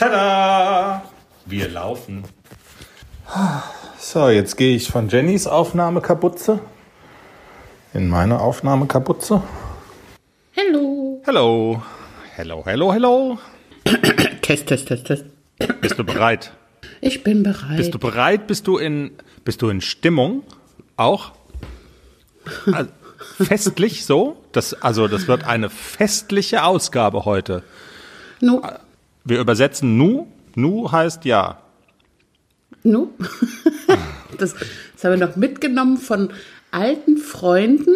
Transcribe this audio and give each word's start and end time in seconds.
Tada! 0.00 1.02
Wir 1.44 1.68
laufen. 1.68 2.24
So, 3.98 4.30
jetzt 4.30 4.56
gehe 4.56 4.74
ich 4.74 4.90
von 4.90 5.10
Jennys 5.10 5.46
Aufnahmekapuze 5.46 6.58
in 7.92 8.08
meine 8.08 8.40
Aufnahmekapuze. 8.40 9.42
Hallo. 10.56 11.20
Hello. 11.26 11.82
Hello, 12.34 12.62
hello, 12.64 12.94
hello. 12.94 13.38
Test, 14.40 14.68
Test, 14.68 14.88
Test, 14.88 15.04
Test. 15.04 15.24
Bist 15.82 15.98
du 15.98 16.04
bereit? 16.04 16.54
Ich 17.02 17.22
bin 17.22 17.42
bereit. 17.42 17.76
Bist 17.76 17.92
du 17.92 17.98
bereit? 17.98 18.46
Bist 18.46 18.66
du 18.66 18.78
in, 18.78 19.10
bist 19.44 19.60
du 19.60 19.68
in 19.68 19.82
Stimmung? 19.82 20.44
Auch? 20.96 21.32
Also, 22.72 22.90
festlich 23.36 24.06
so? 24.06 24.42
Das, 24.52 24.72
also, 24.72 25.08
das 25.08 25.28
wird 25.28 25.44
eine 25.44 25.68
festliche 25.68 26.64
Ausgabe 26.64 27.26
heute. 27.26 27.62
Nu. 28.40 28.62
Wir 29.30 29.38
übersetzen 29.38 29.96
nu. 29.96 30.26
Nu 30.56 30.90
heißt 30.90 31.24
ja. 31.24 31.62
Nu? 32.82 33.12
das, 34.38 34.54
das 34.92 35.04
haben 35.04 35.20
wir 35.20 35.26
noch 35.28 35.36
mitgenommen 35.36 35.98
von 35.98 36.30
alten 36.72 37.16
Freunden, 37.16 37.94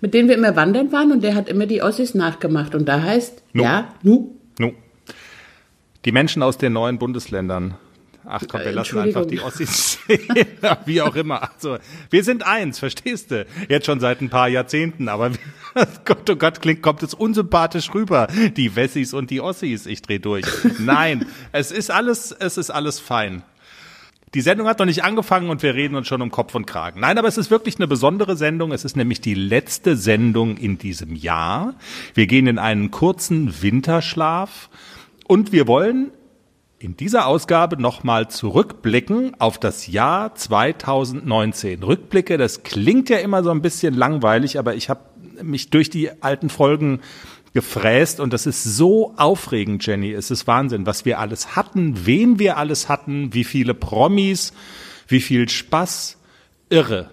mit 0.00 0.14
denen 0.14 0.28
wir 0.28 0.36
immer 0.36 0.54
wandern 0.54 0.92
waren 0.92 1.10
und 1.10 1.24
der 1.24 1.34
hat 1.34 1.48
immer 1.48 1.66
die 1.66 1.82
Ossis 1.82 2.14
nachgemacht 2.14 2.76
und 2.76 2.86
da 2.88 3.02
heißt, 3.02 3.42
Nu. 3.52 3.64
ja, 3.64 3.92
nu. 4.04 4.36
Nu. 4.60 4.74
Die 6.04 6.12
Menschen 6.12 6.44
aus 6.44 6.56
den 6.56 6.72
neuen 6.72 7.00
Bundesländern. 7.00 7.74
Ach 8.30 8.42
komm, 8.46 8.60
wir 8.60 8.66
Äh, 8.66 8.72
lassen 8.72 8.98
einfach 8.98 9.24
die 9.24 9.40
Ossis 9.40 9.98
wie 10.84 11.00
auch 11.00 11.16
immer. 11.16 11.50
Also, 11.54 11.78
wir 12.10 12.22
sind 12.22 12.46
eins, 12.46 12.78
verstehst 12.78 13.30
du? 13.30 13.46
Jetzt 13.68 13.86
schon 13.86 14.00
seit 14.00 14.20
ein 14.20 14.28
paar 14.28 14.48
Jahrzehnten, 14.48 15.08
aber 15.08 15.30
Gott, 16.04 16.28
oh 16.28 16.36
Gott, 16.36 16.60
klingt, 16.60 16.82
kommt 16.82 17.02
es 17.02 17.14
unsympathisch 17.14 17.92
rüber. 17.94 18.28
Die 18.56 18.76
Wessis 18.76 19.14
und 19.14 19.30
die 19.30 19.40
Ossis, 19.40 19.86
ich 19.86 20.02
dreh 20.02 20.18
durch. 20.18 20.44
Nein, 20.78 21.26
es 21.52 21.70
ist 21.70 21.90
alles, 21.90 22.32
es 22.32 22.58
ist 22.58 22.70
alles 22.70 23.00
fein. 23.00 23.42
Die 24.34 24.42
Sendung 24.42 24.66
hat 24.66 24.78
noch 24.78 24.84
nicht 24.84 25.04
angefangen 25.04 25.48
und 25.48 25.62
wir 25.62 25.74
reden 25.74 25.94
uns 25.94 26.06
schon 26.06 26.20
um 26.20 26.30
Kopf 26.30 26.54
und 26.54 26.66
Kragen. 26.66 27.00
Nein, 27.00 27.16
aber 27.16 27.28
es 27.28 27.38
ist 27.38 27.50
wirklich 27.50 27.76
eine 27.76 27.88
besondere 27.88 28.36
Sendung. 28.36 28.72
Es 28.72 28.84
ist 28.84 28.94
nämlich 28.94 29.22
die 29.22 29.32
letzte 29.32 29.96
Sendung 29.96 30.58
in 30.58 30.76
diesem 30.76 31.14
Jahr. 31.14 31.74
Wir 32.12 32.26
gehen 32.26 32.46
in 32.46 32.58
einen 32.58 32.90
kurzen 32.90 33.62
Winterschlaf 33.62 34.68
und 35.26 35.52
wir 35.52 35.66
wollen 35.66 36.10
in 36.80 36.96
dieser 36.96 37.26
Ausgabe 37.26 37.80
nochmal 37.80 38.28
zurückblicken 38.28 39.40
auf 39.40 39.58
das 39.58 39.88
Jahr 39.88 40.34
2019. 40.34 41.82
Rückblicke, 41.82 42.38
das 42.38 42.62
klingt 42.62 43.10
ja 43.10 43.18
immer 43.18 43.42
so 43.42 43.50
ein 43.50 43.62
bisschen 43.62 43.94
langweilig, 43.94 44.58
aber 44.58 44.74
ich 44.74 44.88
habe 44.88 45.00
mich 45.42 45.70
durch 45.70 45.90
die 45.90 46.10
alten 46.22 46.50
Folgen 46.50 47.00
gefräst 47.52 48.20
und 48.20 48.32
das 48.32 48.46
ist 48.46 48.62
so 48.62 49.14
aufregend, 49.16 49.84
Jenny. 49.84 50.12
Es 50.12 50.30
ist 50.30 50.46
Wahnsinn, 50.46 50.86
was 50.86 51.04
wir 51.04 51.18
alles 51.18 51.56
hatten, 51.56 52.06
wen 52.06 52.38
wir 52.38 52.56
alles 52.56 52.88
hatten, 52.88 53.34
wie 53.34 53.44
viele 53.44 53.74
Promis, 53.74 54.52
wie 55.08 55.20
viel 55.20 55.48
Spaß. 55.48 56.16
Irre. 56.68 57.10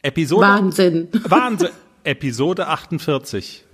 Episode. 0.00 0.46
Wahnsinn. 0.46 1.08
Wahnsinn. 1.24 1.70
Episode 2.04 2.68
48. 2.68 3.64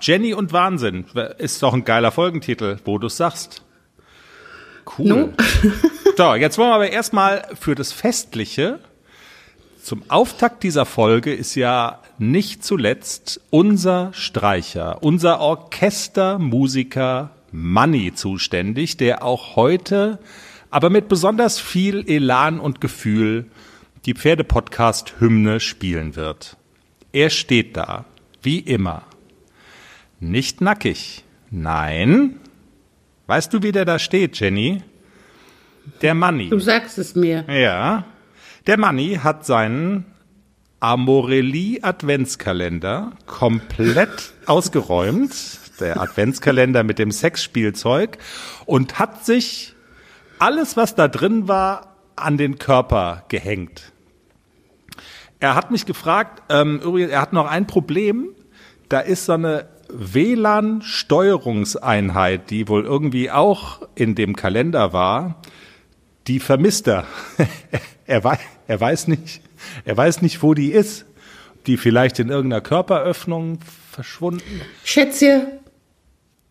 Jenny 0.00 0.32
und 0.32 0.52
Wahnsinn 0.52 1.04
ist 1.38 1.62
doch 1.62 1.74
ein 1.74 1.84
geiler 1.84 2.12
Folgentitel, 2.12 2.78
wo 2.84 2.98
du 2.98 3.08
sagst. 3.08 3.63
Cool. 4.86 5.06
Nu. 5.06 5.32
So, 6.16 6.36
jetzt 6.36 6.58
wollen 6.58 6.70
wir 6.70 6.74
aber 6.76 6.92
erstmal 6.92 7.44
für 7.60 7.74
das 7.74 7.90
Festliche. 7.90 8.78
Zum 9.82 10.08
Auftakt 10.08 10.62
dieser 10.62 10.86
Folge 10.86 11.34
ist 11.34 11.56
ja 11.56 11.98
nicht 12.18 12.62
zuletzt 12.64 13.40
unser 13.50 14.12
Streicher, 14.12 15.02
unser 15.02 15.40
Orchestermusiker 15.40 17.30
Manny 17.50 18.14
zuständig, 18.14 18.96
der 18.96 19.24
auch 19.24 19.56
heute, 19.56 20.20
aber 20.70 20.88
mit 20.88 21.08
besonders 21.08 21.58
viel 21.58 22.08
Elan 22.08 22.60
und 22.60 22.80
Gefühl, 22.80 23.46
die 24.06 24.14
Pferdepodcast-Hymne 24.14 25.58
spielen 25.58 26.14
wird. 26.14 26.56
Er 27.12 27.30
steht 27.30 27.76
da, 27.76 28.04
wie 28.42 28.60
immer. 28.60 29.02
Nicht 30.20 30.60
nackig. 30.60 31.24
Nein. 31.50 32.40
Weißt 33.26 33.52
du, 33.52 33.62
wie 33.62 33.72
der 33.72 33.84
da 33.84 33.98
steht, 33.98 34.38
Jenny? 34.38 34.82
Der 36.02 36.14
Manni. 36.14 36.50
Du 36.50 36.58
sagst 36.58 36.98
es 36.98 37.14
mir. 37.14 37.44
Ja. 37.48 38.04
Der 38.66 38.78
Manni 38.78 39.20
hat 39.22 39.46
seinen 39.46 40.06
Amorelli 40.80 41.80
Adventskalender 41.82 43.12
komplett 43.26 44.34
ausgeräumt. 44.46 45.34
Der 45.80 46.00
Adventskalender 46.00 46.84
mit 46.84 46.98
dem 46.98 47.10
Sexspielzeug 47.10 48.18
und 48.64 48.98
hat 48.98 49.24
sich 49.24 49.74
alles, 50.38 50.76
was 50.76 50.94
da 50.94 51.08
drin 51.08 51.48
war, 51.48 51.96
an 52.16 52.36
den 52.36 52.58
Körper 52.58 53.24
gehängt. 53.28 53.92
Er 55.40 55.54
hat 55.54 55.70
mich 55.70 55.84
gefragt, 55.84 56.42
ähm, 56.48 56.80
übrigens, 56.80 57.10
er 57.10 57.20
hat 57.20 57.32
noch 57.32 57.46
ein 57.46 57.66
Problem. 57.66 58.28
Da 58.88 59.00
ist 59.00 59.24
so 59.24 59.32
eine 59.32 59.68
WLAN-Steuerungseinheit, 59.94 62.50
die 62.50 62.68
wohl 62.68 62.84
irgendwie 62.84 63.30
auch 63.30 63.80
in 63.94 64.14
dem 64.14 64.36
Kalender 64.36 64.92
war. 64.92 65.40
Die 66.26 66.40
vermisst 66.40 66.88
er. 66.88 67.06
er, 68.06 68.24
weiß, 68.24 68.38
er 68.66 68.80
weiß 68.80 69.08
nicht, 69.08 69.40
er 69.84 69.96
weiß 69.96 70.22
nicht, 70.22 70.42
wo 70.42 70.54
die 70.54 70.72
ist. 70.72 71.04
Die 71.66 71.76
vielleicht 71.76 72.18
in 72.18 72.28
irgendeiner 72.28 72.60
Körperöffnung 72.60 73.58
verschwunden. 73.90 74.60
Schätzchen, 74.84 75.46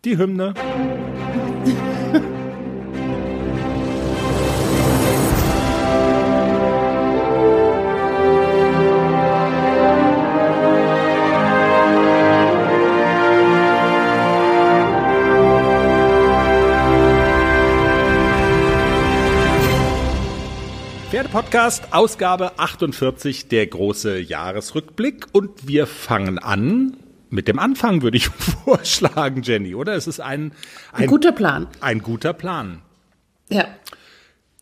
Die 0.04 0.18
Hymne. 0.18 0.54
Pferdepodcast, 21.24 21.84
Ausgabe 21.94 22.58
48, 22.58 23.48
der 23.48 23.66
große 23.66 24.18
Jahresrückblick. 24.20 25.26
Und 25.32 25.66
wir 25.66 25.86
fangen 25.86 26.38
an. 26.38 26.98
Mit 27.30 27.48
dem 27.48 27.58
Anfang 27.58 28.02
würde 28.02 28.18
ich 28.18 28.26
vorschlagen, 28.64 29.40
Jenny, 29.42 29.74
oder? 29.74 29.94
Es 29.94 30.06
ist 30.06 30.20
ein, 30.20 30.52
ein 30.92 31.04
ein, 31.04 31.06
guter 31.08 31.32
Plan. 31.32 31.66
ein 31.80 32.00
guter 32.02 32.34
Plan. 32.34 32.82
Ja. 33.48 33.64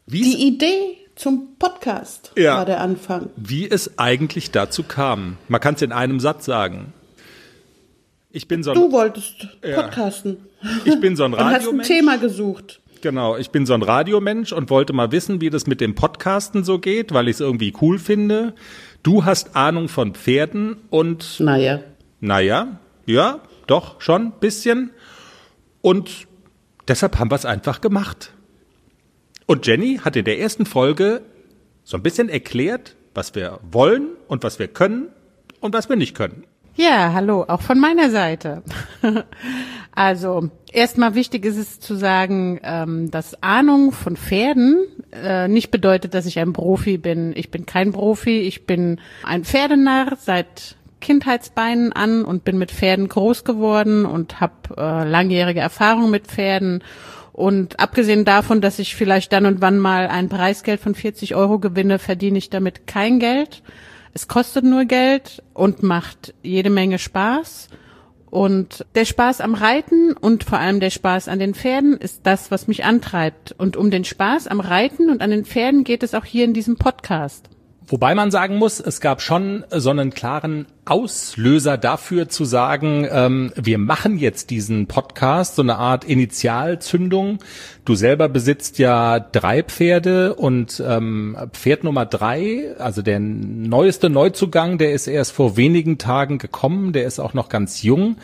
Wie, 0.07 0.23
Die 0.23 0.47
Idee 0.47 0.99
zum 1.17 1.57
Podcast 1.59 2.31
Ja. 2.39 2.59
war 2.59 2.65
der 2.65 2.81
Anfang. 2.81 3.31
wie 3.37 3.69
es 3.69 3.99
eigentlich 3.99 4.53
dazu 4.53 4.85
kam. 4.85 5.39
Man 5.49 5.61
kann 5.61 5.75
es 5.75 5.83
in 5.83 5.91
einem 5.91 6.21
Satz 6.21 6.45
sagen. 6.45 6.93
Ich 8.31 8.47
bin 8.47 8.63
so 8.63 8.71
ein, 8.71 8.77
Du 8.77 8.93
wolltest 8.93 9.49
Ja. 9.65 9.83
podcasten 9.83 10.37
ich 10.85 11.01
bin 11.01 11.17
so 11.17 11.25
ein 11.25 11.35
und 11.35 11.41
hast 11.45 11.67
ein. 11.69 11.83
Thema 11.83 12.19
gesucht. 12.19 12.79
Genau, 13.03 13.37
ich 13.37 13.51
bin 13.51 13.67
so 13.67 13.75
ein 13.75 13.83
Radiomensch 13.83 14.53
und 14.53 14.71
wollte 14.71 14.93
mal 14.93 15.11
wissen, 15.11 15.41
wie 15.41 15.51
das 15.51 15.67
mit 15.67 15.81
dem 15.81 15.97
Podcasten 15.97 16.63
so 16.63 16.79
geht, 16.79 17.13
weil 17.13 17.27
ich 17.27 17.35
es 17.35 17.41
irgendwie 17.41 17.75
cool 17.83 17.99
finde. 17.99 18.55
Du 19.03 19.25
hast 19.25 19.57
Ahnung 19.57 19.89
von 19.89 20.15
Pferden 20.15 20.77
und 20.89 21.41
Naja. 21.41 21.81
naja, 22.21 22.79
ja, 23.05 23.41
doch, 23.67 24.01
schon 24.01 24.27
ein 24.27 24.33
bisschen. 24.39 24.93
Und 25.81 26.29
deshalb 26.87 27.19
haben 27.19 27.31
wir 27.31 27.35
es 27.35 27.45
einfach 27.45 27.81
gemacht. 27.81 28.33
Und 29.47 29.67
Jenny 29.67 29.99
hat 30.05 30.15
in 30.15 30.25
der 30.25 30.39
ersten 30.39 30.65
Folge 30.65 31.23
so 31.83 31.97
ein 31.97 32.05
bisschen 32.05 32.29
erklärt, 32.29 32.95
was 33.15 33.35
wir 33.35 33.59
wollen 33.69 34.11
und 34.29 34.45
was 34.45 34.61
wir 34.61 34.69
können 34.69 35.09
und 35.59 35.75
was 35.75 35.89
wir 35.89 35.97
nicht 35.97 36.15
können. 36.15 36.45
Ja, 36.75 37.13
hallo, 37.13 37.45
auch 37.47 37.61
von 37.61 37.79
meiner 37.79 38.09
Seite. 38.09 38.63
also, 39.95 40.49
erstmal 40.73 41.15
wichtig 41.15 41.45
ist 41.45 41.59
es 41.59 41.81
zu 41.81 41.97
sagen, 41.97 42.61
ähm, 42.63 43.11
dass 43.11 43.43
Ahnung 43.43 43.93
von 43.93 44.17
Pferden 44.17 44.87
äh, 45.13 45.49
nicht 45.49 45.71
bedeutet, 45.71 46.15
dass 46.15 46.25
ich 46.25 46.39
ein 46.39 46.55
Profi 46.55 46.97
bin. 46.97 47.35
Ich 47.37 47.51
bin 47.51 47.67
kein 47.67 47.93
Profi, 47.93 48.41
ich 48.41 48.65
bin 48.65 49.01
ein 49.23 49.45
Pferdenarr 49.45 50.17
seit 50.19 50.77
Kindheitsbeinen 51.03 51.93
an 51.93 52.25
und 52.25 52.45
bin 52.45 52.57
mit 52.57 52.71
Pferden 52.71 53.07
groß 53.07 53.45
geworden 53.45 54.07
und 54.07 54.41
habe 54.41 54.55
äh, 54.79 55.07
langjährige 55.07 55.61
Erfahrung 55.61 56.11
mit 56.11 56.29
Pferden. 56.29 56.83
Und 57.33 57.81
abgesehen 57.81 58.25
davon, 58.25 58.63
dass 58.63 58.79
ich 58.79 58.95
vielleicht 58.97 59.33
dann 59.35 59.45
und 59.45 59.61
wann 59.61 59.79
mal 59.79 60.07
ein 60.07 60.31
Preisgeld 60.31 60.81
von 60.81 60.95
40 60.95 61.35
Euro 61.35 61.59
gewinne, 61.59 61.99
verdiene 61.99 62.39
ich 62.39 62.49
damit 62.49 62.87
kein 62.87 63.19
Geld. 63.19 63.63
Es 64.15 64.29
kostet 64.29 64.65
nur 64.65 64.85
Geld 64.85 65.43
und 65.55 65.83
macht 65.83 66.35
jede 66.43 66.71
Menge 66.71 66.99
Spaß. 66.99 67.69
Und 68.33 68.87
der 68.95 69.05
Spaß 69.05 69.43
am 69.43 69.55
Reiten 69.55 70.15
und 70.15 70.45
vor 70.45 70.59
allem 70.59 70.81
der 70.81 70.89
Spaß 70.91 71.29
an 71.29 71.39
den 71.39 71.55
Pferden 71.55 71.99
ist 71.99 72.21
das, 72.23 72.51
was 72.51 72.67
mich 72.67 72.85
antreibt. 72.85 73.55
Und 73.59 73.77
um 73.77 73.91
den 73.91 74.05
Spaß 74.05 74.47
am 74.47 74.61
Reiten 74.61 75.11
und 75.11 75.21
an 75.21 75.31
den 75.31 75.45
Pferden 75.45 75.85
geht 75.85 76.03
es 76.03 76.15
auch 76.15 76.25
hier 76.25 76.45
in 76.45 76.55
diesem 76.55 76.77
Podcast. 76.77 77.51
Wobei 77.87 78.15
man 78.15 78.31
sagen 78.31 78.57
muss, 78.57 78.81
es 78.81 79.01
gab 79.01 79.21
schon 79.21 79.65
so 79.71 79.91
einen 79.91 80.11
klaren 80.11 80.67
Auslöser 80.85 81.79
dafür 81.79 82.29
zu 82.29 82.45
sagen, 82.45 83.07
ähm, 83.11 83.53
wir 83.55 83.79
machen 83.79 84.19
jetzt 84.19 84.51
diesen 84.51 84.87
Podcast, 84.87 85.57
so 85.57 85.63
eine 85.63 85.77
Art 85.77 86.05
Initialzündung. 86.05 87.39
Du 87.85 87.95
selber 87.95 88.29
besitzt 88.29 88.79
ja 88.79 89.21
drei 89.21 89.63
Pferde 89.63 90.35
und 90.35 90.83
ähm, 90.85 91.37
Pferd 91.53 91.85
Nummer 91.85 92.07
drei, 92.07 92.75
also 92.79 93.03
der 93.03 93.21
neueste 93.21 94.11
Neuzugang, 94.11 94.79
der 94.79 94.93
ist 94.93 95.07
erst 95.07 95.33
vor 95.33 95.57
wenigen 95.57 95.99
Tagen 95.99 96.39
gekommen, 96.39 96.93
der 96.93 97.05
ist 97.05 97.21
auch 97.21 97.35
noch 97.35 97.49
ganz 97.49 97.83
jung. 97.83 98.17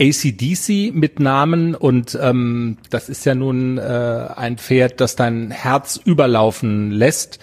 ACDC 0.00 0.94
mit 0.94 1.20
Namen 1.20 1.74
und 1.74 2.18
ähm, 2.20 2.78
das 2.90 3.08
ist 3.08 3.24
ja 3.24 3.34
nun 3.34 3.78
äh, 3.78 4.28
ein 4.36 4.58
Pferd, 4.58 5.00
das 5.00 5.16
dein 5.16 5.50
Herz 5.50 5.98
überlaufen 6.04 6.90
lässt. 6.90 7.38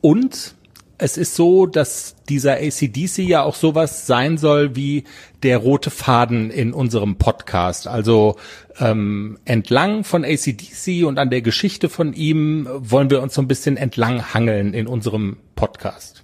Und 0.00 0.54
es 1.00 1.16
ist 1.16 1.34
so, 1.34 1.66
dass 1.66 2.14
dieser 2.28 2.56
ACDC 2.58 3.18
ja 3.18 3.42
auch 3.42 3.54
sowas 3.54 4.06
sein 4.06 4.36
soll 4.36 4.76
wie 4.76 5.04
der 5.42 5.56
rote 5.56 5.90
Faden 5.90 6.50
in 6.50 6.74
unserem 6.74 7.16
Podcast. 7.16 7.86
Also 7.86 8.36
ähm, 8.78 9.38
entlang 9.46 10.04
von 10.04 10.24
ACDC 10.24 11.06
und 11.06 11.18
an 11.18 11.30
der 11.30 11.40
Geschichte 11.40 11.88
von 11.88 12.12
ihm 12.12 12.68
wollen 12.70 13.08
wir 13.08 13.22
uns 13.22 13.34
so 13.34 13.40
ein 13.40 13.48
bisschen 13.48 13.78
entlang 13.78 14.34
hangeln 14.34 14.74
in 14.74 14.86
unserem 14.86 15.38
Podcast. 15.56 16.22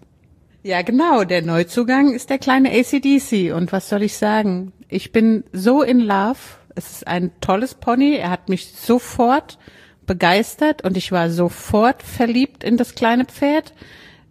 Ja, 0.62 0.82
genau. 0.82 1.24
Der 1.24 1.40
Neuzugang 1.42 2.12
ist 2.12 2.28
der 2.28 2.38
kleine 2.38 2.70
ACDC. 2.70 3.54
Und 3.54 3.72
was 3.72 3.88
soll 3.88 4.02
ich 4.02 4.16
sagen? 4.16 4.72
Ich 4.88 5.10
bin 5.10 5.44
so 5.52 5.82
in 5.82 6.00
love. 6.00 6.38
Es 6.74 6.90
ist 6.90 7.06
ein 7.06 7.30
tolles 7.40 7.74
Pony. 7.74 8.16
Er 8.16 8.28
hat 8.28 8.50
mich 8.50 8.72
sofort 8.72 9.58
begeistert 10.06 10.84
und 10.84 10.96
ich 10.98 11.12
war 11.12 11.30
sofort 11.30 12.02
verliebt 12.02 12.62
in 12.62 12.76
das 12.76 12.94
kleine 12.94 13.24
Pferd. 13.24 13.72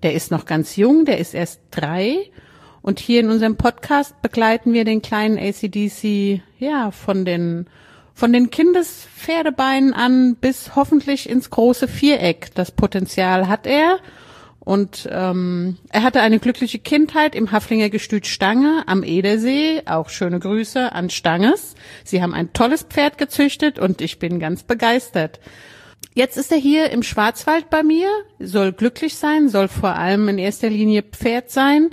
Der 0.03 0.13
ist 0.13 0.31
noch 0.31 0.45
ganz 0.45 0.75
jung, 0.75 1.06
der 1.06 1.18
ist 1.18 1.33
erst 1.33 1.62
drei. 1.71 2.30
Und 2.81 3.00
hier 3.00 3.19
in 3.19 3.30
unserem 3.30 3.57
Podcast 3.57 4.21
begleiten 4.21 4.74
wir 4.74 4.86
den 4.86 5.01
kleinen 5.01 5.39
ACDC, 5.39 6.42
ja, 6.59 6.92
von 6.92 7.25
den, 7.25 7.65
von 8.13 8.31
den 8.31 8.51
Kindespferdebeinen 8.51 9.94
an 9.94 10.36
bis 10.36 10.75
hoffentlich 10.75 11.27
ins 11.27 11.50
große 11.50 11.88
Viereck. 11.88 12.53
Das 12.53 12.71
Potenzial 12.71 13.47
hat 13.47 13.65
er. 13.65 13.97
Und 14.59 15.07
ähm, 15.12 15.77
er 15.89 16.01
hatte 16.01 16.21
eine 16.21 16.39
glückliche 16.39 16.80
Kindheit 16.80 17.36
im 17.36 17.51
Haflinger 17.51 17.91
Gestüt 17.91 18.25
Stange 18.25 18.83
am 18.88 19.03
Edersee. 19.03 19.83
Auch 19.86 20.09
schöne 20.09 20.39
Grüße 20.39 20.91
an 20.91 21.12
Stanges. 21.12 21.75
Sie 22.03 22.21
haben 22.21 22.33
ein 22.33 22.51
tolles 22.51 22.83
Pferd 22.83 23.19
gezüchtet 23.19 23.77
und 23.77 24.01
ich 24.01 24.18
bin 24.18 24.39
ganz 24.39 24.63
begeistert. 24.63 25.39
Jetzt 26.17 26.38
ist 26.38 26.50
er 26.53 26.57
hier 26.57 26.91
im 26.91 27.03
Schwarzwald 27.03 27.69
bei 27.69 27.83
mir, 27.83 28.07
soll 28.39 28.71
glücklich 28.71 29.17
sein, 29.17 29.50
soll 29.50 29.67
vor 29.67 29.95
allem 29.95 30.29
in 30.29 30.38
erster 30.38 30.69
Linie 30.69 31.03
Pferd 31.03 31.51
sein. 31.51 31.89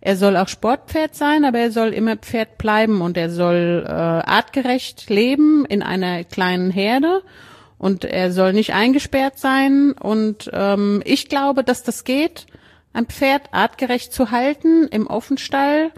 Er 0.00 0.16
soll 0.16 0.36
auch 0.36 0.46
Sportpferd 0.46 1.16
sein, 1.16 1.44
aber 1.44 1.58
er 1.58 1.72
soll 1.72 1.88
immer 1.88 2.16
Pferd 2.16 2.56
bleiben 2.56 3.00
und 3.00 3.16
er 3.16 3.30
soll 3.30 3.84
äh, 3.84 3.90
artgerecht 3.90 5.10
leben 5.10 5.64
in 5.64 5.82
einer 5.82 6.22
kleinen 6.22 6.70
Herde 6.70 7.22
und 7.76 8.04
er 8.04 8.30
soll 8.30 8.52
nicht 8.52 8.74
eingesperrt 8.74 9.40
sein. 9.40 9.90
Und 9.90 10.48
ähm, 10.52 11.02
ich 11.04 11.28
glaube, 11.28 11.64
dass 11.64 11.82
das 11.82 12.04
geht, 12.04 12.46
ein 12.92 13.06
Pferd 13.06 13.42
artgerecht 13.50 14.12
zu 14.12 14.30
halten 14.30 14.86
im 14.86 15.08
Offenstall 15.08 15.90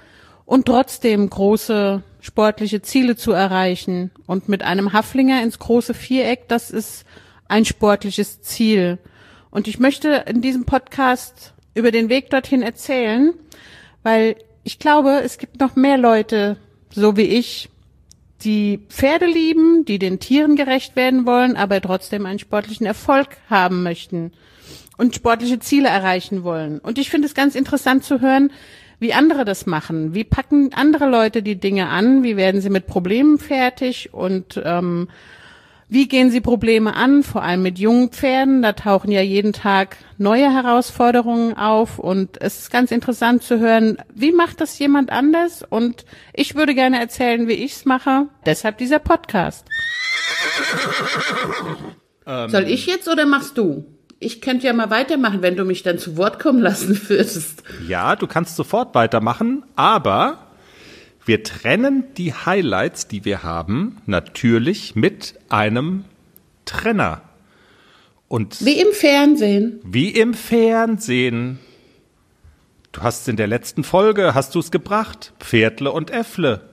und 0.46 0.64
trotzdem 0.64 1.28
große 1.28 2.02
sportliche 2.22 2.80
Ziele 2.80 3.16
zu 3.16 3.32
erreichen. 3.32 4.12
Und 4.26 4.48
mit 4.48 4.62
einem 4.62 4.94
Haflinger 4.94 5.42
ins 5.42 5.58
große 5.58 5.92
Viereck, 5.92 6.48
das 6.48 6.70
ist 6.70 7.04
ein 7.48 7.64
sportliches 7.64 8.42
Ziel. 8.42 8.98
Und 9.50 9.68
ich 9.68 9.78
möchte 9.78 10.24
in 10.26 10.42
diesem 10.42 10.64
Podcast 10.64 11.54
über 11.74 11.90
den 11.90 12.08
Weg 12.08 12.30
dorthin 12.30 12.62
erzählen, 12.62 13.34
weil 14.02 14.36
ich 14.64 14.78
glaube, 14.78 15.20
es 15.24 15.38
gibt 15.38 15.60
noch 15.60 15.76
mehr 15.76 15.98
Leute, 15.98 16.56
so 16.90 17.16
wie 17.16 17.22
ich, 17.22 17.68
die 18.42 18.80
Pferde 18.88 19.26
lieben, 19.26 19.84
die 19.84 19.98
den 19.98 20.20
Tieren 20.20 20.56
gerecht 20.56 20.96
werden 20.96 21.26
wollen, 21.26 21.56
aber 21.56 21.80
trotzdem 21.80 22.26
einen 22.26 22.38
sportlichen 22.38 22.86
Erfolg 22.86 23.28
haben 23.48 23.82
möchten 23.82 24.32
und 24.96 25.14
sportliche 25.14 25.58
Ziele 25.58 25.88
erreichen 25.88 26.42
wollen. 26.44 26.78
Und 26.78 26.98
ich 26.98 27.10
finde 27.10 27.26
es 27.26 27.34
ganz 27.34 27.54
interessant 27.54 28.04
zu 28.04 28.20
hören, 28.20 28.50
wie 28.98 29.12
andere 29.12 29.44
das 29.44 29.66
machen. 29.66 30.14
Wie 30.14 30.24
packen 30.24 30.72
andere 30.72 31.08
Leute 31.08 31.42
die 31.42 31.56
Dinge 31.56 31.88
an? 31.88 32.22
Wie 32.22 32.36
werden 32.36 32.60
sie 32.60 32.70
mit 32.70 32.86
Problemen 32.86 33.38
fertig? 33.38 34.14
Und 34.14 34.60
ähm, 34.64 35.08
wie 35.88 36.08
gehen 36.08 36.30
Sie 36.30 36.40
Probleme 36.40 36.94
an, 36.96 37.22
vor 37.22 37.42
allem 37.42 37.62
mit 37.62 37.78
jungen 37.78 38.10
Pferden? 38.10 38.60
Da 38.62 38.72
tauchen 38.72 39.12
ja 39.12 39.20
jeden 39.20 39.52
Tag 39.52 39.96
neue 40.18 40.52
Herausforderungen 40.52 41.56
auf 41.56 41.98
und 42.00 42.40
es 42.40 42.58
ist 42.58 42.70
ganz 42.72 42.90
interessant 42.90 43.44
zu 43.44 43.60
hören, 43.60 43.98
wie 44.12 44.32
macht 44.32 44.60
das 44.60 44.78
jemand 44.78 45.10
anders? 45.10 45.62
Und 45.68 46.04
ich 46.32 46.56
würde 46.56 46.74
gerne 46.74 46.98
erzählen, 46.98 47.46
wie 47.46 47.52
ich 47.52 47.72
es 47.72 47.84
mache. 47.84 48.26
Deshalb 48.44 48.78
dieser 48.78 48.98
Podcast. 48.98 49.66
Ähm. 52.26 52.50
Soll 52.50 52.64
ich 52.64 52.86
jetzt 52.86 53.08
oder 53.08 53.24
machst 53.24 53.56
du? 53.56 53.84
Ich 54.18 54.40
könnte 54.40 54.66
ja 54.66 54.72
mal 54.72 54.90
weitermachen, 54.90 55.42
wenn 55.42 55.56
du 55.56 55.64
mich 55.64 55.82
dann 55.84 55.98
zu 55.98 56.16
Wort 56.16 56.40
kommen 56.40 56.60
lassen 56.60 57.00
würdest. 57.08 57.62
Ja, 57.86 58.16
du 58.16 58.26
kannst 58.26 58.56
sofort 58.56 58.94
weitermachen, 58.94 59.64
aber 59.76 60.45
wir 61.26 61.42
trennen 61.42 62.04
die 62.16 62.32
Highlights, 62.32 63.08
die 63.08 63.24
wir 63.24 63.42
haben, 63.42 64.00
natürlich 64.06 64.94
mit 64.94 65.34
einem 65.48 66.04
Trenner. 66.64 67.22
Und 68.28 68.64
wie 68.64 68.80
im 68.80 68.92
Fernsehen. 68.92 69.80
Wie 69.84 70.10
im 70.10 70.34
Fernsehen. 70.34 71.58
Du 72.92 73.02
hast 73.02 73.28
in 73.28 73.36
der 73.36 73.46
letzten 73.46 73.84
Folge, 73.84 74.34
hast 74.34 74.54
du 74.54 74.60
es 74.60 74.70
gebracht, 74.70 75.32
Pferdle 75.38 75.92
und 75.92 76.10
Äffle. 76.10 76.70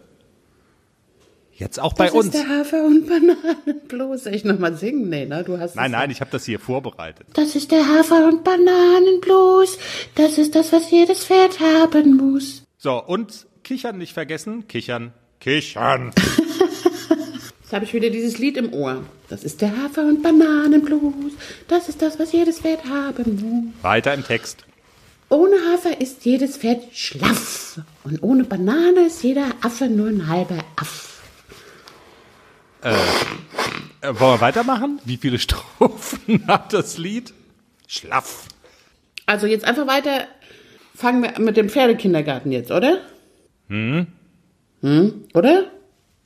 Jetzt 1.52 1.80
auch 1.80 1.94
bei 1.94 2.06
das 2.06 2.16
uns. 2.16 2.32
Das 2.32 2.42
ist 2.42 2.48
der 2.48 2.58
Hafer 2.60 2.86
und 2.86 3.08
Bananenblues. 3.08 4.24
Soll 4.24 4.34
ich 4.34 4.44
nochmal 4.44 4.76
singen? 4.76 5.10
Nee, 5.10 5.26
ne? 5.26 5.44
Du 5.44 5.60
hast 5.60 5.76
nein, 5.76 5.92
nein, 5.92 6.12
ich 6.12 6.22
habe 6.22 6.32
das 6.32 6.46
hier 6.46 6.60
vorbereitet. 6.60 7.28
Das 7.34 7.56
ist 7.56 7.72
der 7.72 7.88
Hafer 7.88 8.28
und 8.28 8.44
Bananenblues. 8.44 9.78
Das 10.16 10.38
ist 10.38 10.56
das, 10.56 10.74
was 10.74 10.90
jedes 10.92 11.26
Pferd 11.26 11.60
haben 11.60 12.18
muss. 12.18 12.64
So, 12.78 13.04
und 13.04 13.46
Kichern 13.64 13.98
nicht 13.98 14.14
vergessen. 14.14 14.68
Kichern, 14.68 15.14
kichern. 15.40 16.12
Jetzt 17.62 17.74
habe 17.74 17.86
ich 17.86 17.94
wieder 17.94 18.10
dieses 18.10 18.38
Lied 18.38 18.58
im 18.58 18.72
Ohr. 18.74 19.04
Das 19.30 19.44
ist 19.44 19.62
der 19.62 19.76
Hafer- 19.76 20.06
und 20.06 20.22
Bananenblues. 20.22 21.34
Das 21.68 21.90
ist 21.90 22.02
das, 22.02 22.20
was 22.20 22.32
jedes 22.32 22.60
Pferd 22.60 22.86
haben 22.86 23.74
muss. 23.74 23.84
Weiter 23.84 24.14
im 24.14 24.24
Text. 24.24 24.66
Ohne 25.30 25.56
Hafer 25.72 26.00
ist 26.00 26.26
jedes 26.26 26.58
Pferd 26.58 26.84
schlaff. 26.94 27.80
Und 28.04 28.22
ohne 28.22 28.44
Banane 28.44 29.08
ist 29.08 29.24
jeder 29.24 29.48
Affe 29.62 29.88
nur 29.88 30.08
ein 30.10 30.28
halber 30.28 30.60
Aff. 30.76 31.22
Äh, 32.84 32.94
äh, 34.02 34.20
wollen 34.20 34.36
wir 34.36 34.42
weitermachen? 34.42 35.00
Wie 35.06 35.18
viele 35.18 35.40
Strophen 35.40 36.46
hat 36.48 36.74
das 36.74 36.98
Lied? 36.98 37.34
Schlaff. 37.88 38.48
Also 39.26 39.48
jetzt 39.48 39.66
einfach 39.66 39.88
weiter. 39.88 40.28
Fangen 40.96 41.24
wir 41.24 41.40
mit 41.40 41.58
dem 41.58 41.70
Pferdekindergarten 41.70 42.52
jetzt, 42.52 42.70
oder? 42.70 43.00
Hm? 43.70 44.08
Hm? 44.82 45.26
Oder? 45.34 45.72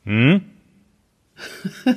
Hm? 0.03 0.41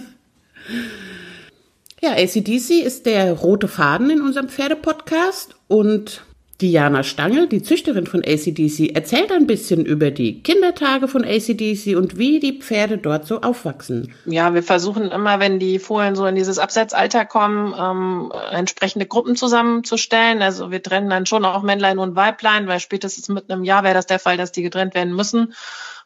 ja, 2.02 2.12
ACDC 2.12 2.82
ist 2.84 3.06
der 3.06 3.32
rote 3.32 3.68
Faden 3.68 4.10
in 4.10 4.20
unserem 4.20 4.48
Pferdepodcast 4.48 5.56
und 5.68 6.22
Diana 6.60 7.02
Stange, 7.02 7.46
die 7.46 7.62
Züchterin 7.62 8.06
von 8.06 8.20
ACDC, 8.20 8.94
erzählt 8.94 9.32
ein 9.32 9.46
bisschen 9.46 9.86
über 9.86 10.10
die 10.10 10.42
Kindertage 10.42 11.08
von 11.08 11.24
ACDC 11.24 11.96
und 11.96 12.18
wie 12.18 12.40
die 12.40 12.60
Pferde 12.60 12.98
dort 12.98 13.26
so 13.26 13.40
aufwachsen. 13.40 14.12
Ja, 14.26 14.52
wir 14.54 14.62
versuchen 14.62 15.10
immer, 15.10 15.40
wenn 15.40 15.58
die 15.58 15.78
Fohlen 15.78 16.14
so 16.14 16.26
in 16.26 16.34
dieses 16.34 16.58
Absetzalter 16.58 17.24
kommen, 17.24 17.74
ähm, 17.78 18.32
entsprechende 18.50 19.06
Gruppen 19.06 19.36
zusammenzustellen. 19.36 20.42
Also 20.42 20.70
wir 20.70 20.82
trennen 20.82 21.10
dann 21.10 21.26
schon 21.26 21.44
auch 21.44 21.62
Männlein 21.62 21.98
und 21.98 22.16
Weiblein, 22.16 22.66
weil 22.66 22.80
spätestens 22.80 23.28
mit 23.28 23.50
einem 23.50 23.64
Jahr 23.64 23.82
wäre 23.82 23.94
das 23.94 24.06
der 24.06 24.18
Fall, 24.18 24.36
dass 24.36 24.52
die 24.52 24.62
getrennt 24.62 24.94
werden 24.94 25.14
müssen. 25.14 25.54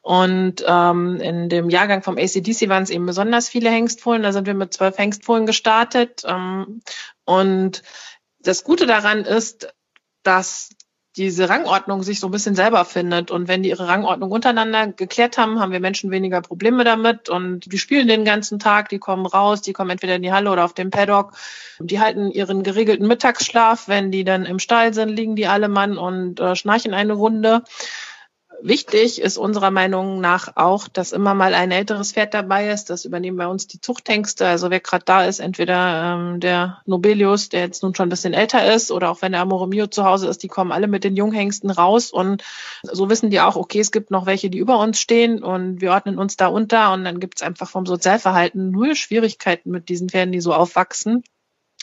Und 0.03 0.63
ähm, 0.69 1.17
in 1.21 1.49
dem 1.49 1.71
Jahrgang 1.71 2.03
vom 2.03 2.19
ACDC 2.19 2.69
waren 2.69 2.83
es 2.83 2.91
eben 2.91 3.07
besonders 3.07 3.49
viele 3.49 3.71
Hengstfohlen. 3.71 4.23
Da 4.23 4.33
sind 4.33 4.47
wir 4.47 4.53
mit 4.53 4.75
zwölf 4.75 4.99
Hengstfohlen 4.99 5.47
gestartet. 5.47 6.23
Ähm, 6.27 6.83
und 7.25 7.83
das 8.41 8.65
Gute 8.65 8.87
daran 8.87 9.21
ist, 9.25 9.75
dass 10.25 10.71
diese 11.17 11.49
Rangordnung 11.49 12.03
sich 12.03 12.19
so 12.19 12.27
ein 12.27 12.33
bisschen 12.33 12.57
selber 12.57 12.85
findet. 12.85 13.31
Und 13.31 13.47
wenn 13.47 13.63
die 13.63 13.69
ihre 13.69 13.87
Rangordnung 13.87 14.33
untereinander 14.33 14.89
geklärt 14.89 15.39
haben, 15.39 15.61
haben 15.61 15.71
wir 15.71 15.79
Menschen 15.79 16.11
weniger 16.11 16.41
Probleme 16.41 16.83
damit. 16.83 17.29
Und 17.29 17.73
die 17.73 17.79
spielen 17.79 18.09
den 18.09 18.25
ganzen 18.25 18.59
Tag, 18.59 18.89
die 18.89 18.99
kommen 18.99 19.25
raus, 19.25 19.63
die 19.63 19.73
kommen 19.73 19.91
entweder 19.91 20.17
in 20.17 20.23
die 20.23 20.33
Halle 20.33 20.51
oder 20.51 20.65
auf 20.65 20.75
den 20.75 20.91
Paddock. 20.91 21.35
Die 21.79 22.01
halten 22.01 22.33
ihren 22.33 22.65
geregelten 22.65 23.07
Mittagsschlaf. 23.07 23.87
Wenn 23.87 24.11
die 24.11 24.25
dann 24.25 24.45
im 24.45 24.59
Stall 24.59 24.93
sind, 24.93 25.11
liegen 25.11 25.37
die 25.37 25.47
alle 25.47 25.69
Mann 25.69 25.99
und 25.99 26.41
äh, 26.41 26.57
schnarchen 26.57 26.95
eine 26.95 27.13
Runde. 27.13 27.63
Wichtig 28.63 29.21
ist 29.21 29.37
unserer 29.37 29.71
Meinung 29.71 30.21
nach 30.21 30.57
auch, 30.57 30.89
dass 30.89 31.13
immer 31.13 31.35
mal 31.35 31.55
ein 31.55 31.71
älteres 31.71 32.13
Pferd 32.13 32.35
dabei 32.35 32.71
ist. 32.71 32.91
Das 32.91 33.05
übernehmen 33.05 33.37
bei 33.37 33.47
uns 33.47 33.67
die 33.67 33.81
Zuchthengste. 33.81 34.47
Also 34.47 34.71
wer 34.71 34.81
gerade 34.81 35.05
da 35.05 35.25
ist, 35.25 35.39
entweder 35.39 36.15
ähm, 36.15 36.41
der 36.41 36.81
Nobelius, 36.87 37.49
der 37.49 37.61
jetzt 37.61 37.83
nun 37.83 37.95
schon 37.95 38.07
ein 38.07 38.11
bisschen 38.11 38.33
älter 38.33 38.75
ist, 38.75 38.91
oder 38.91 39.11
auch 39.11 39.23
wenn 39.23 39.33
der 39.33 39.43
Amoromio 39.43 39.87
zu 39.87 40.05
Hause 40.05 40.29
ist, 40.29 40.43
die 40.43 40.49
kommen 40.49 40.73
alle 40.73 40.89
mit 40.89 41.05
den 41.05 41.17
Junghengsten 41.17 41.71
raus. 41.71 42.11
Und 42.11 42.43
so 42.83 43.11
wissen 43.11 43.31
die 43.31 43.41
auch, 43.41 43.57
okay, 43.57 43.81
es 43.81 43.93
gibt 43.93 44.11
noch 44.11 44.27
welche, 44.27 44.51
die 44.51 44.59
über 44.59 44.79
uns 44.79 44.99
stehen 44.99 45.43
und 45.43 45.81
wir 45.81 45.91
ordnen 45.91 46.19
uns 46.19 46.37
da 46.37 46.47
unter. 46.47 46.93
Und 46.93 47.05
dann 47.05 47.21
gibt 47.21 47.39
es 47.39 47.43
einfach 47.43 47.69
vom 47.69 47.87
Sozialverhalten 47.87 48.71
nur 48.71 48.95
Schwierigkeiten 48.95 49.71
mit 49.71 49.89
diesen 49.89 50.09
Pferden, 50.09 50.33
die 50.33 50.41
so 50.41 50.55
aufwachsen. 50.55 51.23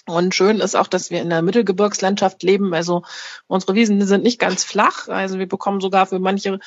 Und 0.07 0.33
schön 0.33 0.59
ist 0.59 0.75
auch, 0.75 0.87
dass 0.87 1.11
wir 1.11 1.21
in 1.21 1.29
der 1.29 1.41
Mittelgebirgslandschaft 1.41 2.41
leben. 2.43 2.73
Also 2.73 3.03
unsere 3.47 3.75
Wiesen 3.75 4.01
sind 4.05 4.23
nicht 4.23 4.39
ganz 4.39 4.63
flach. 4.63 5.07
Also 5.07 5.37
wir 5.37 5.47
bekommen 5.47 5.79
sogar 5.79 6.07
für 6.07 6.19
manche 6.19 6.59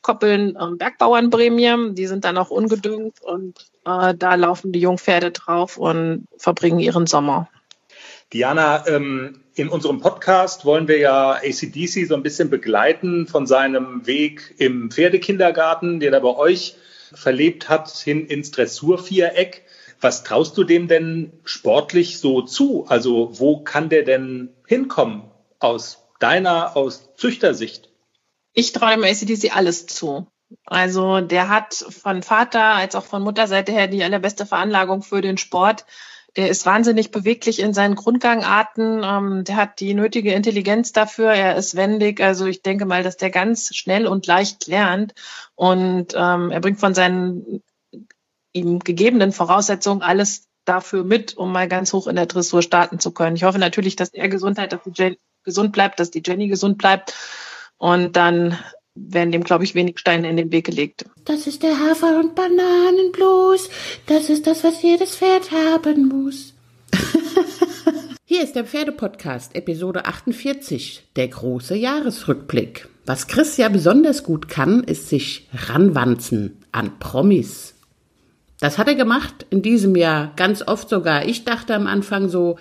Koppeln 0.00 0.56
ähm, 0.60 0.78
Bergbauernprämien. 0.78 1.94
Die 1.94 2.06
sind 2.06 2.24
dann 2.24 2.38
auch 2.38 2.50
ungedüngt 2.50 3.20
und 3.22 3.66
äh, 3.84 4.14
da 4.14 4.34
laufen 4.36 4.72
die 4.72 4.80
Jungpferde 4.80 5.32
drauf 5.32 5.76
und 5.76 6.26
verbringen 6.38 6.78
ihren 6.78 7.06
Sommer. 7.06 7.48
Diana, 8.32 8.86
ähm, 8.86 9.40
in 9.54 9.68
unserem 9.68 10.00
Podcast 10.00 10.64
wollen 10.64 10.86
wir 10.86 10.98
ja 10.98 11.32
ACDC 11.32 12.06
so 12.06 12.14
ein 12.14 12.22
bisschen 12.22 12.48
begleiten 12.48 13.26
von 13.26 13.46
seinem 13.46 14.06
Weg 14.06 14.54
im 14.58 14.90
Pferdekindergarten, 14.90 15.98
den 15.98 16.12
er 16.12 16.20
bei 16.20 16.36
euch 16.36 16.76
verlebt 17.12 17.68
hat, 17.68 17.90
hin 17.90 18.26
ins 18.26 18.50
Dressurviereck. 18.50 19.64
Was 20.00 20.22
traust 20.22 20.56
du 20.56 20.64
dem 20.64 20.88
denn 20.88 21.32
sportlich 21.44 22.18
so 22.18 22.42
zu? 22.42 22.86
Also 22.88 23.38
wo 23.38 23.60
kann 23.60 23.88
der 23.88 24.04
denn 24.04 24.50
hinkommen 24.66 25.24
aus 25.58 26.04
deiner, 26.20 26.76
aus 26.76 27.14
Züchtersicht? 27.16 27.90
Ich 28.52 28.72
traue 28.72 28.92
dem 28.92 29.04
ACDC 29.04 29.56
alles 29.56 29.86
zu. 29.86 30.26
Also 30.64 31.20
der 31.20 31.48
hat 31.48 31.74
von 31.74 32.22
Vater 32.22 32.62
als 32.62 32.94
auch 32.94 33.04
von 33.04 33.22
Mutterseite 33.22 33.72
her 33.72 33.86
die 33.86 34.02
allerbeste 34.02 34.46
Veranlagung 34.46 35.02
für 35.02 35.20
den 35.20 35.36
Sport. 35.36 35.84
Der 36.36 36.48
ist 36.48 36.66
wahnsinnig 36.66 37.10
beweglich 37.10 37.58
in 37.58 37.74
seinen 37.74 37.96
Grundgangarten. 37.96 39.02
Ähm, 39.02 39.44
der 39.44 39.56
hat 39.56 39.80
die 39.80 39.94
nötige 39.94 40.32
Intelligenz 40.32 40.92
dafür. 40.92 41.32
Er 41.32 41.56
ist 41.56 41.74
wendig. 41.74 42.20
Also 42.20 42.46
ich 42.46 42.62
denke 42.62 42.84
mal, 42.84 43.02
dass 43.02 43.16
der 43.16 43.30
ganz 43.30 43.74
schnell 43.74 44.06
und 44.06 44.26
leicht 44.26 44.66
lernt. 44.66 45.14
Und 45.56 46.14
ähm, 46.14 46.50
er 46.50 46.60
bringt 46.60 46.78
von 46.78 46.94
seinen 46.94 47.62
ihm 48.60 48.78
gegebenen 48.80 49.32
Voraussetzungen 49.32 50.02
alles 50.02 50.48
dafür 50.64 51.04
mit, 51.04 51.36
um 51.36 51.52
mal 51.52 51.68
ganz 51.68 51.92
hoch 51.92 52.06
in 52.06 52.16
der 52.16 52.26
Dressur 52.26 52.62
starten 52.62 52.98
zu 52.98 53.12
können. 53.12 53.36
Ich 53.36 53.44
hoffe 53.44 53.58
natürlich, 53.58 53.96
dass 53.96 54.10
er 54.10 54.28
Gesundheit, 54.28 54.72
dass 54.72 54.82
die 54.84 54.92
Jenny 54.94 55.18
gesund 55.44 55.72
bleibt, 55.72 55.98
dass 55.98 56.10
die 56.10 56.22
Jenny 56.24 56.48
gesund 56.48 56.78
bleibt. 56.78 57.14
Und 57.78 58.16
dann 58.16 58.58
werden 58.94 59.32
dem, 59.32 59.44
glaube 59.44 59.64
ich, 59.64 59.74
wenig 59.74 59.98
Steine 59.98 60.28
in 60.28 60.36
den 60.36 60.52
Weg 60.52 60.66
gelegt. 60.66 61.04
Das 61.24 61.46
ist 61.46 61.62
der 61.62 61.78
Hafer- 61.78 62.18
und 62.18 62.34
Bananenblues. 62.34 63.70
Das 64.06 64.28
ist 64.28 64.46
das, 64.46 64.64
was 64.64 64.82
jedes 64.82 65.16
Pferd 65.16 65.50
haben 65.50 66.08
muss. 66.08 66.54
Hier 68.24 68.42
ist 68.42 68.56
der 68.56 68.64
Pferdepodcast, 68.64 69.54
Episode 69.54 70.04
48, 70.04 71.04
der 71.16 71.28
große 71.28 71.76
Jahresrückblick. 71.76 72.88
Was 73.06 73.26
Chris 73.26 73.56
ja 73.56 73.70
besonders 73.70 74.22
gut 74.22 74.48
kann, 74.48 74.84
ist 74.84 75.08
sich 75.08 75.48
ranwanzen 75.54 76.62
an 76.72 76.98
Promis. 76.98 77.74
Das 78.60 78.78
hat 78.78 78.88
er 78.88 78.94
gemacht 78.94 79.46
in 79.50 79.62
diesem 79.62 79.94
Jahr, 79.94 80.32
ganz 80.36 80.66
oft 80.66 80.88
sogar. 80.88 81.26
Ich 81.26 81.44
dachte 81.44 81.74
am 81.74 81.86
Anfang 81.86 82.28
so, 82.28 82.58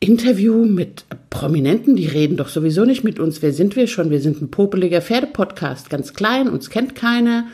Interview 0.00 0.64
mit 0.64 1.04
Prominenten, 1.28 1.96
die 1.96 2.06
reden 2.06 2.36
doch 2.36 2.48
sowieso 2.48 2.84
nicht 2.84 3.02
mit 3.02 3.18
uns. 3.18 3.42
Wer 3.42 3.52
sind 3.52 3.74
wir 3.74 3.88
schon? 3.88 4.10
Wir 4.10 4.20
sind 4.20 4.40
ein 4.40 4.50
popeliger 4.50 5.02
Pferdepodcast, 5.02 5.90
ganz 5.90 6.14
klein, 6.14 6.48
uns 6.48 6.70
kennt 6.70 6.94
keiner. 6.94 7.46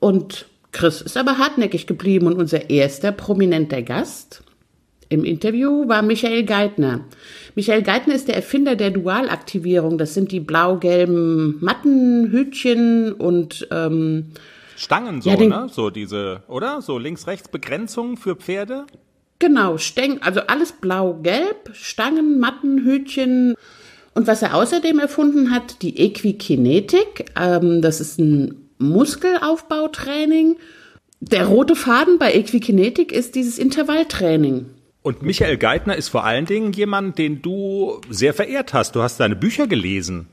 Und 0.00 0.46
Chris 0.72 1.00
ist 1.00 1.16
aber 1.16 1.38
hartnäckig 1.38 1.86
geblieben 1.86 2.26
und 2.26 2.34
unser 2.34 2.68
erster 2.68 3.12
prominenter 3.12 3.82
Gast 3.82 4.42
im 5.08 5.24
Interview 5.24 5.88
war 5.88 6.02
Michael 6.02 6.44
Geithner. 6.44 7.00
Michael 7.54 7.82
Geithner 7.82 8.14
ist 8.14 8.28
der 8.28 8.36
Erfinder 8.36 8.76
der 8.76 8.90
Dualaktivierung. 8.90 9.96
Das 9.96 10.12
sind 10.12 10.32
die 10.32 10.40
blau-gelben 10.40 11.56
Mattenhütchen 11.60 13.12
und 13.12 13.66
ähm, 13.70 14.32
Stangen 14.78 15.20
so, 15.20 15.30
ja, 15.30 15.36
den, 15.36 15.48
ne? 15.48 15.66
So 15.70 15.90
diese, 15.90 16.44
oder? 16.46 16.80
So 16.82 16.98
links-rechts-Begrenzung 16.98 18.16
für 18.16 18.36
Pferde? 18.36 18.86
Genau, 19.40 19.76
Stäng, 19.76 20.22
also 20.22 20.40
alles 20.42 20.70
blau-gelb, 20.70 21.70
Stangen, 21.72 22.38
Matten, 22.38 22.84
Hütchen. 22.84 23.56
Und 24.14 24.28
was 24.28 24.40
er 24.42 24.54
außerdem 24.54 25.00
erfunden 25.00 25.50
hat, 25.50 25.82
die 25.82 25.98
Equikinetik. 25.98 27.32
Ähm, 27.36 27.82
das 27.82 28.00
ist 28.00 28.20
ein 28.20 28.68
Muskelaufbautraining. 28.78 30.56
Der 31.20 31.46
rote 31.46 31.74
Faden 31.74 32.18
bei 32.18 32.32
Equikinetik 32.32 33.10
ist 33.10 33.34
dieses 33.34 33.58
Intervalltraining. 33.58 34.66
Und 35.02 35.22
Michael 35.22 35.56
Geithner 35.56 35.96
ist 35.96 36.08
vor 36.08 36.24
allen 36.24 36.46
Dingen 36.46 36.72
jemand, 36.72 37.18
den 37.18 37.42
du 37.42 38.00
sehr 38.10 38.32
verehrt 38.32 38.74
hast. 38.74 38.94
Du 38.94 39.02
hast 39.02 39.16
seine 39.16 39.34
Bücher 39.34 39.66
gelesen. 39.66 40.28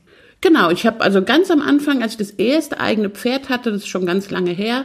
Genau, 0.46 0.70
ich 0.70 0.86
habe 0.86 1.00
also 1.00 1.24
ganz 1.24 1.50
am 1.50 1.60
Anfang, 1.60 2.02
als 2.02 2.12
ich 2.12 2.18
das 2.18 2.30
erste 2.30 2.78
eigene 2.78 3.10
Pferd 3.10 3.48
hatte, 3.48 3.72
das 3.72 3.80
ist 3.80 3.88
schon 3.88 4.06
ganz 4.06 4.30
lange 4.30 4.52
her, 4.52 4.84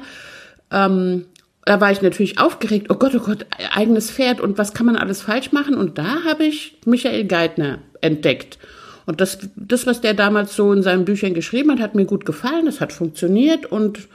ähm, 0.71 1.25
da 1.65 1.79
war 1.79 1.91
ich 1.91 2.01
natürlich 2.01 2.39
aufgeregt, 2.39 2.87
oh 2.89 2.95
Gott, 2.95 3.13
oh 3.13 3.19
Gott, 3.19 3.45
eigenes 3.71 4.09
Pferd 4.09 4.41
und 4.41 4.57
was 4.57 4.73
kann 4.73 4.87
man 4.87 4.95
alles 4.95 5.21
falsch 5.21 5.51
machen? 5.51 5.75
Und 5.75 5.99
da 5.99 6.23
habe 6.23 6.45
ich 6.45 6.79
Michael 6.85 7.25
Geithner 7.25 7.77
entdeckt. 8.01 8.57
Und 9.05 9.21
das, 9.21 9.37
das, 9.55 9.85
was 9.85 10.01
der 10.01 10.15
damals 10.15 10.55
so 10.55 10.73
in 10.73 10.81
seinen 10.81 11.05
Büchern 11.05 11.35
geschrieben 11.35 11.69
hat, 11.71 11.79
hat 11.79 11.93
mir 11.93 12.05
gut 12.05 12.25
gefallen, 12.25 12.65
das 12.65 12.81
hat 12.81 12.91
funktioniert 12.91 13.67
und 13.67 14.07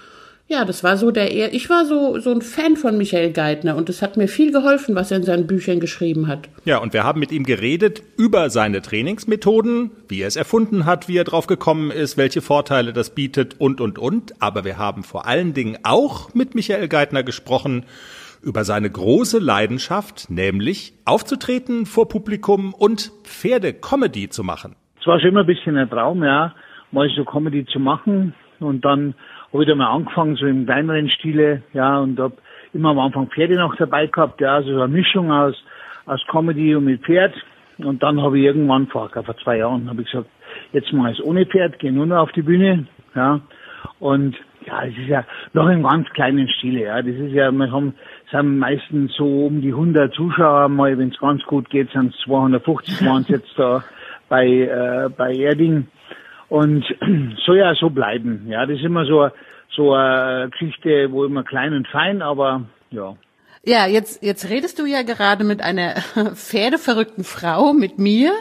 ja, 0.49 0.65
das 0.65 0.85
war 0.85 0.97
so 0.97 1.11
der, 1.11 1.53
ich 1.53 1.69
war 1.69 1.85
so, 1.87 2.21
so 2.21 2.31
ein 2.31 2.41
Fan 2.41 2.77
von 2.77 2.97
Michael 2.97 3.33
Geithner 3.33 3.75
und 3.75 3.89
es 3.89 4.01
hat 4.01 4.17
mir 4.17 4.29
viel 4.29 4.53
geholfen, 4.53 4.95
was 4.95 5.11
er 5.11 5.17
in 5.17 5.25
seinen 5.25 5.49
Büchern 5.49 5.81
geschrieben 5.81 6.29
hat. 6.29 6.49
Ja, 6.65 6.79
und 6.79 6.93
wir 6.93 7.03
haben 7.03 7.19
mit 7.19 7.33
ihm 7.33 7.43
geredet 7.43 8.03
über 8.17 8.49
seine 8.49 8.81
Trainingsmethoden, 8.81 9.91
wie 10.09 10.21
er 10.21 10.29
es 10.29 10.37
erfunden 10.37 10.87
hat, 10.87 11.09
wie 11.09 11.17
er 11.17 11.25
drauf 11.25 11.49
gekommen 11.49 11.91
ist, 11.91 12.17
welche 12.17 12.43
Vorteile 12.43 12.93
das 12.93 13.13
bietet 13.13 13.61
und, 13.61 13.81
und, 13.81 13.99
und. 13.99 14.41
Aber 14.41 14.65
wir 14.65 14.79
haben 14.79 15.03
vor 15.03 15.27
allen 15.27 15.53
Dingen 15.53 15.79
auch 15.83 16.33
mit 16.33 16.55
Michael 16.55 16.87
Geithner 16.87 17.25
gesprochen 17.25 17.85
über 18.41 18.63
seine 18.63 18.89
große 18.89 19.41
Leidenschaft, 19.41 20.31
nämlich 20.31 20.93
aufzutreten 21.05 21.87
vor 21.87 22.09
Publikum 22.09 22.73
und 22.73 23.11
Pferde-Comedy 23.25 24.29
zu 24.29 24.45
machen. 24.45 24.77
Es 25.01 25.07
war 25.09 25.19
schon 25.19 25.31
immer 25.31 25.41
ein 25.41 25.47
bisschen 25.47 25.77
ein 25.77 25.91
Traum, 25.91 26.23
ja, 26.23 26.55
mal 26.93 27.11
so 27.17 27.25
Comedy 27.25 27.67
zu 27.67 27.81
machen 27.81 28.33
und 28.61 28.85
dann 28.85 29.15
habe 29.53 29.63
ich 29.63 29.69
da 29.69 29.75
mal 29.75 29.91
angefangen, 29.91 30.37
so 30.37 30.47
im 30.47 30.67
kleineren 30.67 31.09
Stile, 31.09 31.63
ja, 31.73 31.99
und 31.99 32.19
habe 32.19 32.37
immer 32.73 32.91
am 32.91 32.99
Anfang 32.99 33.29
Pferde 33.29 33.55
noch 33.55 33.77
dabei 33.77 34.07
gehabt, 34.07 34.41
ja, 34.41 34.57
also 34.57 34.73
so 34.73 34.83
eine 34.83 34.93
Mischung 34.93 35.31
aus, 35.31 35.55
aus 36.07 36.21
Comedy 36.29 36.75
und 36.75 36.85
mit 36.85 37.03
Pferd. 37.03 37.35
Und 37.79 38.03
dann 38.03 38.23
habe 38.23 38.39
ich 38.39 38.45
irgendwann 38.45 38.87
vor, 38.87 39.11
vor 39.11 39.37
zwei 39.39 39.59
Jahren, 39.59 39.89
habe 39.89 40.03
ich 40.03 40.11
gesagt, 40.11 40.29
jetzt 40.73 40.93
ich 40.93 41.19
es 41.19 41.25
ohne 41.25 41.47
Pferd, 41.47 41.79
gehe 41.79 41.93
nur 41.93 42.07
noch 42.07 42.23
auf 42.23 42.33
die 42.33 42.43
Bühne, 42.43 42.87
ja. 43.15 43.41
Und 43.99 44.37
ja, 44.67 44.85
es 44.85 44.97
ist 44.97 45.09
ja 45.09 45.25
noch 45.53 45.69
im 45.69 45.83
ganz 45.83 46.09
kleinen 46.11 46.49
Stile, 46.49 46.85
ja. 46.85 47.03
Das 47.03 47.15
ist 47.15 47.33
ja, 47.33 47.51
wir 47.51 47.71
haben, 47.71 47.95
sind 48.31 48.59
meistens 48.59 49.15
so 49.15 49.47
um 49.47 49.61
die 49.61 49.73
100 49.73 50.13
Zuschauer, 50.15 50.69
mal, 50.69 50.97
wenn 50.99 51.11
es 51.11 51.19
ganz 51.19 51.43
gut 51.45 51.71
geht, 51.71 51.91
sind 51.91 52.15
es 52.15 52.21
250 52.25 53.07
waren 53.07 53.23
es 53.23 53.29
jetzt 53.29 53.53
da 53.57 53.85
bei, 54.29 54.47
äh, 54.47 55.09
bei 55.17 55.35
Erding. 55.35 55.87
Und 56.49 56.85
soll 57.47 57.59
ja 57.59 57.75
so 57.75 57.91
bleiben. 57.91 58.47
Ja, 58.49 58.67
das 58.67 58.79
ist 58.79 58.85
immer 58.85 59.05
so, 59.05 59.31
so 59.75 59.93
eine 59.93 60.51
Geschichte, 60.51 61.11
wo 61.11 61.25
immer 61.25 61.45
klein 61.45 61.73
und 61.73 61.89
fein, 61.89 62.23
aber 62.23 62.63
ja. 62.91 63.17
Ja, 63.65 63.87
jetzt, 63.87 64.23
jetzt 64.23 64.49
redest 64.49 64.79
du 64.79 64.87
ja 64.87 65.03
gerade 65.03 65.43
mit 65.43 65.61
einer 65.61 65.97
pferdeverrückten 66.35 67.25
Frau, 67.25 67.73
mit 67.73 67.99
mir 67.99 68.33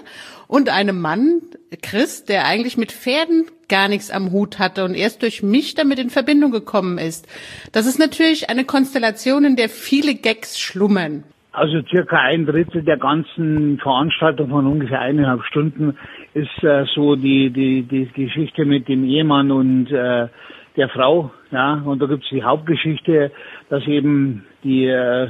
und 0.48 0.70
einem 0.70 1.02
Mann, 1.02 1.42
Chris, 1.82 2.26
der 2.26 2.46
eigentlich 2.46 2.78
mit 2.78 2.92
Pferden 2.92 3.46
gar 3.68 3.88
nichts 3.88 4.12
am 4.12 4.32
Hut 4.32 4.60
hatte 4.60 4.86
und 4.86 4.94
erst 4.94 5.24
durch 5.24 5.42
mich 5.42 5.74
damit 5.74 5.98
in 5.98 6.12
Verbindung 6.12 6.52
gekommen 6.52 7.00
ist. 7.00 7.28
Das 7.72 7.88
ist 7.88 7.98
natürlich 7.98 8.52
eine 8.52 8.66
Konstellation, 8.66 9.46
in 9.46 9.56
der 9.56 9.70
viele 9.70 10.14
Gags 10.14 10.60
schlummern. 10.60 11.24
Also 11.56 11.82
circa 11.90 12.18
ein 12.18 12.46
Drittel 12.46 12.84
der 12.84 12.98
ganzen 12.98 13.80
Veranstaltung 13.80 14.50
von 14.50 14.68
ungefähr 14.68 15.00
eineinhalb 15.00 15.42
Stunden 15.46 15.98
ist 16.34 16.64
äh, 16.64 16.86
so 16.94 17.16
die, 17.16 17.50
die, 17.50 17.84
die 17.84 18.08
Geschichte 18.08 18.66
mit 18.66 18.90
dem 18.90 19.06
Ehemann 19.06 19.52
und 19.52 19.90
äh, 19.90 20.28
der 20.76 20.90
Frau. 20.90 21.32
Ja, 21.52 21.76
und 21.86 22.02
da 22.02 22.08
gibt's 22.08 22.28
die 22.30 22.44
Hauptgeschichte, 22.44 23.32
dass 23.70 23.88
eben 23.88 24.46
die 24.66 24.88
äh, 24.88 25.30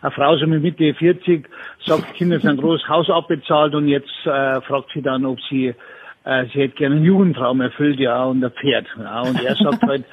eine 0.00 0.10
Frau 0.12 0.34
so 0.38 0.46
mit 0.46 0.62
Mitte 0.62 0.94
40 0.94 1.46
sagt, 1.84 2.14
Kinder 2.14 2.40
sind 2.40 2.58
groß, 2.58 2.88
Haus 2.88 3.10
abbezahlt 3.10 3.74
und 3.74 3.86
jetzt 3.86 4.14
äh, 4.24 4.62
fragt 4.62 4.92
sie 4.94 5.02
dann, 5.02 5.26
ob 5.26 5.38
sie 5.50 5.74
äh, 6.24 6.46
sie 6.54 6.60
hätte 6.60 6.76
gerne 6.76 6.96
einen 6.96 7.04
Jugendtraum 7.04 7.60
erfüllt, 7.60 8.00
ja, 8.00 8.24
und 8.24 8.42
ein 8.42 8.50
Pferd. 8.50 8.86
Ja, 8.98 9.20
und 9.20 9.44
er 9.44 9.56
sagt 9.56 9.82
halt, 9.82 10.04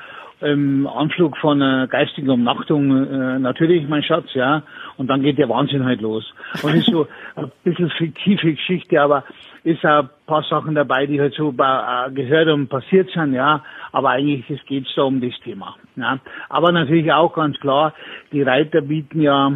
im 0.41 0.88
Anflug 0.88 1.38
von 1.38 1.62
einer 1.62 1.88
geistigen 1.88 2.29
Umnachtung 2.29 2.91
äh, 2.91 3.39
natürlich, 3.39 3.88
mein 3.88 4.03
Schatz, 4.03 4.33
ja. 4.33 4.63
Und 4.98 5.07
dann 5.07 5.21
geht 5.21 5.38
der 5.38 5.50
Wahnsinn 5.50 5.86
halt 5.86 6.01
los. 6.01 6.33
Und 6.63 6.75
ist 6.75 6.88
so 6.88 7.07
ein 7.36 7.51
bisschen 7.63 7.89
fiktive 7.91 8.53
Geschichte, 8.53 9.01
aber 9.01 9.24
ist 9.63 9.86
auch 9.86 10.03
ein 10.03 10.10
paar 10.25 10.43
Sachen 10.43 10.75
dabei, 10.75 11.05
die 11.05 11.21
halt 11.21 11.33
so 11.36 11.50
äh, 11.50 12.12
gehört 12.12 12.50
und 12.50 12.69
passiert 12.69 13.10
sind, 13.12 13.33
ja. 13.33 13.63
Aber 13.91 14.10
eigentlich 14.10 14.45
geht 14.65 14.88
es 14.88 14.95
da 14.95 15.03
um 15.03 15.21
das 15.21 15.39
Thema. 15.43 15.75
Ja. 15.95 16.19
Aber 16.50 16.71
natürlich 16.71 17.12
auch 17.12 17.33
ganz 17.33 17.60
klar, 17.60 17.93
die 18.31 18.41
Reiter 18.41 18.81
bieten 18.81 19.21
ja 19.21 19.51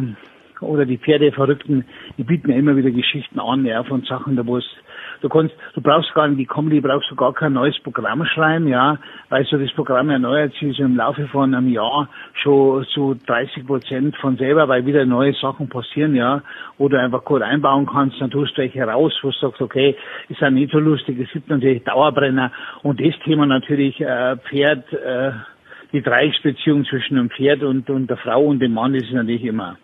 oder 0.60 0.86
die 0.86 0.98
Pferdeverrückten, 0.98 1.84
die 2.16 2.24
bieten 2.24 2.50
ja 2.50 2.56
immer 2.56 2.76
wieder 2.76 2.90
Geschichten 2.90 3.40
an, 3.40 3.66
ja, 3.66 3.82
von 3.84 4.02
Sachen, 4.04 4.36
da 4.36 4.46
wo 4.46 4.56
es 4.56 4.64
Du 5.26 5.30
kannst, 5.30 5.56
du 5.74 5.80
brauchst 5.80 6.14
gar 6.14 6.28
nicht, 6.28 6.38
die 6.38 6.46
Comedy 6.46 6.80
brauchst 6.80 7.10
du 7.10 7.16
gar 7.16 7.34
kein 7.34 7.52
neues 7.52 7.76
Programm 7.80 8.24
schreiben, 8.26 8.68
ja, 8.68 8.96
weil 9.28 9.44
so 9.46 9.58
das 9.58 9.72
Programm 9.72 10.08
erneuert 10.08 10.52
sich 10.52 10.78
im 10.78 10.94
Laufe 10.94 11.26
von 11.26 11.52
einem 11.52 11.68
Jahr 11.68 12.08
schon 12.34 12.86
zu 12.94 13.16
30 13.26 13.66
Prozent 13.66 14.16
von 14.18 14.36
selber, 14.36 14.68
weil 14.68 14.86
wieder 14.86 15.04
neue 15.04 15.32
Sachen 15.32 15.68
passieren, 15.68 16.14
ja, 16.14 16.42
du 16.78 16.96
einfach 16.96 17.24
gut 17.24 17.42
einbauen 17.42 17.86
kannst, 17.86 18.20
dann 18.20 18.30
tust 18.30 18.56
du 18.56 18.62
welche 18.62 18.84
raus, 18.84 19.18
wo 19.22 19.30
du 19.30 19.36
sagst, 19.36 19.60
okay, 19.60 19.96
ist 20.28 20.40
ja 20.40 20.48
nicht 20.48 20.70
so 20.70 20.78
lustig, 20.78 21.18
es 21.18 21.32
gibt 21.32 21.48
natürlich 21.48 21.82
Dauerbrenner 21.82 22.52
und 22.84 23.00
das 23.00 23.18
Thema 23.24 23.46
natürlich, 23.46 24.00
äh, 24.00 24.36
Pferd, 24.36 24.92
äh, 24.92 25.32
die 25.92 26.02
Dreiecksbeziehung 26.02 26.84
zwischen 26.84 27.16
dem 27.16 27.30
Pferd 27.30 27.64
und, 27.64 27.90
und 27.90 28.08
der 28.08 28.16
Frau 28.18 28.44
und 28.44 28.60
dem 28.60 28.74
Mann 28.74 28.94
ist 28.94 29.10
natürlich 29.10 29.42
immer. 29.42 29.76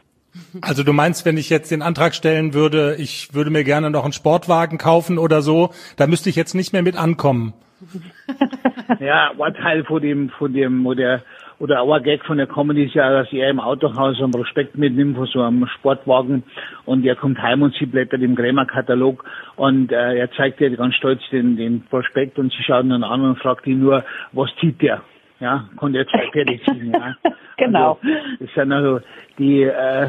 Also 0.61 0.83
du 0.83 0.93
meinst, 0.93 1.27
wenn 1.27 1.37
ich 1.37 1.51
jetzt 1.51 1.71
den 1.71 1.83
Antrag 1.83 2.15
stellen 2.15 2.55
würde, 2.55 2.97
ich 2.97 3.35
würde 3.35 3.51
mir 3.51 3.65
gerne 3.65 3.91
noch 3.91 4.05
einen 4.05 4.13
Sportwagen 4.13 4.79
kaufen 4.79 5.19
oder 5.19 5.43
so, 5.43 5.71
da 5.97 6.07
müsste 6.07 6.31
ich 6.31 6.37
jetzt 6.37 6.55
nicht 6.55 6.73
mehr 6.73 6.83
mit 6.83 6.97
ankommen. 6.97 7.53
ja, 9.01 9.33
ein 9.39 9.55
Teil 9.55 9.85
von 9.85 10.01
dem, 10.01 10.31
von 10.31 10.53
dem, 10.53 10.87
oder, 10.87 11.23
oder 11.59 11.83
auch 11.83 11.93
ein 11.93 12.03
Gag 12.03 12.25
von 12.25 12.39
der 12.39 12.47
Comedy 12.47 12.85
ist 12.85 12.95
ja, 12.95 13.11
dass 13.11 13.33
er 13.33 13.51
im 13.51 13.61
Autohaus 13.61 14.21
einen 14.21 14.31
Prospekt 14.31 14.77
mitnimmt 14.77 15.17
von 15.17 15.27
so 15.27 15.43
einem 15.43 15.67
Sportwagen 15.67 16.45
und 16.85 17.05
er 17.05 17.17
kommt 17.17 17.43
heim 17.43 17.63
und 17.63 17.75
sie 17.75 17.87
blättert 17.87 18.23
im 18.23 18.37
Krämer-Katalog 18.37 19.25
und 19.57 19.93
äh, 19.93 20.17
er 20.17 20.31
zeigt 20.33 20.61
ihr 20.61 20.75
ganz 20.77 20.95
stolz 20.95 21.21
den, 21.31 21.57
den 21.57 21.83
Prospekt 21.83 22.39
und 22.39 22.53
sie 22.53 22.63
schaut 22.63 22.85
ihn 22.85 23.05
an 23.05 23.21
und 23.23 23.39
fragt 23.39 23.67
ihn 23.67 23.81
nur, 23.81 24.05
was 24.33 24.51
zieht 24.61 24.81
der? 24.81 25.03
Ja, 25.43 25.65
konnte 25.75 25.99
er 25.99 26.07
zwei 26.07 26.29
Pferde 26.31 26.61
ziehen, 26.65 26.93
ja. 26.93 27.17
genau. 27.57 27.99
Also, 28.01 28.15
das 28.39 28.55
sind 28.55 28.73
also 28.73 29.01
die, 29.39 29.65
äh, 29.65 30.07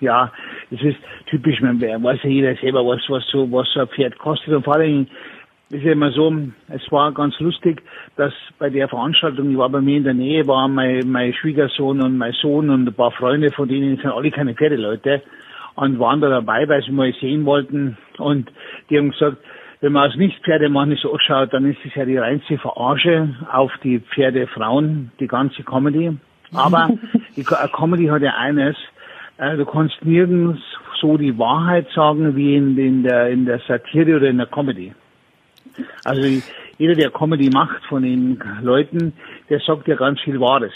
ja, 0.00 0.32
es 0.70 0.80
ist 0.80 0.96
typisch, 1.26 1.60
man 1.60 1.78
weiß 1.82 2.20
ja 2.22 2.30
jeder 2.30 2.56
selber, 2.56 2.80
was, 2.86 3.02
was 3.08 3.26
so, 3.28 3.50
was 3.52 3.68
so 3.74 3.80
ein 3.80 3.88
Pferd 3.88 4.16
kostet 4.16 4.54
und 4.54 4.64
vor 4.64 4.76
allem, 4.76 5.06
ist 5.68 5.82
ja 5.82 5.92
immer 5.92 6.12
so, 6.12 6.32
es 6.68 6.90
war 6.90 7.12
ganz 7.12 7.38
lustig, 7.40 7.82
dass 8.16 8.32
bei 8.58 8.70
der 8.70 8.88
Veranstaltung, 8.88 9.50
ich 9.50 9.58
war 9.58 9.68
bei 9.68 9.82
mir 9.82 9.98
in 9.98 10.04
der 10.04 10.14
Nähe, 10.14 10.46
waren 10.46 10.72
mein, 10.72 11.10
mein 11.10 11.34
Schwiegersohn 11.34 12.00
und 12.00 12.16
mein 12.16 12.32
Sohn 12.32 12.70
und 12.70 12.88
ein 12.88 12.94
paar 12.94 13.10
Freunde, 13.12 13.50
von 13.50 13.68
denen 13.68 13.98
sind 13.98 14.06
alle 14.06 14.30
keine 14.30 14.54
Pferdeleute 14.54 15.20
und 15.74 15.98
waren 15.98 16.22
da 16.22 16.30
dabei, 16.30 16.66
weil 16.68 16.82
sie 16.82 16.92
mal 16.92 17.12
sehen 17.20 17.44
wollten 17.44 17.98
und 18.16 18.50
die 18.88 18.96
haben 18.96 19.10
gesagt, 19.10 19.36
wenn 19.80 19.92
man 19.92 20.04
als 20.04 20.16
Nicht-Pferdemann 20.16 20.96
so 20.96 21.12
anschaut, 21.12 21.52
dann 21.52 21.70
ist 21.70 21.78
es 21.84 21.94
ja 21.94 22.04
die 22.04 22.16
reinste 22.16 22.58
Verarsche 22.58 23.34
auf 23.52 23.72
die 23.82 24.00
Pferdefrauen, 24.00 25.12
die 25.20 25.26
ganze 25.26 25.62
Comedy. 25.62 26.16
Aber 26.52 26.90
die 27.36 27.44
Comedy 27.44 28.06
hat 28.06 28.22
ja 28.22 28.34
eines, 28.36 28.76
äh, 29.38 29.56
du 29.56 29.64
kannst 29.64 30.04
nirgends 30.04 30.60
so 31.00 31.16
die 31.16 31.36
Wahrheit 31.38 31.88
sagen 31.94 32.36
wie 32.36 32.56
in, 32.56 32.78
in, 32.78 33.02
der, 33.02 33.28
in 33.30 33.44
der 33.44 33.60
Satire 33.66 34.16
oder 34.16 34.28
in 34.28 34.38
der 34.38 34.46
Comedy. 34.46 34.92
Also 36.04 36.22
jeder, 36.78 36.94
der 36.94 37.10
Comedy 37.10 37.50
macht 37.50 37.84
von 37.86 38.02
den 38.02 38.38
Leuten, 38.62 39.12
der 39.50 39.60
sagt 39.60 39.88
ja 39.88 39.96
ganz 39.96 40.20
viel 40.20 40.40
Wahres. 40.40 40.72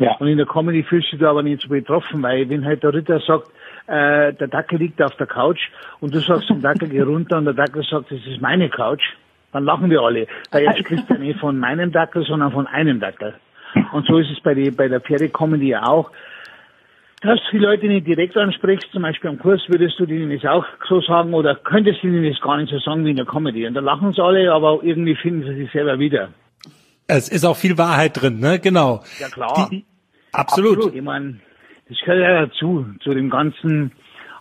Ja. 0.00 0.16
Und 0.16 0.28
in 0.28 0.38
der 0.38 0.46
Comedy 0.46 0.82
fühlst 0.82 1.12
du 1.12 1.18
dich 1.18 1.26
aber 1.26 1.42
nicht 1.42 1.62
so 1.62 1.68
betroffen, 1.68 2.22
weil 2.22 2.48
wenn 2.48 2.64
halt 2.64 2.82
der 2.82 2.94
Ritter 2.94 3.20
sagt, 3.20 3.48
äh, 3.86 4.32
der 4.32 4.48
Dackel 4.48 4.78
liegt 4.78 5.00
auf 5.02 5.14
der 5.16 5.26
Couch 5.26 5.60
und 6.00 6.14
du 6.14 6.20
sagst 6.20 6.46
zum 6.46 6.62
Dackel, 6.62 6.88
geh 6.88 7.02
runter 7.02 7.36
und 7.36 7.44
der 7.44 7.54
Dackel 7.54 7.82
sagt, 7.82 8.10
das 8.10 8.18
ist 8.26 8.40
meine 8.40 8.70
Couch, 8.70 9.02
dann 9.52 9.64
lachen 9.64 9.90
wir 9.90 10.00
alle. 10.00 10.26
Weil 10.50 10.64
er 10.64 10.76
spricht 10.76 11.08
ja 11.10 11.18
nicht 11.18 11.38
von 11.38 11.58
meinem 11.58 11.92
Dackel, 11.92 12.24
sondern 12.24 12.50
von 12.50 12.66
einem 12.66 12.98
Dackel. 12.98 13.34
Und 13.92 14.06
so 14.06 14.16
ist 14.18 14.30
es 14.30 14.40
bei, 14.40 14.54
die, 14.54 14.70
bei 14.70 14.88
der 14.88 15.00
Pferdecomedy 15.02 15.76
auch. 15.76 16.10
Dass 17.20 17.38
du 17.50 17.58
die 17.58 17.64
Leute 17.64 17.86
nicht 17.86 18.06
direkt 18.06 18.38
ansprichst, 18.38 18.90
zum 18.92 19.02
Beispiel 19.02 19.28
am 19.28 19.38
Kurs, 19.38 19.60
würdest 19.68 19.98
du 19.98 20.06
denen 20.06 20.30
das 20.34 20.50
auch 20.50 20.64
so 20.88 21.02
sagen 21.02 21.34
oder 21.34 21.56
könntest 21.56 22.02
du 22.02 22.06
ihnen 22.06 22.26
das 22.26 22.40
gar 22.40 22.56
nicht 22.56 22.70
so 22.70 22.78
sagen 22.78 23.04
wie 23.04 23.10
in 23.10 23.16
der 23.16 23.26
Comedy. 23.26 23.66
Und 23.66 23.74
da 23.74 23.80
lachen 23.80 24.14
sie 24.14 24.22
alle, 24.22 24.50
aber 24.50 24.80
irgendwie 24.82 25.14
finden 25.14 25.42
sie 25.42 25.56
sich 25.56 25.70
selber 25.70 25.98
wieder. 25.98 26.30
Es 27.16 27.28
ist 27.28 27.44
auch 27.44 27.56
viel 27.56 27.76
Wahrheit 27.78 28.20
drin, 28.20 28.38
ne? 28.38 28.58
Genau. 28.58 29.02
Ja 29.18 29.28
klar. 29.28 29.68
Die, 29.70 29.84
absolut. 30.32 30.76
absolut. 30.76 30.94
Ich 30.94 31.02
meine, 31.02 31.40
das 31.88 31.98
gehört 32.04 32.20
ja 32.20 32.46
dazu, 32.46 32.86
zu 33.02 33.14
dem 33.14 33.30
Ganzen. 33.30 33.92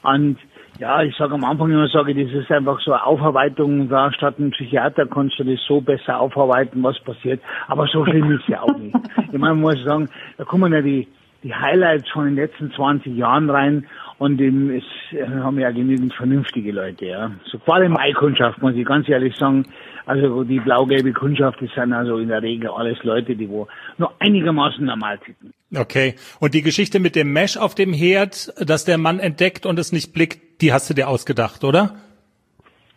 Und 0.04 0.38
ja, 0.80 1.02
ich 1.02 1.16
sage 1.18 1.34
am 1.34 1.44
Anfang 1.44 1.72
immer, 1.72 1.88
sage 1.88 2.14
das 2.14 2.32
ist 2.32 2.52
einfach 2.52 2.80
so 2.82 2.94
eine 2.94 3.06
Aufarbeitung, 3.06 3.90
da 3.90 4.14
statt 4.14 4.36
einem 4.38 4.52
Psychiater 4.52 5.08
kannst 5.08 5.38
du 5.40 5.44
das 5.44 5.60
so 5.68 5.82
besser 5.82 6.20
aufarbeiten, 6.20 6.82
was 6.84 7.00
passiert. 7.02 7.42
Aber 7.68 7.88
so 7.88 8.06
schlimm 8.06 8.32
ist 8.32 8.44
es 8.44 8.48
ja 8.48 8.62
auch 8.62 8.78
nicht. 8.78 8.96
Ich 9.32 9.38
meine, 9.38 9.56
man 9.56 9.62
muss 9.62 9.84
sagen, 9.84 10.10
da 10.38 10.44
kommen 10.44 10.74
ja 10.74 10.82
die, 10.82 11.08
die 11.44 11.54
Highlights 11.54 12.10
von 12.10 12.26
den 12.26 12.36
letzten 12.36 12.72
20 12.72 13.16
Jahren 13.16 13.50
rein 13.50 13.86
und 14.18 14.40
eben 14.42 14.72
ist, 14.72 14.86
äh, 15.12 15.26
haben 15.26 15.60
ja 15.60 15.70
genügend 15.72 16.14
vernünftige 16.14 16.72
Leute, 16.72 17.06
ja. 17.06 17.32
So 17.46 17.60
vor 17.60 17.76
allem 17.76 17.94
meine 17.94 18.14
Kundschaft, 18.14 18.62
muss 18.62 18.76
ich 18.76 18.86
ganz 18.86 19.08
ehrlich 19.08 19.36
sagen. 19.36 19.66
Also 20.10 20.44
die 20.44 20.60
blau-gelbe 20.60 21.14
Kundschaft, 21.14 21.62
das 21.62 21.70
sind 21.76 21.94
also 21.94 22.18
in 22.18 22.30
der 22.30 22.42
Regel 22.42 22.72
alles 22.72 22.98
Leute, 23.04 23.36
die 23.36 23.48
wo 23.48 23.68
nur 24.00 24.12
einigermaßen 24.18 24.84
normal 24.84 25.20
ticken. 25.20 25.54
Okay. 25.76 26.16
Und 26.40 26.56
die 26.56 26.64
Geschichte 26.64 27.00
mit 27.00 27.16
dem 27.16 27.32
Mesh 27.32 27.58
auf 27.58 27.76
dem 27.76 27.94
Herd, 27.94 28.52
dass 28.58 28.86
der 28.86 28.98
Mann 28.98 29.20
entdeckt 29.20 29.68
und 29.68 29.78
es 29.78 29.92
nicht 29.92 30.12
blickt, 30.12 30.62
die 30.62 30.74
hast 30.74 30.90
du 30.90 30.96
dir 30.96 31.10
ausgedacht, 31.10 31.64
oder? 31.64 31.94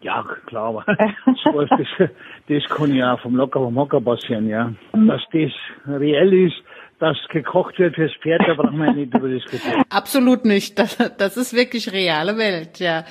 Ja, 0.00 0.24
klar, 0.46 0.68
aber 0.68 0.84
das, 0.86 1.68
das, 1.98 2.10
das 2.48 2.64
kann 2.74 2.94
ja 2.94 3.18
vom 3.18 3.36
Locker 3.36 3.60
vom 3.60 3.76
Hocker 3.76 4.00
passieren, 4.00 4.48
ja. 4.48 4.72
Dass 4.94 5.20
das 5.34 5.52
reell 5.86 6.32
ist, 6.32 6.56
dass 7.02 7.18
gekocht 7.30 7.80
wird 7.80 7.96
fürs 7.96 8.12
Pferd, 8.22 8.42
da 8.46 8.54
brauchen 8.54 8.78
wir 8.78 8.92
nicht 8.92 9.12
über 9.12 9.28
diskutieren. 9.28 9.82
Absolut 9.90 10.44
nicht. 10.44 10.78
Das, 10.78 10.96
das 11.18 11.36
ist 11.36 11.52
wirklich 11.52 11.90
reale 11.90 12.38
Welt, 12.38 12.78
ja. 12.78 13.04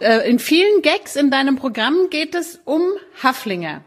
Äh, 0.00 0.26
in 0.30 0.38
vielen 0.38 0.80
Gags 0.80 1.14
in 1.14 1.30
deinem 1.30 1.56
Programm 1.56 2.08
geht 2.08 2.34
es 2.34 2.62
um 2.64 2.80
Haflinger. 3.22 3.82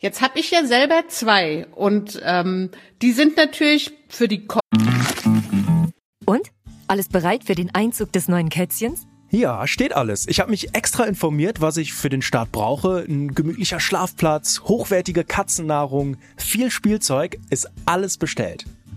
Jetzt 0.00 0.22
habe 0.22 0.40
ich 0.40 0.50
ja 0.50 0.64
selber 0.64 1.04
zwei 1.06 1.66
und 1.76 2.20
ähm, 2.24 2.70
die 3.00 3.12
sind 3.12 3.36
natürlich 3.36 3.92
für 4.08 4.26
die. 4.26 4.46
Ko 4.46 4.58
und? 6.26 6.48
Alles 6.88 7.08
bereit 7.08 7.44
für 7.44 7.54
den 7.54 7.72
Einzug 7.72 8.12
des 8.12 8.26
neuen 8.26 8.48
Kätzchens? 8.48 9.06
Ja, 9.30 9.68
steht 9.68 9.92
alles. 9.92 10.26
Ich 10.26 10.40
habe 10.40 10.50
mich 10.50 10.74
extra 10.74 11.04
informiert, 11.04 11.60
was 11.60 11.76
ich 11.76 11.92
für 11.92 12.08
den 12.08 12.22
Start 12.22 12.50
brauche. 12.50 13.04
Ein 13.08 13.32
gemütlicher 13.36 13.78
Schlafplatz, 13.78 14.62
hochwertige 14.64 15.22
Katzennahrung, 15.22 16.16
viel 16.36 16.72
Spielzeug, 16.72 17.38
ist 17.50 17.70
alles 17.86 18.18
bestellt. 18.18 18.64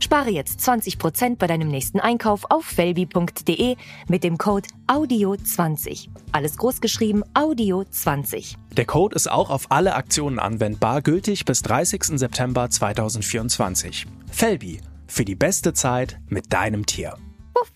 Spare 0.00 0.30
jetzt 0.30 0.60
20% 0.60 1.36
bei 1.36 1.46
deinem 1.46 1.68
nächsten 1.68 2.00
Einkauf 2.00 2.44
auf 2.50 2.64
felbi.de 2.64 3.76
mit 4.08 4.24
dem 4.24 4.38
Code 4.38 4.68
AUDIO20. 4.86 6.08
Alles 6.32 6.56
großgeschrieben 6.56 7.24
AUDIO20. 7.34 8.56
Der 8.76 8.84
Code 8.84 9.16
ist 9.16 9.30
auch 9.30 9.50
auf 9.50 9.70
alle 9.70 9.94
Aktionen 9.94 10.38
anwendbar, 10.38 11.02
gültig 11.02 11.44
bis 11.44 11.62
30. 11.62 12.18
September 12.18 12.68
2024. 12.68 14.06
Felbi, 14.30 14.80
für 15.06 15.24
die 15.24 15.34
beste 15.34 15.72
Zeit 15.72 16.18
mit 16.28 16.52
deinem 16.52 16.86
Tier. 16.86 17.16
Puff. 17.54 17.72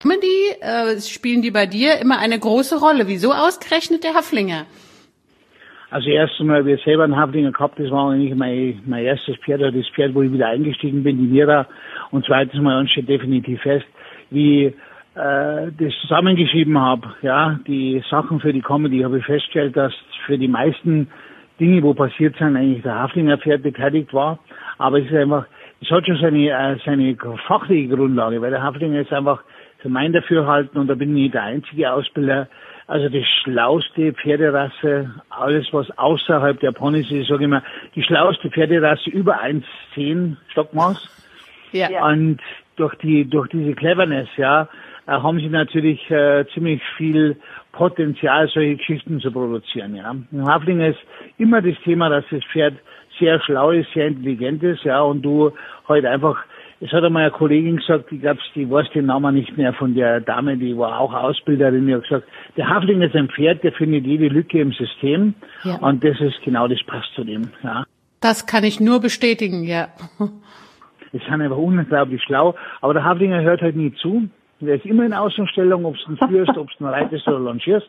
Comedy 0.00 0.50
äh, 0.60 1.00
spielen 1.00 1.42
die 1.42 1.50
bei 1.50 1.66
dir 1.66 1.98
immer 1.98 2.18
eine 2.18 2.38
große 2.38 2.78
Rolle. 2.78 3.06
Wieso 3.06 3.32
ausgerechnet 3.32 4.04
der 4.04 4.14
Haflinger? 4.14 4.66
Also 5.90 6.08
erstens 6.08 6.46
mal, 6.46 6.64
wir 6.64 6.78
selber 6.78 7.04
einen 7.04 7.16
Haflinger 7.16 7.50
gehabt, 7.50 7.78
das 7.78 7.90
war 7.90 8.10
eigentlich 8.10 8.34
mein, 8.34 8.80
mein 8.86 9.04
erstes 9.04 9.36
Pferd, 9.38 9.60
oder 9.60 9.72
das 9.72 9.88
Pferd, 9.88 10.14
wo 10.14 10.22
ich 10.22 10.32
wieder 10.32 10.48
eingestiegen 10.48 11.02
bin, 11.02 11.18
die 11.18 11.26
Mira. 11.26 11.66
Und 12.12 12.24
zweitens 12.24 12.60
mal, 12.62 12.78
uns 12.78 12.90
steht 12.92 13.08
definitiv 13.08 13.60
fest, 13.60 13.86
wie 14.30 14.66
äh, 14.66 14.72
das 15.14 15.92
zusammengeschrieben 16.02 16.78
habe, 16.78 17.08
ja, 17.22 17.58
die 17.66 18.00
Sachen 18.08 18.38
für 18.38 18.52
die 18.52 18.62
Comedy, 18.62 19.00
habe 19.00 19.18
ich 19.18 19.24
festgestellt, 19.24 19.76
dass 19.76 19.92
für 20.26 20.38
die 20.38 20.48
meisten 20.48 21.08
Dinge, 21.58 21.82
wo 21.82 21.92
passiert 21.92 22.36
sind, 22.36 22.56
eigentlich 22.56 22.82
der 22.82 22.94
Haflinger 22.94 23.38
Pferd 23.38 23.64
beteiligt 23.64 24.14
war. 24.14 24.38
Aber 24.78 25.00
es 25.00 25.06
ist 25.06 25.14
einfach, 25.14 25.46
es 25.82 25.90
hat 25.90 26.06
schon 26.06 26.18
seine, 26.18 26.50
äh, 26.50 26.76
seine 26.84 27.16
fachliche 27.48 27.96
Grundlage, 27.96 28.40
weil 28.40 28.50
der 28.50 28.62
Haflinger 28.62 29.00
ist 29.00 29.12
einfach 29.12 29.42
für 29.78 29.88
mein 29.88 30.12
Dafürhalten, 30.12 30.80
und 30.80 30.86
da 30.86 30.94
bin 30.94 31.16
ich 31.16 31.32
der 31.32 31.42
einzige 31.42 31.92
Ausbilder, 31.92 32.48
also 32.90 33.08
die 33.08 33.24
schlauste 33.24 34.12
Pferderasse, 34.14 35.14
alles 35.30 35.72
was 35.72 35.96
außerhalb 35.96 36.58
der 36.58 36.72
Ponys 36.72 37.08
ist, 37.12 37.28
sage 37.28 37.44
ich 37.44 37.48
mal, 37.48 37.62
die 37.94 38.02
schlauste 38.02 38.50
Pferderasse 38.50 39.10
über 39.10 39.40
1,10 39.40 40.34
Stockmaß. 40.48 40.98
Ja. 41.70 42.04
Und 42.04 42.40
durch 42.74 42.96
die, 42.96 43.24
durch 43.26 43.48
diese 43.50 43.74
Cleverness, 43.74 44.28
ja, 44.36 44.68
äh, 45.06 45.12
haben 45.12 45.38
sie 45.38 45.48
natürlich 45.48 46.10
äh, 46.10 46.44
ziemlich 46.52 46.82
viel 46.96 47.36
Potenzial, 47.70 48.48
solche 48.48 48.74
Geschichten 48.74 49.20
zu 49.20 49.30
produzieren, 49.30 49.94
ja. 49.94 50.12
Im 50.32 50.48
Hafling 50.48 50.80
ist 50.80 50.98
immer 51.38 51.62
das 51.62 51.76
Thema, 51.84 52.08
dass 52.08 52.24
das 52.32 52.42
Pferd 52.52 52.74
sehr 53.20 53.40
schlau 53.40 53.70
ist, 53.70 53.92
sehr 53.94 54.08
intelligent 54.08 54.64
ist, 54.64 54.82
ja, 54.82 55.00
und 55.00 55.22
du 55.22 55.52
halt 55.86 56.04
einfach 56.06 56.42
es 56.80 56.90
hat 56.92 57.04
einmal 57.04 57.24
eine 57.24 57.30
Kollegin 57.30 57.76
gesagt, 57.76 58.10
ich 58.10 58.22
glaube, 58.22 58.40
die 58.54 58.68
weiß 58.68 58.90
den 58.94 59.06
Namen 59.06 59.34
nicht 59.34 59.56
mehr 59.56 59.74
von 59.74 59.94
der 59.94 60.20
Dame, 60.20 60.56
die 60.56 60.76
war 60.76 60.98
auch 60.98 61.12
Ausbilderin, 61.12 61.86
die 61.86 61.94
hat 61.94 62.04
gesagt, 62.04 62.26
der 62.56 62.68
Hafling 62.68 63.02
ist 63.02 63.14
ein 63.14 63.28
Pferd, 63.28 63.62
der 63.62 63.72
findet 63.72 64.06
jede 64.06 64.28
Lücke 64.28 64.60
im 64.60 64.72
System. 64.72 65.34
Ja. 65.62 65.76
Und 65.76 66.02
das 66.02 66.18
ist 66.20 66.40
genau, 66.42 66.68
das 66.68 66.82
passt 66.86 67.12
zu 67.14 67.24
dem, 67.24 67.50
ja. 67.62 67.84
Das 68.20 68.46
kann 68.46 68.64
ich 68.64 68.80
nur 68.80 69.00
bestätigen, 69.00 69.64
ja. 69.64 69.88
Die 71.12 71.18
sind 71.18 71.42
einfach 71.42 71.56
unglaublich 71.56 72.22
schlau, 72.22 72.54
aber 72.80 72.94
der 72.94 73.04
Haflinger 73.04 73.42
hört 73.42 73.60
halt 73.62 73.76
nie 73.76 73.92
zu. 73.94 74.28
Der 74.60 74.76
ist 74.76 74.84
immer 74.84 75.04
in 75.04 75.14
Außenstellung, 75.14 75.84
ob 75.84 75.96
du 75.96 76.12
ihn 76.12 76.28
führst, 76.28 76.56
ob 76.56 76.68
du 76.68 76.84
ihn 76.84 76.86
reitest 76.86 77.26
oder 77.26 77.40
longierst. 77.40 77.88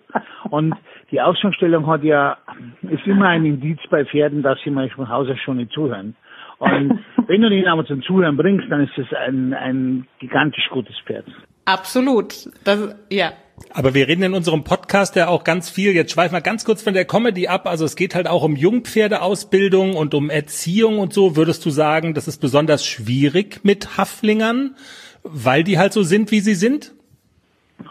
Und 0.50 0.74
die 1.12 1.22
Außenstellung 1.22 1.86
hat 1.86 2.04
ja, 2.04 2.38
ist 2.82 3.06
immer 3.06 3.28
ein 3.28 3.46
Indiz 3.46 3.80
bei 3.90 4.06
Pferden, 4.06 4.42
dass 4.42 4.58
sie 4.64 4.72
manchmal 4.72 5.06
von 5.06 5.10
Hause 5.10 5.38
schon 5.38 5.58
nicht 5.58 5.72
zuhören. 5.74 6.16
Und 6.62 7.00
wenn 7.26 7.42
du 7.42 7.50
ihn 7.50 7.66
aber 7.66 7.86
zum 7.88 8.04
Zuhören 8.04 8.38
bringst, 8.38 8.70
dann 8.70 8.82
ist 8.82 8.96
es 8.96 9.08
ein, 9.14 9.52
ein 9.56 10.08
gigantisch 10.20 10.70
gutes 10.70 10.96
Pferd. 11.08 11.26
Absolut. 11.66 12.50
Das, 12.64 12.96
ja. 13.10 13.32
Aber 13.74 13.96
wir 13.96 14.08
reden 14.08 14.22
in 14.22 14.34
unserem 14.36 14.64
Podcast 14.64 15.16
ja 15.16 15.28
auch 15.28 15.44
ganz 15.44 15.72
viel, 15.72 15.94
jetzt 15.94 16.12
schweifen 16.12 16.36
wir 16.36 16.42
ganz 16.42 16.64
kurz 16.64 16.84
von 16.84 16.94
der 16.94 17.06
Comedy 17.06 17.48
ab, 17.48 17.66
also 17.66 17.86
es 17.86 17.96
geht 17.96 18.14
halt 18.14 18.28
auch 18.28 18.44
um 18.44 18.56
Jungpferdeausbildung 18.56 19.96
und 19.96 20.14
um 20.14 20.30
Erziehung 20.30 21.00
und 21.00 21.14
so. 21.14 21.36
Würdest 21.36 21.66
du 21.66 21.72
sagen, 21.72 22.14
das 22.14 22.28
ist 22.28 22.40
besonders 22.40 22.86
schwierig 22.86 23.62
mit 23.64 23.98
Haflingern, 23.98 24.76
weil 25.24 25.64
die 25.64 25.80
halt 25.80 25.94
so 25.94 26.04
sind, 26.04 26.32
wie 26.32 26.42
sie 26.42 26.56
sind? 26.56 26.94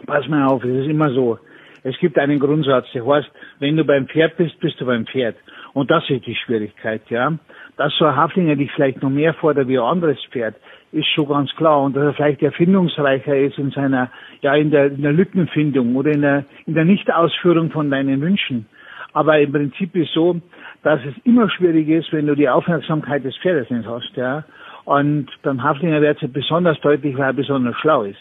Pass 0.06 0.28
mal 0.28 0.46
auf, 0.46 0.62
es 0.62 0.84
ist 0.84 0.90
immer 0.90 1.12
so. 1.12 1.38
Es 1.82 1.98
gibt 1.98 2.18
einen 2.18 2.38
Grundsatz, 2.38 2.86
der 2.94 3.04
heißt, 3.04 3.30
wenn 3.58 3.76
du 3.76 3.84
beim 3.84 4.06
Pferd 4.06 4.36
bist, 4.36 4.60
bist 4.60 4.80
du 4.80 4.86
beim 4.86 5.06
Pferd. 5.06 5.34
Und 5.72 5.90
das 5.90 6.04
ist 6.08 6.26
die 6.26 6.36
Schwierigkeit, 6.36 7.02
ja. 7.08 7.38
Dass 7.80 7.96
so 7.96 8.04
ein 8.04 8.14
Haflinger 8.14 8.56
dich 8.56 8.70
vielleicht 8.72 9.02
noch 9.02 9.08
mehr 9.08 9.32
fordert 9.32 9.66
wie 9.66 9.78
ein 9.78 9.84
anderes 9.84 10.18
Pferd, 10.30 10.54
ist 10.92 11.08
schon 11.14 11.28
ganz 11.28 11.50
klar. 11.56 11.80
Und 11.80 11.96
dass 11.96 12.04
er 12.04 12.12
vielleicht 12.12 12.42
erfindungsreicher 12.42 13.34
ist 13.34 13.56
in 13.56 13.70
seiner, 13.70 14.10
ja, 14.42 14.54
in 14.54 14.70
der, 14.70 14.88
in 14.88 15.00
der 15.00 15.14
Lückenfindung 15.14 15.96
oder 15.96 16.10
in 16.10 16.20
der, 16.20 16.44
in 16.66 16.74
der 16.74 16.84
Nichtausführung 16.84 17.70
von 17.70 17.90
deinen 17.90 18.20
Wünschen. 18.20 18.66
Aber 19.14 19.38
im 19.38 19.50
Prinzip 19.50 19.96
ist 19.96 20.12
so, 20.12 20.38
dass 20.82 21.00
es 21.06 21.14
immer 21.24 21.48
schwierig 21.48 21.88
ist, 21.88 22.12
wenn 22.12 22.26
du 22.26 22.34
die 22.34 22.50
Aufmerksamkeit 22.50 23.24
des 23.24 23.34
Pferdes 23.38 23.70
nicht 23.70 23.88
hast, 23.88 24.14
ja. 24.14 24.44
Und 24.84 25.28
beim 25.42 25.62
Haflinger 25.62 26.02
wird 26.02 26.22
es 26.22 26.30
besonders 26.30 26.78
deutlich, 26.82 27.16
weil 27.16 27.30
er 27.30 27.32
besonders 27.32 27.76
schlau 27.76 28.02
ist. 28.02 28.20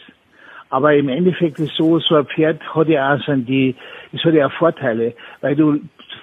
Aber 0.70 0.94
im 0.94 1.10
Endeffekt 1.10 1.58
ist 1.58 1.76
so, 1.76 1.98
so 1.98 2.14
ein 2.14 2.24
Pferd 2.24 2.62
hat 2.74 2.88
ja 2.88 3.14
auch 3.14 3.20
so 3.26 3.34
die, 3.36 3.74
es 4.10 4.24
hat 4.24 4.32
ja 4.32 4.46
auch 4.46 4.52
Vorteile, 4.52 5.12
weil 5.42 5.54
du 5.54 5.80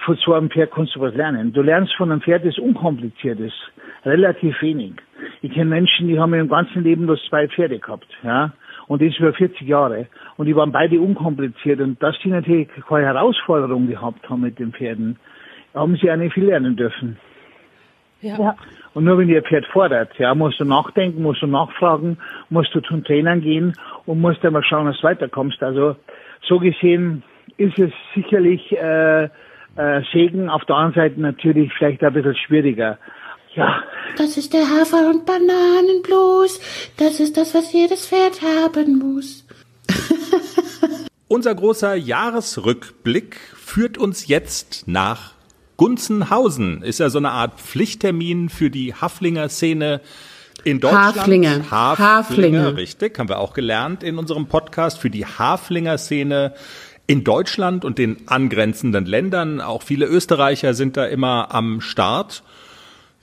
von 0.07 0.15
so 0.23 0.33
einem 0.33 0.49
Pferd 0.49 0.71
kannst 0.71 0.95
du 0.95 1.01
was 1.01 1.13
lernen. 1.15 1.51
Du 1.51 1.61
lernst 1.61 1.93
von 1.95 2.09
einem 2.09 2.21
Pferd, 2.21 2.45
das 2.45 2.57
unkompliziert 2.57 3.41
ist, 3.41 3.71
relativ 4.05 4.61
wenig. 4.61 4.93
Ich 5.41 5.51
kenne 5.51 5.65
Menschen, 5.65 6.07
die 6.07 6.17
haben 6.17 6.33
im 6.33 6.47
ganzen 6.47 6.81
Leben 6.81 7.07
bloß 7.07 7.19
zwei 7.27 7.49
Pferde 7.49 7.77
gehabt, 7.77 8.07
ja. 8.23 8.53
Und 8.87 9.01
das 9.01 9.17
über 9.17 9.33
40 9.33 9.67
Jahre. 9.67 10.07
Und 10.37 10.45
die 10.45 10.55
waren 10.55 10.71
beide 10.71 10.97
unkompliziert. 11.01 11.81
Und 11.81 12.01
dass 12.01 12.17
die 12.23 12.29
natürlich 12.29 12.69
keine 12.87 13.07
Herausforderung 13.07 13.89
gehabt 13.89 14.29
haben 14.29 14.39
mit 14.39 14.59
den 14.59 14.71
Pferden, 14.71 15.19
haben 15.73 15.97
sie 15.97 16.09
auch 16.09 16.15
nicht 16.15 16.33
viel 16.33 16.45
lernen 16.45 16.77
dürfen. 16.77 17.17
Ja. 18.21 18.55
Und 18.93 19.03
nur 19.03 19.17
wenn 19.17 19.27
ihr 19.27 19.43
Pferd 19.43 19.65
fordert, 19.65 20.17
ja, 20.17 20.33
musst 20.33 20.61
du 20.61 20.63
nachdenken, 20.63 21.21
musst 21.21 21.41
du 21.41 21.47
nachfragen, 21.47 22.17
musst 22.49 22.73
du 22.73 22.79
zum 22.79 23.03
Trainern 23.03 23.41
gehen 23.41 23.73
und 24.05 24.21
musst 24.21 24.41
dann 24.41 24.53
mal 24.53 24.63
schauen, 24.63 24.85
dass 24.85 25.01
du 25.01 25.03
weiterkommst. 25.03 25.61
Also 25.61 25.97
so 26.47 26.59
gesehen 26.59 27.23
ist 27.57 27.77
es 27.77 27.91
sicherlich 28.15 28.71
äh, 28.71 29.27
äh, 29.77 30.01
Segen. 30.11 30.49
Auf 30.49 30.65
der 30.65 30.75
anderen 30.75 30.95
Seite 30.95 31.21
natürlich 31.21 31.71
vielleicht 31.77 32.03
ein 32.03 32.13
bisschen 32.13 32.35
schwieriger. 32.35 32.97
Ja. 33.55 33.83
Das 34.17 34.37
ist 34.37 34.53
der 34.53 34.61
Hafer- 34.61 35.09
und 35.09 35.25
Bananenblues. 35.25 36.59
Das 36.97 37.19
ist 37.19 37.37
das, 37.37 37.55
was 37.55 37.73
jedes 37.73 38.07
Pferd 38.07 38.41
haben 38.41 38.99
muss. 38.99 39.45
Unser 41.27 41.55
großer 41.55 41.95
Jahresrückblick 41.95 43.35
führt 43.55 43.97
uns 43.97 44.27
jetzt 44.27 44.87
nach 44.87 45.33
Gunzenhausen. 45.75 46.81
Ist 46.81 46.99
ja 46.99 47.09
so 47.09 47.17
eine 47.17 47.31
Art 47.31 47.59
Pflichttermin 47.59 48.49
für 48.49 48.69
die 48.69 48.93
Haflinger-Szene 48.93 50.01
in 50.63 50.79
Deutschland. 50.79 51.17
Haflinge. 51.17 51.71
Haflinge. 51.71 52.07
Haflinge. 52.09 52.77
Richtig, 52.77 53.17
haben 53.19 53.29
wir 53.29 53.39
auch 53.39 53.53
gelernt 53.53 54.03
in 54.03 54.17
unserem 54.17 54.47
Podcast 54.47 54.99
für 54.99 55.09
die 55.09 55.25
Haflinger-Szene 55.25 56.53
in 57.07 57.23
Deutschland 57.23 57.85
und 57.85 57.97
den 57.97 58.17
angrenzenden 58.27 59.05
Ländern. 59.05 59.61
Auch 59.61 59.81
viele 59.81 60.05
Österreicher 60.05 60.73
sind 60.73 60.97
da 60.97 61.05
immer 61.05 61.53
am 61.53 61.79
Start. 61.81 62.43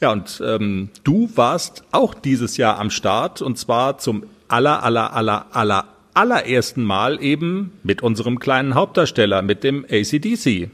Ja, 0.01 0.11
und 0.11 0.43
ähm, 0.45 0.89
du 1.05 1.31
warst 1.35 1.85
auch 1.93 2.15
dieses 2.15 2.57
Jahr 2.57 2.79
am 2.79 2.91
Start 2.91 3.43
und 3.43 3.59
zwar 3.59 3.99
zum 3.99 4.25
aller, 4.49 4.83
aller, 4.83 5.13
aller, 5.15 5.47
aller, 5.53 5.85
allerersten 6.15 6.83
Mal 6.83 7.23
eben 7.23 7.73
mit 7.83 8.03
unserem 8.03 8.39
kleinen 8.39 8.75
Hauptdarsteller, 8.75 9.43
mit 9.43 9.63
dem 9.65 9.85
ACDC. 9.85 10.71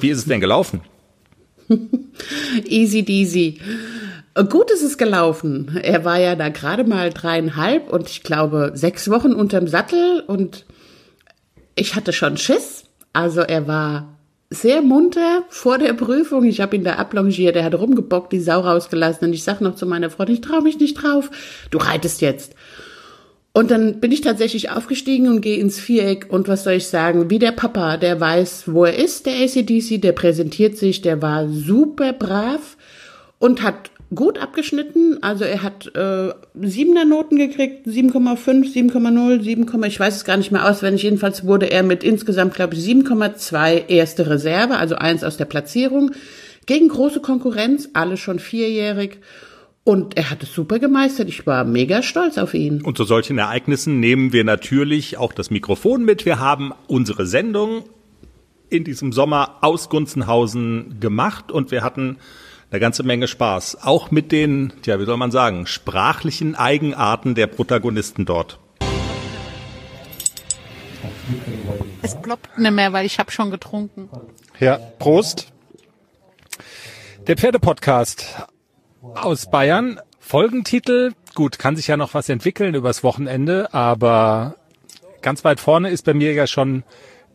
Wie 0.00 0.08
ist 0.08 0.18
es 0.18 0.24
denn 0.24 0.40
gelaufen? 0.40 0.80
Easy 2.64 3.02
deasy. 3.02 3.60
Gut 4.48 4.70
ist 4.70 4.82
es 4.82 4.98
gelaufen. 4.98 5.78
Er 5.82 6.04
war 6.04 6.18
ja 6.18 6.34
da 6.34 6.48
gerade 6.48 6.84
mal 6.84 7.10
dreieinhalb 7.10 7.92
und 7.92 8.08
ich 8.10 8.22
glaube 8.22 8.72
sechs 8.74 9.08
Wochen 9.08 9.32
unterm 9.32 9.68
Sattel 9.68 10.24
und 10.26 10.64
ich 11.74 11.94
hatte 11.94 12.12
schon 12.12 12.36
Schiss. 12.36 12.84
Also 13.12 13.40
er 13.40 13.66
war 13.66 14.18
sehr 14.50 14.82
munter 14.82 15.44
vor 15.48 15.78
der 15.78 15.92
Prüfung. 15.92 16.44
Ich 16.44 16.60
habe 16.60 16.76
ihn 16.76 16.84
da 16.84 16.94
ablongiert, 16.94 17.56
er 17.56 17.64
hat 17.64 17.74
rumgebockt, 17.74 18.32
die 18.32 18.40
Sau 18.40 18.60
rausgelassen. 18.60 19.28
Und 19.28 19.34
ich 19.34 19.44
sag 19.44 19.60
noch 19.60 19.74
zu 19.74 19.86
meiner 19.86 20.10
Freundin, 20.10 20.36
ich 20.36 20.40
traue 20.40 20.62
mich 20.62 20.78
nicht 20.78 20.94
drauf. 20.94 21.30
Du 21.70 21.78
reitest 21.78 22.20
jetzt. 22.20 22.54
Und 23.52 23.70
dann 23.70 24.00
bin 24.00 24.10
ich 24.10 24.20
tatsächlich 24.20 24.70
aufgestiegen 24.70 25.28
und 25.28 25.40
gehe 25.40 25.58
ins 25.58 25.78
Viereck. 25.78 26.26
Und 26.28 26.48
was 26.48 26.64
soll 26.64 26.74
ich 26.74 26.88
sagen? 26.88 27.30
Wie 27.30 27.38
der 27.38 27.52
Papa, 27.52 27.96
der 27.96 28.18
weiß, 28.18 28.64
wo 28.66 28.84
er 28.84 28.96
ist, 28.96 29.26
der 29.26 29.34
ACDC, 29.34 30.00
der 30.00 30.12
präsentiert 30.12 30.76
sich, 30.76 31.02
der 31.02 31.22
war 31.22 31.48
super 31.48 32.12
brav 32.12 32.76
und 33.38 33.62
hat 33.62 33.90
gut 34.14 34.38
abgeschnitten. 34.38 35.22
Also 35.22 35.44
er 35.44 35.62
hat 35.62 35.94
äh, 35.94 36.32
siebener 36.60 37.04
Noten 37.04 37.36
gekriegt, 37.36 37.86
7,5, 37.86 38.74
7,0, 38.74 39.42
7, 39.42 39.84
ich 39.84 40.00
weiß 40.00 40.16
es 40.16 40.24
gar 40.24 40.36
nicht 40.36 40.52
mehr 40.52 40.68
auswendig. 40.68 41.02
Jedenfalls 41.02 41.46
wurde 41.46 41.70
er 41.70 41.82
mit 41.82 42.04
insgesamt, 42.04 42.54
glaube 42.54 42.74
ich, 42.74 42.80
7,2 42.80 43.88
erste 43.88 44.28
Reserve, 44.28 44.76
also 44.76 44.96
eins 44.96 45.24
aus 45.24 45.36
der 45.36 45.46
Platzierung, 45.46 46.12
gegen 46.66 46.88
große 46.88 47.20
Konkurrenz, 47.20 47.90
alle 47.92 48.16
schon 48.16 48.38
vierjährig. 48.38 49.18
Und 49.84 50.16
er 50.16 50.30
hat 50.30 50.42
es 50.42 50.54
super 50.54 50.78
gemeistert. 50.78 51.28
Ich 51.28 51.46
war 51.46 51.64
mega 51.64 52.02
stolz 52.02 52.38
auf 52.38 52.54
ihn. 52.54 52.82
Und 52.82 52.96
zu 52.96 53.04
solchen 53.04 53.36
Ereignissen 53.36 54.00
nehmen 54.00 54.32
wir 54.32 54.42
natürlich 54.42 55.18
auch 55.18 55.34
das 55.34 55.50
Mikrofon 55.50 56.04
mit. 56.04 56.24
Wir 56.24 56.38
haben 56.38 56.72
unsere 56.86 57.26
Sendung 57.26 57.84
in 58.70 58.84
diesem 58.84 59.12
Sommer 59.12 59.58
aus 59.60 59.90
Gunzenhausen 59.90 61.00
gemacht 61.00 61.52
und 61.52 61.70
wir 61.70 61.82
hatten 61.84 62.16
eine 62.74 62.80
ganze 62.80 63.04
Menge 63.04 63.28
Spaß. 63.28 63.84
Auch 63.84 64.10
mit 64.10 64.32
den, 64.32 64.72
ja, 64.84 64.98
wie 64.98 65.04
soll 65.04 65.16
man 65.16 65.30
sagen, 65.30 65.68
sprachlichen 65.68 66.56
Eigenarten 66.56 67.36
der 67.36 67.46
Protagonisten 67.46 68.24
dort. 68.24 68.58
Es 72.02 72.20
ploppt 72.20 72.58
nicht 72.58 72.72
mehr, 72.72 72.92
weil 72.92 73.06
ich 73.06 73.20
habe 73.20 73.30
schon 73.30 73.52
getrunken. 73.52 74.08
Ja, 74.58 74.78
Prost. 74.98 75.52
Der 77.28 77.36
Pferdepodcast 77.36 78.42
aus 79.02 79.48
Bayern. 79.48 80.00
Folgentitel, 80.18 81.12
gut, 81.34 81.60
kann 81.60 81.76
sich 81.76 81.86
ja 81.86 81.96
noch 81.96 82.14
was 82.14 82.28
entwickeln 82.28 82.74
übers 82.74 83.04
Wochenende, 83.04 83.72
aber 83.72 84.56
ganz 85.22 85.44
weit 85.44 85.60
vorne 85.60 85.90
ist 85.90 86.06
bei 86.06 86.14
mir 86.14 86.32
ja 86.32 86.48
schon 86.48 86.82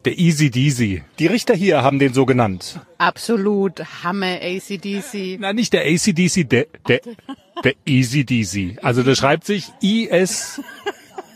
Der 0.06 0.18
Easy 0.18 0.50
Deasy. 0.50 1.04
Die 1.20 1.28
Richter 1.28 1.54
hier 1.54 1.82
haben 1.82 2.00
den 2.00 2.14
so 2.14 2.26
genannt. 2.26 2.80
Absolut 2.98 3.82
Hammer 4.04 4.40
ACDC. 4.42 5.38
Na, 5.40 5.52
nicht 5.54 5.74
der 5.74 5.86
ACDC, 5.86 6.50
der, 6.50 6.68
der, 6.88 7.02
der 7.64 7.74
Easy 7.86 8.24
Deasy. 8.24 8.78
Also 8.82 9.04
das 9.04 9.18
schreibt 9.18 9.46
sich 9.46 9.66
I-S, 9.84 10.62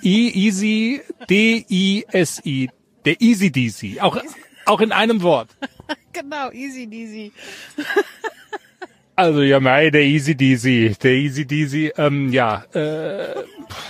I, 0.01 0.47
Easy, 0.47 1.01
D-I-S-I. 1.29 2.69
Der 3.05 3.21
Easy 3.21 3.51
Deasy. 3.51 3.99
Auch, 3.99 4.17
auch 4.65 4.81
in 4.81 4.91
einem 4.91 5.21
Wort. 5.21 5.49
Genau, 6.13 6.51
easy 6.51 6.85
deasy. 6.85 7.31
Also 9.15 9.41
ja, 9.41 9.59
mei, 9.59 9.89
der 9.91 10.01
Easy 10.03 10.35
Deasy, 10.35 10.95
der 11.01 11.11
Easy 11.13 11.45
Deasy, 11.45 11.91
ähm, 11.97 12.31
ja, 12.31 12.63
äh, 12.73 13.35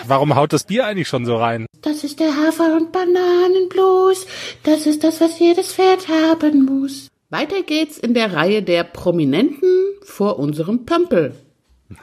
warum 0.05 0.35
haut 0.35 0.51
das 0.51 0.65
Bier 0.65 0.85
eigentlich 0.85 1.07
schon 1.07 1.25
so 1.25 1.37
rein? 1.37 1.65
Das 1.81 2.03
ist 2.03 2.19
der 2.19 2.35
Hafer- 2.35 2.75
und 2.75 2.91
Bananenblues. 2.91 4.25
Das 4.63 4.85
ist 4.85 5.03
das, 5.03 5.21
was 5.21 5.39
jedes 5.39 5.73
Pferd 5.73 6.07
haben 6.09 6.65
muss. 6.65 7.07
Weiter 7.29 7.63
geht's 7.63 7.97
in 7.97 8.13
der 8.13 8.33
Reihe 8.33 8.63
der 8.63 8.83
Prominenten 8.83 9.69
vor 10.03 10.39
unserem 10.39 10.85
Pömpel. 10.85 11.35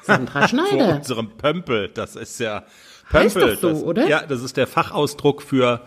Sandra 0.02 0.40
Vor 0.46 0.48
Schneider. 0.48 0.96
unserem 0.96 1.30
Pömpel, 1.36 1.90
das 1.92 2.16
ist 2.16 2.40
ja 2.40 2.64
Heißt 3.12 3.34
Pömpel. 3.36 3.54
doch 3.56 3.60
so, 3.60 3.68
das, 3.70 3.82
oder? 3.82 4.08
Ja, 4.08 4.22
das 4.26 4.42
ist 4.42 4.56
der 4.56 4.66
Fachausdruck 4.66 5.42
für 5.42 5.82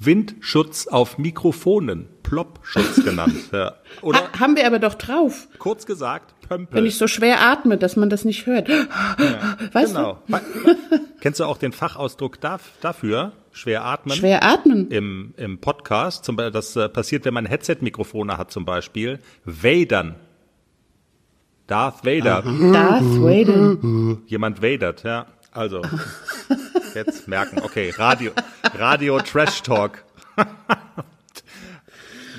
Windschutz 0.00 0.86
auf 0.86 1.18
Mikrofonen, 1.18 2.08
Plopschutz 2.22 3.02
genannt. 3.04 3.36
Ja. 3.52 3.74
Oder 4.02 4.18
Ha 4.32 4.40
haben 4.40 4.56
wir 4.56 4.66
aber 4.66 4.78
doch 4.80 4.94
drauf. 4.94 5.48
kurz 5.58 5.86
gesagt, 5.86 6.33
Pömpel. 6.48 6.76
Wenn 6.76 6.86
ich 6.86 6.96
so 6.96 7.06
schwer 7.06 7.40
atme, 7.40 7.78
dass 7.78 7.96
man 7.96 8.10
das 8.10 8.24
nicht 8.24 8.46
hört. 8.46 8.68
Weißt 9.72 9.94
genau. 9.94 10.18
Kennst 11.20 11.40
du 11.40 11.44
auch 11.44 11.58
den 11.58 11.72
Fachausdruck 11.72 12.40
daf 12.40 12.72
dafür? 12.80 13.32
Schwer 13.52 13.84
atmen? 13.84 14.14
du? 14.14 14.20
Schwer 14.20 14.44
atmen. 14.44 14.90
Im, 14.90 15.34
im 15.36 15.58
Podcast, 15.58 16.24
zum 16.24 16.36
Beispiel, 16.36 16.52
das 16.52 16.76
äh, 16.76 16.88
passiert, 16.88 17.24
wenn 17.24 17.34
man 17.34 17.46
Headset-Mikrofone 17.46 18.36
hat 18.36 18.50
zum 18.50 18.64
Beispiel, 18.64 19.20
Vadern. 19.44 20.16
Darth 21.66 22.04
Vader. 22.04 22.42
Darth 22.42 23.04
Vader. 23.04 24.18
Jemand 24.26 24.60
vadert, 24.60 25.02
ja. 25.04 25.26
Also, 25.52 25.82
jetzt 26.94 27.28
merken, 27.28 27.60
okay, 27.62 27.94
Radio, 27.96 28.32
Radio 28.76 29.18
Trash 29.20 29.62
Talk. 29.62 30.04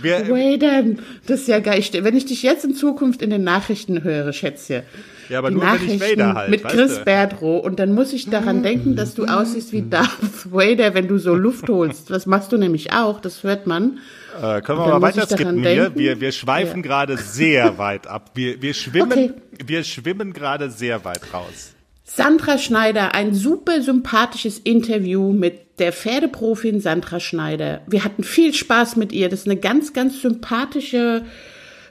Wir, 0.05 0.29
Vader. 0.29 0.83
Das 1.27 1.41
ist 1.41 1.47
ja 1.47 1.59
geil. 1.59 1.79
Ich- 1.79 1.91
Wenn 1.93 2.15
ich 2.15 2.25
dich 2.25 2.43
jetzt 2.43 2.63
in 2.63 2.73
Zukunft 2.75 3.21
in 3.21 3.29
den 3.29 3.43
Nachrichten 3.43 4.03
höre, 4.03 4.31
Schätzchen. 4.33 4.83
Ja, 5.27 5.39
aber 5.39 5.49
die 5.49 5.55
nur 5.55 5.63
wenn 5.63 5.73
ich 5.75 5.81
Nachrichten 5.99 6.19
Vader 6.19 6.33
halt, 6.35 6.49
mit 6.51 6.63
Chris 6.63 6.99
du? 6.99 7.03
Berdrow 7.03 7.63
und 7.65 7.79
dann 7.79 7.93
muss 7.95 8.13
ich 8.13 8.29
daran 8.29 8.61
denken, 8.61 8.95
dass 8.95 9.15
du 9.15 9.25
aussiehst 9.25 9.71
wie 9.73 9.81
Darth 9.81 10.09
Vader, 10.51 10.93
wenn 10.93 11.07
du 11.07 11.17
so 11.17 11.33
Luft 11.33 11.67
holst. 11.67 12.11
Das 12.11 12.27
machst 12.27 12.51
du 12.51 12.57
nämlich 12.57 12.93
auch, 12.93 13.19
das 13.19 13.41
hört 13.43 13.65
man. 13.65 13.97
äh, 14.39 14.61
können 14.61 14.77
wir 14.79 14.87
mal 14.87 15.01
weiter 15.01 15.25
skippen 15.25 15.63
hier? 15.63 15.85
denken. 15.85 15.99
Wir, 15.99 16.21
wir 16.21 16.31
schweifen 16.31 16.83
gerade 16.83 17.17
sehr 17.17 17.79
weit 17.79 18.05
ab. 18.05 18.31
Wir, 18.35 18.61
wir 18.61 18.75
schwimmen, 18.75 19.11
Okay. 19.11 19.31
wir 19.65 19.83
schwimmen 19.83 20.31
gerade 20.31 20.69
sehr 20.69 21.03
weit 21.05 21.21
raus. 21.33 21.71
Sandra 22.03 22.59
Schneider, 22.59 23.15
ein 23.15 23.33
super 23.33 23.81
sympathisches 23.81 24.59
Interview 24.59 25.31
mit 25.33 25.64
der 25.79 25.91
Pferdeprofin 25.91 26.79
Sandra 26.79 27.19
Schneider. 27.19 27.81
Wir 27.87 28.03
hatten 28.03 28.23
viel 28.23 28.53
Spaß 28.53 28.95
mit 28.95 29.11
ihr. 29.11 29.29
Das 29.29 29.41
ist 29.41 29.47
eine 29.47 29.59
ganz, 29.59 29.93
ganz 29.93 30.21
sympathische, 30.21 31.25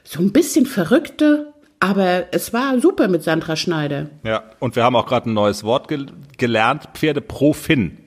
so 0.03 0.21
ein 0.21 0.31
bisschen 0.31 0.65
verrückte, 0.65 1.53
aber 1.79 2.25
es 2.31 2.53
war 2.53 2.79
super 2.79 3.07
mit 3.07 3.23
Sandra 3.23 3.55
Schneider. 3.55 4.09
Ja, 4.23 4.43
und 4.59 4.75
wir 4.75 4.83
haben 4.83 4.95
auch 4.95 5.05
gerade 5.05 5.29
ein 5.29 5.33
neues 5.33 5.63
Wort 5.63 5.87
gel 5.87 6.07
gelernt, 6.37 6.89
Pferdeprofin. 6.93 7.97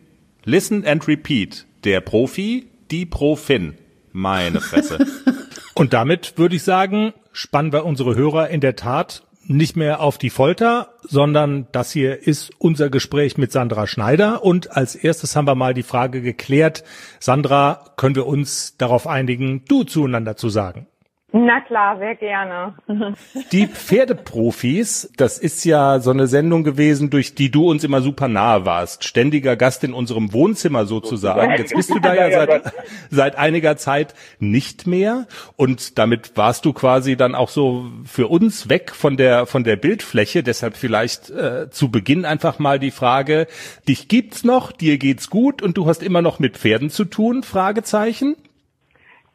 Listen 0.45 0.85
and 0.87 1.07
repeat. 1.07 1.67
Der 1.85 2.01
Profi, 2.01 2.67
die 2.91 3.07
Profin. 3.07 3.75
Meine 4.13 4.61
Fresse. 4.61 4.99
und 5.75 5.93
damit 5.93 6.35
würde 6.37 6.57
ich 6.57 6.63
sagen, 6.63 7.13
spannen 7.33 7.73
wir 7.73 7.85
unsere 7.85 8.17
Hörer 8.17 8.49
in 8.49 8.61
der 8.61 8.75
Tat 8.75 9.23
nicht 9.49 9.77
mehr 9.77 10.01
auf 10.01 10.19
die 10.19 10.31
Folter, 10.31 10.95
sondern 11.03 11.67
das 11.73 11.91
hier 11.91 12.27
ist 12.27 12.51
unser 12.59 12.91
Gespräch 12.91 13.39
mit 13.39 13.51
Sandra 13.51 13.87
Schneider. 13.87 14.45
Und 14.45 14.77
als 14.77 14.95
erstes 14.95 15.35
haben 15.35 15.47
wir 15.47 15.55
mal 15.55 15.75
die 15.75 15.83
Frage 15.83 16.23
geklärt, 16.23 16.85
Sandra, 17.19 17.93
können 17.97 18.15
wir 18.15 18.27
uns 18.27 18.77
darauf 18.77 19.07
einigen, 19.07 19.65
du 19.67 19.85
zueinander 19.85 20.37
zu 20.37 20.49
sagen? 20.49 20.87
Na 21.31 21.61
klar, 21.61 21.99
sehr 21.99 22.15
gerne. 22.15 22.75
Die 23.53 23.67
Pferdeprofis, 23.67 25.13
das 25.19 25.37
ist 25.37 25.63
ja 25.65 26.01
so 26.01 26.11
eine 26.11 26.27
Sendung 26.27 26.65
gewesen, 26.65 27.11
durch 27.11 27.35
die 27.35 27.51
du 27.51 27.69
uns 27.69 27.85
immer 27.85 28.01
super 28.01 28.29
nahe 28.29 28.65
warst. 28.65 29.05
Ständiger 29.05 29.55
Gast 29.55 29.85
in 29.85 29.93
unserem 29.93 30.33
Wohnzimmer 30.33 30.87
sozusagen. 30.87 31.53
Jetzt 31.59 31.75
bist 31.75 31.91
du 31.91 31.99
da 31.99 32.15
ja 32.15 32.31
seit, 32.47 32.73
seit 33.11 33.37
einiger 33.37 33.77
Zeit 33.77 34.15
nicht 34.39 34.87
mehr. 34.87 35.27
Und 35.57 35.99
damit 35.99 36.35
warst 36.37 36.65
du 36.65 36.73
quasi 36.73 37.15
dann 37.15 37.35
auch 37.35 37.51
so 37.51 37.91
für 38.07 38.29
uns 38.29 38.71
weg 38.71 38.93
von 38.95 39.19
der, 39.19 39.45
von 39.45 39.65
der 39.65 39.77
Bildfläche. 39.77 40.43
Deshalb 40.43 40.79
vielleicht 40.79 41.29
äh, 41.29 41.69
zu 41.69 41.91
Beginn 41.91 42.25
einfach 42.25 42.59
mal 42.59 42.79
die 42.79 42.91
Frage, 42.91 43.49
dich 43.87 44.09
gibt's 44.09 44.45
noch, 44.45 44.73
dir 44.73 44.97
geht's 44.97 45.29
gut 45.29 45.61
und 45.61 45.77
du 45.77 45.85
hast 45.85 46.03
immer 46.03 46.23
noch 46.23 46.39
mit 46.39 46.57
Pferden 46.57 46.89
zu 46.89 47.05
tun? 47.05 47.43
Fragezeichen. 47.43 48.35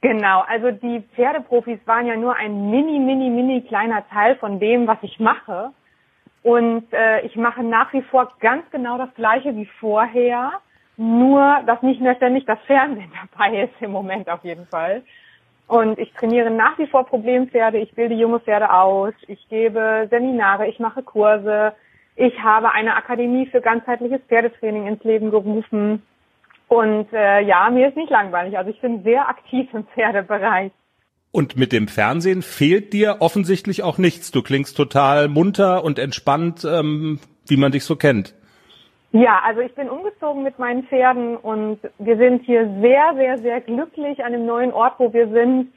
Genau, 0.04 0.42
also 0.42 0.70
die 0.72 1.02
Pferdeprofis 1.16 1.80
waren 1.86 2.06
ja 2.06 2.18
nur 2.18 2.36
ein 2.36 2.70
mini, 2.70 3.00
mini, 3.00 3.30
mini 3.30 3.62
kleiner 3.62 4.06
Teil 4.10 4.36
von 4.36 4.60
dem, 4.60 4.86
was 4.86 4.98
ich 5.02 5.18
mache. 5.18 5.72
Und 6.44 6.92
äh, 6.92 7.22
ich 7.22 7.38
mache 7.38 7.64
nach 7.64 7.94
wie 7.94 8.02
vor 8.02 8.34
ganz 8.42 8.70
genau 8.70 8.98
das 8.98 9.14
Gleiche 9.16 9.56
wie 9.56 9.66
vorher, 9.80 10.60
nur 10.98 11.62
dass 11.66 11.82
nicht 11.84 12.02
mehr 12.02 12.16
ständig 12.16 12.46
das 12.46 12.60
Fernsehen 12.68 13.14
dabei 13.32 13.64
ist 13.64 13.74
im 13.80 13.92
Moment 13.92 14.30
auf 14.30 14.44
jeden 14.44 14.66
Fall. 14.68 15.04
Und 15.68 15.98
ich 15.98 16.12
trainiere 16.12 16.52
nach 16.52 16.78
wie 16.78 16.88
vor 16.88 17.06
Problempferde, 17.06 17.78
ich 17.78 17.96
bilde 17.96 18.16
junge 18.16 18.42
Pferde 18.42 18.74
aus, 18.74 19.14
ich 19.28 19.48
gebe 19.48 20.08
Seminare, 20.10 20.68
ich 20.68 20.80
mache 20.80 21.02
Kurse, 21.02 21.72
ich 22.18 22.38
habe 22.44 22.74
eine 22.74 22.98
Akademie 22.98 23.46
für 23.46 23.62
ganzheitliches 23.62 24.20
Pferdetraining 24.28 24.86
ins 24.86 25.04
Leben 25.06 25.32
gerufen. 25.32 26.04
Und 26.74 27.14
äh, 27.14 27.42
ja, 27.42 27.70
mir 27.70 27.90
ist 27.90 27.98
nicht 27.98 28.10
langweilig. 28.10 28.58
Also 28.58 28.72
ich 28.72 28.82
bin 28.82 29.04
sehr 29.04 29.30
aktiv 29.30 29.70
im 29.74 29.86
Pferdebereich. 29.94 30.72
Und 31.32 31.56
mit 31.56 31.72
dem 31.72 31.88
Fernsehen 31.88 32.42
fehlt 32.42 32.94
dir 32.94 33.18
offensichtlich 33.20 33.84
auch 33.84 34.00
nichts. 34.00 34.32
Du 34.32 34.42
klingst 34.42 34.76
total 34.76 35.28
munter 35.28 35.84
und 35.84 36.00
entspannt, 36.00 36.66
ähm, 36.66 37.20
wie 37.48 37.58
man 37.58 37.72
dich 37.72 37.84
so 37.86 37.96
kennt. 37.96 38.34
Ja, 39.12 39.42
also 39.46 39.62
ich 39.62 39.76
bin 39.76 39.88
umgezogen 39.88 40.42
mit 40.42 40.58
meinen 40.58 40.86
Pferden 40.86 41.38
und 41.38 41.78
wir 42.00 42.18
sind 42.18 42.44
hier 42.44 42.66
sehr, 42.82 43.14
sehr, 43.18 43.38
sehr 43.38 43.62
glücklich 43.62 44.26
an 44.26 44.32
dem 44.32 44.48
neuen 44.48 44.74
Ort, 44.74 44.96
wo 44.98 45.14
wir 45.14 45.28
sind. 45.28 45.72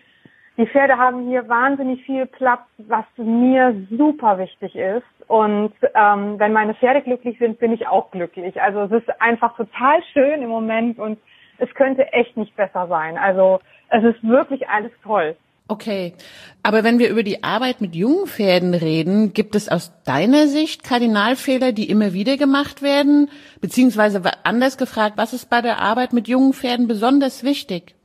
Die 0.57 0.67
Pferde 0.67 0.97
haben 0.97 1.29
hier 1.29 1.47
wahnsinnig 1.47 2.03
viel 2.07 2.25
Platz, 2.25 2.63
was 2.79 3.05
mir 3.19 3.77
super 3.91 4.39
wichtig 4.39 4.75
ist. 4.75 5.05
Und 5.29 5.73
ähm, 5.95 6.39
wenn 6.39 6.53
meine 6.53 6.75
Pferde 6.75 7.03
glücklich 7.03 7.39
sind, 7.39 7.59
bin 7.59 7.73
ich 7.73 7.89
auch 7.89 8.11
glücklich. 8.11 8.61
Also 8.63 8.83
es 8.83 9.03
ist 9.03 9.21
einfach 9.21 9.57
total 9.57 10.01
schön 10.13 10.43
im 10.43 10.49
Moment 10.49 10.99
und 10.99 11.19
es 11.59 11.73
könnte 11.75 12.13
echt 12.13 12.37
nicht 12.37 12.55
besser 12.55 12.87
sein. 12.87 13.19
Also 13.19 13.61
es 13.89 14.05
ist 14.05 14.23
wirklich 14.23 14.69
alles 14.69 14.93
toll. 15.03 15.37
Okay, 15.69 16.15
aber 16.63 16.85
wenn 16.85 17.01
wir 17.01 17.11
über 17.11 17.25
die 17.25 17.43
Arbeit 17.43 17.81
mit 17.81 17.97
jungen 17.97 18.29
Pferden 18.29 18.73
reden, 18.73 19.33
gibt 19.33 19.57
es 19.57 19.69
aus 19.69 19.93
deiner 20.05 20.47
Sicht 20.47 20.85
Kardinalfehler, 20.85 21.73
die 21.73 21.91
immer 21.91 22.13
wieder 22.13 22.37
gemacht 22.37 22.83
werden? 22.83 23.31
Beziehungsweise 23.61 24.23
anders 24.45 24.79
gefragt, 24.79 25.15
was 25.17 25.33
ist 25.33 25.51
bei 25.51 25.63
der 25.63 25.81
Arbeit 25.81 26.13
mit 26.13 26.29
jungen 26.29 26.53
Pferden 26.53 26.87
besonders 26.87 27.43
wichtig? 27.43 27.97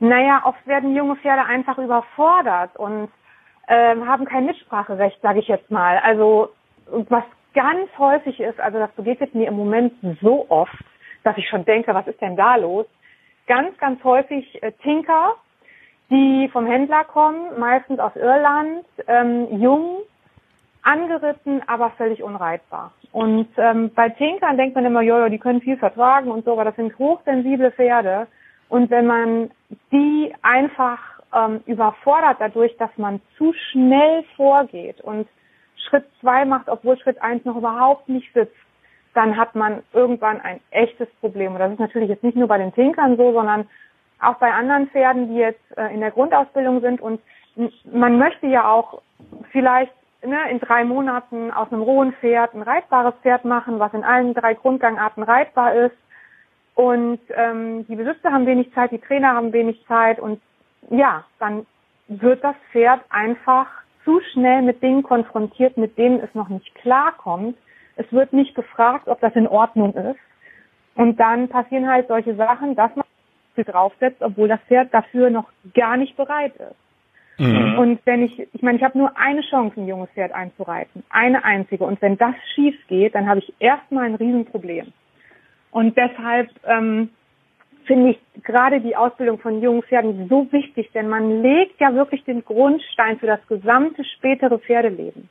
Naja, 0.00 0.42
oft 0.44 0.66
werden 0.66 0.94
junge 0.94 1.16
Pferde 1.16 1.44
einfach 1.46 1.78
überfordert 1.78 2.76
und 2.76 3.08
ähm, 3.70 4.06
haben 4.06 4.24
kein 4.24 4.46
Mitspracherecht, 4.46 5.22
sage 5.22 5.38
ich 5.38 5.48
jetzt 5.48 5.70
mal. 5.70 5.98
Also 5.98 6.50
was 6.86 7.24
ganz 7.54 7.88
häufig 7.98 8.40
ist, 8.40 8.60
also 8.60 8.78
das 8.78 8.90
begegnet 8.92 9.34
mir 9.34 9.48
im 9.48 9.56
Moment 9.56 9.94
so 10.20 10.46
oft, 10.48 10.74
dass 11.22 11.38
ich 11.38 11.48
schon 11.48 11.64
denke, 11.64 11.94
was 11.94 12.06
ist 12.08 12.20
denn 12.20 12.36
da 12.36 12.56
los? 12.56 12.86
Ganz, 13.46 13.76
ganz 13.78 14.02
häufig 14.02 14.60
äh, 14.62 14.72
Tinker, 14.82 15.36
die 16.10 16.48
vom 16.52 16.66
Händler 16.66 17.04
kommen, 17.04 17.58
meistens 17.58 18.00
aus 18.00 18.16
Irland, 18.16 18.84
ähm, 19.06 19.60
jung, 19.60 19.98
angeritten, 20.82 21.62
aber 21.68 21.90
völlig 21.90 22.22
unreitbar. 22.22 22.92
Und 23.12 23.48
ähm, 23.56 23.92
bei 23.94 24.08
Tinkern 24.08 24.56
denkt 24.56 24.74
man 24.74 24.84
immer, 24.84 25.02
jojo, 25.02 25.28
die 25.28 25.38
können 25.38 25.60
viel 25.60 25.76
vertragen 25.76 26.30
und 26.30 26.44
so, 26.44 26.52
aber 26.52 26.64
das 26.64 26.76
sind 26.76 26.98
hochsensible 26.98 27.70
Pferde. 27.70 28.26
Und 28.68 28.90
wenn 28.90 29.06
man 29.06 29.50
die 29.92 30.34
einfach 30.42 31.19
ähm, 31.34 31.60
überfordert 31.66 32.36
dadurch, 32.40 32.76
dass 32.76 32.90
man 32.96 33.20
zu 33.36 33.52
schnell 33.70 34.24
vorgeht 34.36 35.00
und 35.00 35.28
Schritt 35.88 36.04
zwei 36.20 36.44
macht, 36.44 36.68
obwohl 36.68 36.98
Schritt 36.98 37.20
eins 37.22 37.44
noch 37.44 37.56
überhaupt 37.56 38.08
nicht 38.08 38.32
sitzt, 38.34 38.54
dann 39.14 39.36
hat 39.36 39.54
man 39.54 39.82
irgendwann 39.92 40.40
ein 40.40 40.60
echtes 40.70 41.08
Problem. 41.20 41.52
Und 41.52 41.58
das 41.58 41.72
ist 41.72 41.80
natürlich 41.80 42.08
jetzt 42.08 42.22
nicht 42.22 42.36
nur 42.36 42.48
bei 42.48 42.58
den 42.58 42.74
Tinkern 42.74 43.16
so, 43.16 43.32
sondern 43.32 43.68
auch 44.20 44.36
bei 44.36 44.52
anderen 44.52 44.88
Pferden, 44.88 45.28
die 45.28 45.36
jetzt 45.38 45.76
äh, 45.76 45.92
in 45.92 46.00
der 46.00 46.10
Grundausbildung 46.10 46.80
sind. 46.80 47.00
Und 47.00 47.20
man 47.92 48.18
möchte 48.18 48.46
ja 48.46 48.70
auch 48.70 49.02
vielleicht 49.50 49.92
ne, 50.24 50.50
in 50.50 50.60
drei 50.60 50.84
Monaten 50.84 51.50
aus 51.50 51.72
einem 51.72 51.82
rohen 51.82 52.12
Pferd 52.14 52.54
ein 52.54 52.62
reitbares 52.62 53.14
Pferd 53.22 53.44
machen, 53.44 53.78
was 53.78 53.94
in 53.94 54.04
allen 54.04 54.34
drei 54.34 54.54
Grundgangarten 54.54 55.22
reitbar 55.22 55.74
ist. 55.74 55.96
Und 56.74 57.20
ähm, 57.34 57.86
die 57.88 57.96
Besitzer 57.96 58.30
haben 58.30 58.46
wenig 58.46 58.72
Zeit, 58.74 58.92
die 58.92 59.00
Trainer 59.00 59.34
haben 59.34 59.52
wenig 59.52 59.84
Zeit 59.86 60.20
und 60.20 60.40
ja, 60.88 61.24
dann 61.38 61.66
wird 62.08 62.42
das 62.42 62.56
Pferd 62.72 63.00
einfach 63.10 63.66
zu 64.04 64.20
schnell 64.32 64.62
mit 64.62 64.82
Dingen 64.82 65.02
konfrontiert, 65.02 65.76
mit 65.76 65.98
denen 65.98 66.20
es 66.20 66.34
noch 66.34 66.48
nicht 66.48 66.74
klarkommt. 66.76 67.56
Es 67.96 68.10
wird 68.12 68.32
nicht 68.32 68.54
gefragt, 68.54 69.08
ob 69.08 69.20
das 69.20 69.34
in 69.36 69.46
Ordnung 69.46 69.94
ist. 69.94 70.18
Und 70.94 71.20
dann 71.20 71.48
passieren 71.48 71.88
halt 71.88 72.08
solche 72.08 72.34
Sachen, 72.34 72.74
dass 72.74 72.94
man 72.96 73.04
viel 73.54 73.64
draufsetzt, 73.64 74.22
obwohl 74.22 74.48
das 74.48 74.60
Pferd 74.68 74.92
dafür 74.92 75.30
noch 75.30 75.50
gar 75.74 75.96
nicht 75.96 76.16
bereit 76.16 76.54
ist. 76.56 76.76
Mhm. 77.38 77.78
Und 77.78 78.00
wenn 78.04 78.22
ich, 78.22 78.38
ich 78.52 78.62
meine, 78.62 78.76
ich 78.76 78.84
habe 78.84 78.98
nur 78.98 79.16
eine 79.16 79.40
Chance, 79.42 79.80
ein 79.80 79.88
junges 79.88 80.10
Pferd 80.10 80.32
einzureiten. 80.32 81.02
Eine 81.08 81.44
einzige. 81.44 81.84
Und 81.84 82.00
wenn 82.02 82.18
das 82.18 82.34
schief 82.54 82.76
geht, 82.88 83.14
dann 83.14 83.28
habe 83.28 83.40
ich 83.40 83.54
erstmal 83.58 84.04
ein 84.04 84.14
Riesenproblem. 84.14 84.92
Und 85.70 85.96
deshalb 85.96 86.50
ähm, 86.64 87.10
finde 87.90 88.10
ich 88.10 88.42
gerade 88.44 88.80
die 88.80 88.94
Ausbildung 88.94 89.40
von 89.40 89.60
jungen 89.60 89.82
Pferden 89.82 90.28
so 90.28 90.46
wichtig, 90.52 90.92
denn 90.94 91.08
man 91.08 91.42
legt 91.42 91.80
ja 91.80 91.92
wirklich 91.92 92.22
den 92.22 92.44
Grundstein 92.44 93.18
für 93.18 93.26
das 93.26 93.44
gesamte 93.48 94.04
spätere 94.04 94.60
Pferdeleben. 94.60 95.28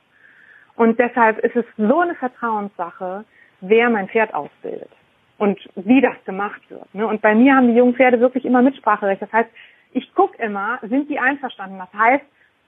Und 0.76 0.98
deshalb 0.98 1.38
ist 1.38 1.56
es 1.56 1.64
so 1.78 2.00
eine 2.00 2.14
Vertrauenssache, 2.16 3.24
wer 3.62 3.88
mein 3.88 4.08
Pferd 4.08 4.34
ausbildet 4.34 4.90
und 5.38 5.58
wie 5.74 6.02
das 6.02 6.22
gemacht 6.26 6.60
wird. 6.68 6.94
Ne? 6.94 7.06
Und 7.06 7.22
bei 7.22 7.34
mir 7.34 7.56
haben 7.56 7.68
die 7.68 7.78
jungen 7.78 7.94
Pferde 7.94 8.20
wirklich 8.20 8.44
immer 8.44 8.60
Mitspracherecht. 8.60 9.22
Das 9.22 9.32
heißt, 9.32 9.48
ich 9.92 10.14
gucke 10.14 10.36
immer, 10.42 10.80
sind 10.82 11.08
die 11.08 11.18
einverstanden? 11.18 11.78
Das 11.78 11.98
heißt, 11.98 12.24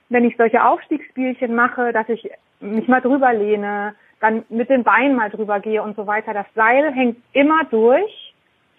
wenn 0.08 0.24
ich 0.24 0.38
solche 0.38 0.64
Aufstiegsspielchen 0.64 1.54
mache, 1.54 1.92
dass 1.92 2.08
ich 2.08 2.30
mich 2.60 2.88
mal 2.88 3.02
drüber 3.02 3.34
lehne, 3.34 3.94
dann 4.20 4.46
mit 4.48 4.70
den 4.70 4.84
Beinen 4.84 5.16
mal 5.16 5.28
drüber 5.28 5.60
gehe 5.60 5.82
und 5.82 5.96
so 5.96 6.06
weiter, 6.06 6.32
das 6.32 6.46
Seil 6.54 6.94
hängt 6.94 7.18
immer 7.34 7.64
durch. 7.64 8.31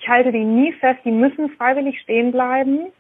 Ich 0.03 0.09
halte 0.09 0.33
die 0.33 0.43
nie 0.43 0.73
fest, 0.73 0.99
die 1.05 1.11
müssen 1.11 1.49
freiwillig 1.51 1.97
stehen 2.01 2.33
bleiben. 2.33 2.91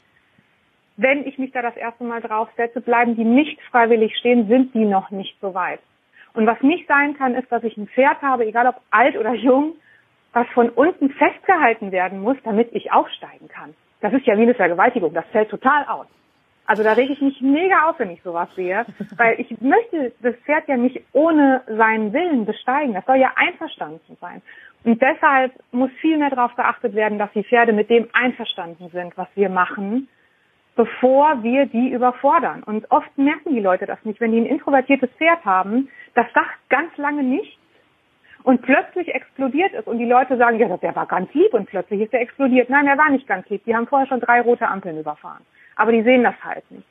Wenn 0.95 1.27
ich 1.27 1.37
mich 1.37 1.51
da 1.51 1.61
das 1.61 1.75
erste 1.75 2.05
Mal 2.05 2.21
draufsetze, 2.21 2.79
bleiben 2.79 3.17
die 3.17 3.25
nicht 3.25 3.61
freiwillig 3.63 4.15
stehen, 4.15 4.47
sind 4.47 4.73
die 4.73 4.85
noch 4.85 5.11
nicht 5.11 5.35
so 5.41 5.53
weit. 5.53 5.81
Und 6.33 6.47
was 6.47 6.61
nicht 6.61 6.87
sein 6.87 7.17
kann, 7.17 7.35
ist, 7.35 7.51
dass 7.51 7.61
ich 7.65 7.75
ein 7.75 7.89
Pferd 7.89 8.21
habe, 8.21 8.45
egal 8.45 8.67
ob 8.67 8.79
alt 8.89 9.17
oder 9.17 9.33
jung, 9.33 9.73
was 10.31 10.47
von 10.53 10.69
unten 10.69 11.09
festgehalten 11.09 11.91
werden 11.91 12.21
muss, 12.21 12.37
damit 12.45 12.69
ich 12.71 12.93
aufsteigen 12.93 13.49
kann. 13.49 13.73
Das 13.99 14.13
ist 14.13 14.25
ja 14.25 14.37
wie 14.37 14.43
eine 14.43 14.55
Vergewaltigung. 14.55 15.13
Das 15.13 15.25
fällt 15.33 15.49
total 15.49 15.83
aus. 15.87 16.07
Also 16.65 16.83
da 16.83 16.93
rege 16.93 17.11
ich 17.11 17.19
mich 17.19 17.41
mega 17.41 17.89
auf, 17.89 17.99
wenn 17.99 18.11
ich 18.11 18.23
sowas 18.23 18.47
sehe, 18.55 18.85
weil 19.17 19.41
ich 19.41 19.59
möchte 19.59 20.13
das 20.21 20.35
Pferd 20.45 20.69
ja 20.69 20.77
nicht 20.77 21.01
ohne 21.11 21.63
seinen 21.67 22.13
Willen 22.13 22.45
besteigen. 22.45 22.93
Das 22.93 23.05
soll 23.05 23.17
ja 23.17 23.33
einverstanden 23.35 24.17
sein. 24.21 24.41
Und 24.83 25.01
deshalb 25.01 25.53
muss 25.71 25.91
viel 26.01 26.17
mehr 26.17 26.29
darauf 26.29 26.55
geachtet 26.55 26.93
werden, 26.93 27.17
dass 27.17 27.31
die 27.33 27.43
Pferde 27.43 27.71
mit 27.71 27.89
dem 27.89 28.07
einverstanden 28.13 28.89
sind, 28.89 29.17
was 29.17 29.27
wir 29.35 29.49
machen, 29.49 30.09
bevor 30.75 31.41
wir 31.43 31.67
die 31.67 31.89
überfordern. 31.89 32.63
Und 32.63 32.89
oft 32.91 33.17
merken 33.17 33.53
die 33.53 33.61
Leute 33.61 33.85
das 33.85 34.03
nicht. 34.03 34.19
Wenn 34.19 34.31
die 34.31 34.41
ein 34.41 34.45
introvertiertes 34.45 35.09
Pferd 35.11 35.45
haben, 35.45 35.89
das 36.15 36.25
sagt 36.33 36.57
ganz 36.69 36.95
lange 36.97 37.23
nichts 37.23 37.57
und 38.43 38.61
plötzlich 38.61 39.13
explodiert 39.13 39.73
es 39.73 39.85
und 39.87 39.99
die 39.99 40.05
Leute 40.05 40.37
sagen, 40.37 40.59
ja, 40.59 40.75
der 40.75 40.95
war 40.95 41.05
ganz 41.05 41.33
lieb 41.33 41.53
und 41.53 41.67
plötzlich 41.67 42.01
ist 42.01 42.13
er 42.13 42.21
explodiert. 42.21 42.69
Nein, 42.69 42.87
er 42.87 42.97
war 42.97 43.09
nicht 43.09 43.27
ganz 43.27 43.47
lieb. 43.49 43.63
Die 43.65 43.75
haben 43.75 43.87
vorher 43.87 44.07
schon 44.07 44.19
drei 44.19 44.41
rote 44.41 44.67
Ampeln 44.67 44.99
überfahren. 44.99 45.43
Aber 45.77 45.91
die 45.91 46.03
sehen 46.03 46.23
das 46.23 46.35
halt 46.43 46.69
nicht. 46.69 46.87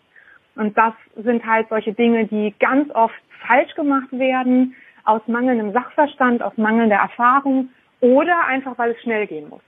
Und 0.57 0.77
das 0.79 0.95
sind 1.17 1.45
halt 1.45 1.69
solche 1.69 1.93
Dinge, 1.93 2.27
die 2.27 2.55
ganz 2.59 2.91
oft 2.95 3.15
falsch 3.47 3.75
gemacht 3.75 4.13
werden, 4.13 4.75
aus 5.05 5.21
mangelndem 5.27 5.73
Sachverstand, 5.73 6.43
aus 6.43 6.57
mangelnder 6.57 6.97
Erfahrung 6.97 7.71
oder 8.03 8.47
einfach, 8.47 8.77
weil 8.77 8.91
es 8.91 9.01
schnell 9.01 9.27
gehen 9.27 9.49
muss. 9.49 9.63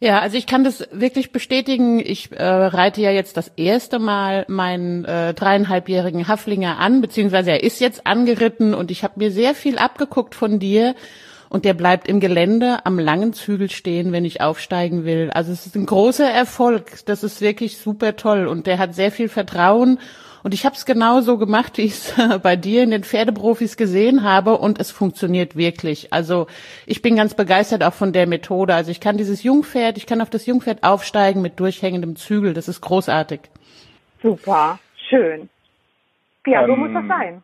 Ja, 0.00 0.20
also 0.20 0.36
ich 0.36 0.46
kann 0.46 0.64
das 0.64 0.88
wirklich 0.92 1.32
bestätigen. 1.32 1.98
Ich 1.98 2.30
äh, 2.32 2.44
reite 2.44 3.00
ja 3.00 3.10
jetzt 3.10 3.36
das 3.36 3.48
erste 3.56 3.98
Mal 3.98 4.44
meinen 4.48 5.04
äh, 5.04 5.34
dreieinhalbjährigen 5.34 6.28
Haflinger 6.28 6.78
an, 6.78 7.00
beziehungsweise 7.00 7.52
er 7.52 7.62
ist 7.62 7.80
jetzt 7.80 8.06
angeritten 8.06 8.74
und 8.74 8.90
ich 8.90 9.02
habe 9.02 9.14
mir 9.16 9.30
sehr 9.30 9.54
viel 9.54 9.78
abgeguckt 9.78 10.34
von 10.34 10.58
dir 10.58 10.94
und 11.48 11.64
der 11.64 11.74
bleibt 11.74 12.08
im 12.08 12.20
Gelände 12.20 12.78
am 12.84 12.98
langen 12.98 13.32
Zügel 13.32 13.70
stehen, 13.70 14.12
wenn 14.12 14.24
ich 14.24 14.40
aufsteigen 14.40 15.04
will. 15.04 15.30
Also 15.32 15.52
es 15.52 15.66
ist 15.66 15.76
ein 15.76 15.86
großer 15.86 16.28
Erfolg. 16.28 17.04
Das 17.06 17.22
ist 17.24 17.40
wirklich 17.40 17.78
super 17.78 18.16
toll 18.16 18.46
und 18.46 18.66
der 18.66 18.78
hat 18.78 18.94
sehr 18.94 19.10
viel 19.10 19.28
Vertrauen 19.28 19.98
und 20.44 20.52
ich 20.52 20.66
habe 20.66 20.76
es 20.76 20.84
genauso 20.84 21.38
gemacht, 21.38 21.78
wie 21.78 21.82
ich 21.82 21.92
es 21.92 22.14
bei 22.42 22.54
dir 22.54 22.82
in 22.82 22.90
den 22.90 23.02
Pferdeprofis 23.02 23.78
gesehen 23.78 24.22
habe 24.22 24.58
und 24.58 24.78
es 24.78 24.90
funktioniert 24.90 25.56
wirklich. 25.56 26.12
Also 26.12 26.48
ich 26.84 27.00
bin 27.00 27.16
ganz 27.16 27.32
begeistert 27.32 27.82
auch 27.82 27.94
von 27.94 28.12
der 28.12 28.26
Methode. 28.26 28.74
Also 28.74 28.90
ich 28.90 29.00
kann 29.00 29.16
dieses 29.16 29.42
Jungpferd, 29.42 29.96
ich 29.96 30.06
kann 30.06 30.20
auf 30.20 30.28
das 30.28 30.44
Jungpferd 30.44 30.84
aufsteigen 30.84 31.40
mit 31.40 31.58
durchhängendem 31.58 32.14
Zügel. 32.16 32.52
Das 32.52 32.68
ist 32.68 32.82
großartig. 32.82 33.40
Super, 34.22 34.78
schön. 35.08 35.48
Ja, 36.46 36.62
ähm, 36.62 36.66
so 36.68 36.76
muss 36.76 36.90
das 36.92 37.06
sein. 37.08 37.42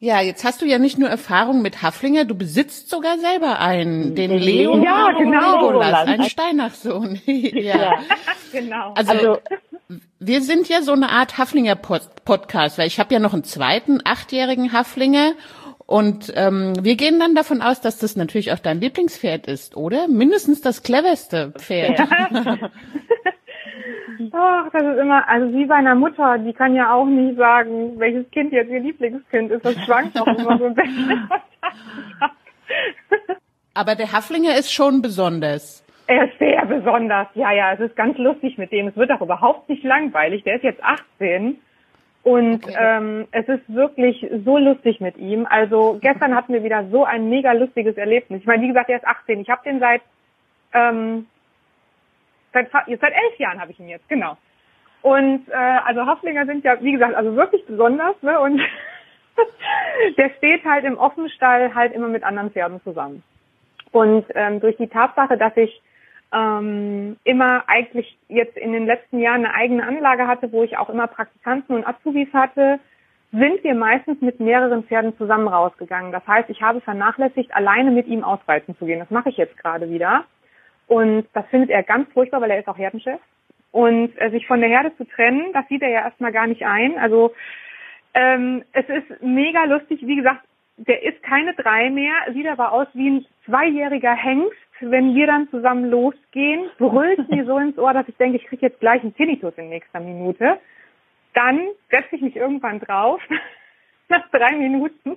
Ja, 0.00 0.20
jetzt 0.20 0.44
hast 0.44 0.60
du 0.60 0.66
ja 0.66 0.78
nicht 0.78 0.98
nur 0.98 1.08
Erfahrung 1.08 1.62
mit 1.62 1.82
Haflinger, 1.82 2.24
du 2.24 2.34
besitzt 2.34 2.90
sogar 2.90 3.18
selber 3.18 3.60
einen, 3.60 4.16
den 4.16 4.32
Leo 4.32 4.82
ja, 4.82 5.12
genau. 5.12 5.68
Legolas, 5.68 6.08
einen 6.08 6.24
Steinachsohn. 6.24 7.20
ja. 7.26 7.76
ja, 7.76 7.92
genau. 8.50 8.94
Also, 8.94 9.12
also 9.12 9.38
wir 10.18 10.42
sind 10.42 10.68
ja 10.68 10.82
so 10.82 10.92
eine 10.92 11.08
Art 11.10 11.38
Haflinger-Podcast, 11.38 12.78
weil 12.78 12.86
ich 12.86 13.00
habe 13.00 13.12
ja 13.12 13.20
noch 13.20 13.32
einen 13.34 13.44
zweiten 13.44 14.00
achtjährigen 14.04 14.72
Haflinger 14.72 15.32
und 15.86 16.32
ähm, 16.36 16.74
wir 16.84 16.94
gehen 16.94 17.18
dann 17.18 17.34
davon 17.34 17.62
aus, 17.62 17.80
dass 17.80 17.98
das 17.98 18.14
natürlich 18.14 18.52
auch 18.52 18.60
dein 18.60 18.80
Lieblingspferd 18.80 19.48
ist, 19.48 19.76
oder? 19.76 20.06
Mindestens 20.06 20.60
das 20.60 20.84
cleverste 20.84 21.52
Pferd. 21.58 21.98
Ja. 21.98 22.08
Ach, 24.32 24.70
das 24.72 24.82
ist 24.82 24.98
immer, 25.00 25.26
also 25.28 25.52
wie 25.52 25.64
bei 25.64 25.74
einer 25.76 25.94
Mutter, 25.94 26.38
die 26.38 26.52
kann 26.52 26.74
ja 26.76 26.92
auch 26.92 27.06
nie 27.06 27.34
sagen, 27.34 27.98
welches 27.98 28.30
Kind 28.30 28.52
jetzt 28.52 28.70
ihr 28.70 28.80
Lieblingskind 28.80 29.50
ist. 29.50 29.64
Das 29.64 29.74
schwankt 29.84 30.20
auch 30.20 30.26
immer 30.26 30.58
so 30.58 30.66
ein 30.66 30.74
bisschen. 30.74 31.28
Aber 33.74 33.94
der 33.94 34.12
Haflinger 34.12 34.56
ist 34.56 34.72
schon 34.72 35.02
besonders. 35.02 35.82
Er 36.10 36.24
ist 36.24 36.36
sehr 36.40 36.66
besonders. 36.66 37.28
Ja, 37.34 37.52
ja, 37.52 37.72
es 37.72 37.78
ist 37.78 37.94
ganz 37.94 38.18
lustig 38.18 38.58
mit 38.58 38.72
dem. 38.72 38.88
Es 38.88 38.96
wird 38.96 39.12
auch 39.12 39.20
überhaupt 39.20 39.68
nicht 39.68 39.84
langweilig. 39.84 40.42
Der 40.42 40.56
ist 40.56 40.64
jetzt 40.64 40.82
18 40.82 41.56
und 42.24 42.64
okay. 42.64 42.76
ähm, 42.76 43.28
es 43.30 43.46
ist 43.46 43.72
wirklich 43.72 44.26
so 44.44 44.58
lustig 44.58 45.00
mit 45.00 45.16
ihm. 45.18 45.46
Also 45.48 46.00
gestern 46.02 46.34
hatten 46.34 46.52
wir 46.52 46.64
wieder 46.64 46.84
so 46.90 47.04
ein 47.04 47.30
mega 47.30 47.52
lustiges 47.52 47.96
Erlebnis. 47.96 48.40
Ich 48.40 48.46
meine, 48.46 48.60
wie 48.64 48.66
gesagt, 48.66 48.90
er 48.90 48.96
ist 48.96 49.06
18. 49.06 49.38
Ich 49.38 49.48
habe 49.48 49.62
den 49.64 49.78
seit 49.78 50.02
ähm, 50.72 51.26
seit 52.52 52.72
seit 52.72 52.88
elf 52.88 53.38
Jahren 53.38 53.60
habe 53.60 53.70
ich 53.70 53.78
ihn 53.78 53.88
jetzt, 53.88 54.08
genau. 54.08 54.36
Und 55.02 55.48
äh, 55.48 55.54
also 55.54 56.06
Haflinger 56.06 56.44
sind 56.44 56.64
ja, 56.64 56.82
wie 56.82 56.90
gesagt, 56.90 57.14
also 57.14 57.36
wirklich 57.36 57.64
besonders, 57.66 58.20
ne? 58.20 58.40
Und 58.40 58.60
der 60.18 60.30
steht 60.38 60.64
halt 60.64 60.84
im 60.84 60.98
Offenstall 60.98 61.72
halt 61.72 61.92
immer 61.92 62.08
mit 62.08 62.24
anderen 62.24 62.50
Pferden 62.50 62.82
zusammen. 62.82 63.22
Und 63.92 64.26
ähm, 64.34 64.58
durch 64.58 64.76
die 64.76 64.88
Tatsache, 64.88 65.38
dass 65.38 65.56
ich 65.56 65.80
ähm, 66.32 67.16
immer 67.24 67.64
eigentlich 67.66 68.16
jetzt 68.28 68.56
in 68.56 68.72
den 68.72 68.86
letzten 68.86 69.18
Jahren 69.18 69.44
eine 69.44 69.54
eigene 69.54 69.86
Anlage 69.86 70.26
hatte, 70.26 70.52
wo 70.52 70.62
ich 70.62 70.78
auch 70.78 70.88
immer 70.88 71.06
Praktikanten 71.06 71.74
und 71.74 71.86
Azubis 71.86 72.28
hatte, 72.32 72.78
sind 73.32 73.62
wir 73.62 73.74
meistens 73.74 74.20
mit 74.20 74.40
mehreren 74.40 74.84
Pferden 74.84 75.16
zusammen 75.16 75.48
rausgegangen. 75.48 76.12
Das 76.12 76.26
heißt, 76.26 76.50
ich 76.50 76.62
habe 76.62 76.80
vernachlässigt, 76.80 77.54
alleine 77.54 77.90
mit 77.90 78.06
ihm 78.06 78.24
ausreiten 78.24 78.76
zu 78.76 78.86
gehen. 78.86 78.98
Das 78.98 79.10
mache 79.10 79.28
ich 79.28 79.36
jetzt 79.36 79.56
gerade 79.58 79.88
wieder. 79.88 80.24
Und 80.88 81.26
das 81.34 81.46
findet 81.46 81.70
er 81.70 81.84
ganz 81.84 82.12
furchtbar, 82.12 82.40
weil 82.40 82.50
er 82.50 82.58
ist 82.58 82.68
auch 82.68 82.78
Herdenchef. 82.78 83.20
Und 83.70 84.20
äh, 84.20 84.30
sich 84.30 84.48
von 84.48 84.60
der 84.60 84.68
Herde 84.68 84.96
zu 84.96 85.04
trennen, 85.04 85.52
das 85.52 85.66
sieht 85.68 85.82
er 85.82 85.90
ja 85.90 86.00
erstmal 86.00 86.32
gar 86.32 86.48
nicht 86.48 86.64
ein. 86.64 86.98
Also 86.98 87.32
ähm, 88.14 88.64
es 88.72 88.88
ist 88.88 89.22
mega 89.22 89.64
lustig. 89.64 90.00
Wie 90.02 90.16
gesagt, 90.16 90.40
der 90.76 91.02
ist 91.04 91.22
keine 91.22 91.54
drei 91.54 91.90
mehr, 91.90 92.14
sieht 92.32 92.48
aber 92.48 92.72
aus 92.72 92.88
wie 92.94 93.10
ein 93.10 93.26
zweijähriger 93.44 94.14
Hengst 94.14 94.56
wenn 94.80 95.14
wir 95.14 95.26
dann 95.26 95.48
zusammen 95.50 95.90
losgehen, 95.90 96.70
brüllt 96.78 97.28
mir 97.30 97.44
so 97.44 97.58
ins 97.58 97.78
Ohr, 97.78 97.92
dass 97.92 98.08
ich 98.08 98.16
denke, 98.16 98.36
ich 98.38 98.46
kriege 98.46 98.66
jetzt 98.66 98.80
gleich 98.80 99.02
einen 99.02 99.14
Tinnitus 99.14 99.54
in 99.56 99.68
nächster 99.68 100.00
Minute. 100.00 100.58
Dann 101.34 101.60
setze 101.90 102.16
ich 102.16 102.22
mich 102.22 102.36
irgendwann 102.36 102.80
drauf, 102.80 103.20
nach 104.08 104.28
drei 104.30 104.56
Minuten, 104.56 105.16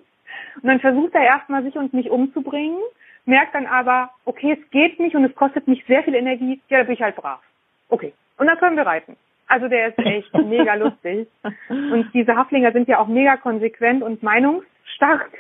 und 0.56 0.68
dann 0.68 0.80
versucht 0.80 1.14
er 1.16 1.24
erstmal 1.24 1.64
sich 1.64 1.76
und 1.76 1.94
mich 1.94 2.10
umzubringen, 2.10 2.80
merkt 3.26 3.56
dann 3.56 3.66
aber, 3.66 4.12
okay, 4.26 4.58
es 4.60 4.72
geht 4.72 5.00
nicht 5.00 5.16
und 5.16 5.24
es 5.26 5.36
kostet 5.36 5.68
mich 5.68 5.84
sehr 5.86 6.04
viel 6.04 6.16
Energie, 6.16 6.62
ja, 6.70 6.80
da 6.80 6.84
bin 6.84 6.94
ich 6.94 7.02
halt 7.02 7.16
brav. 7.16 7.40
Okay. 7.90 8.14
Und 8.38 8.48
dann 8.48 8.58
können 8.58 8.78
wir 8.78 8.86
reiten. 8.86 9.16
Also 9.48 9.68
der 9.68 9.90
ist 9.90 10.00
echt 10.00 10.34
mega 10.46 10.76
lustig. 10.76 11.28
Und 11.70 12.10
diese 12.14 12.36
Haflinger 12.36 12.72
sind 12.72 12.88
ja 12.88 13.00
auch 13.00 13.08
mega 13.08 13.38
konsequent 13.38 14.04
und 14.04 14.24
meinungsstark. 14.24 15.32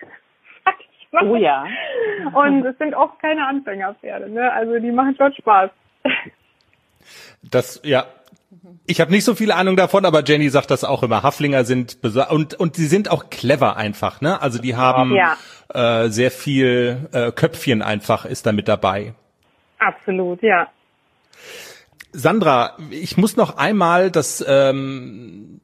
Oh 1.21 1.35
ja. 1.35 1.65
Und 2.33 2.65
es 2.65 2.77
sind 2.77 2.95
oft 2.95 3.19
keine 3.19 3.45
Anfängerpferde, 3.47 4.29
ne? 4.29 4.51
Also 4.51 4.79
die 4.79 4.91
machen 4.91 5.15
schon 5.15 5.33
Spaß. 5.33 5.69
Das, 7.43 7.81
ja, 7.83 8.05
ich 8.85 9.01
habe 9.01 9.11
nicht 9.11 9.23
so 9.23 9.35
viel 9.35 9.51
Ahnung 9.51 9.75
davon, 9.75 10.05
aber 10.05 10.23
Jenny 10.23 10.49
sagt 10.49 10.71
das 10.71 10.83
auch 10.83 11.03
immer. 11.03 11.23
Haflinger 11.23 11.63
sind 11.63 11.97
und 12.29 12.53
und 12.55 12.77
die 12.77 12.85
sind 12.85 13.09
auch 13.09 13.29
clever 13.29 13.77
einfach, 13.77 14.21
ne? 14.21 14.41
Also 14.41 14.59
die 14.59 14.75
haben 14.75 15.15
ja. 15.15 15.37
äh, 15.73 16.09
sehr 16.09 16.31
viel 16.31 17.09
äh, 17.11 17.31
Köpfchen 17.31 17.81
einfach 17.81 18.25
ist 18.25 18.45
da 18.45 18.51
mit 18.51 18.67
dabei. 18.67 19.13
Absolut, 19.79 20.41
ja. 20.41 20.67
Sandra, 22.11 22.77
ich 22.91 23.17
muss 23.17 23.37
noch 23.37 23.57
einmal 23.57 24.11
das 24.11 24.43
ähm, 24.47 25.61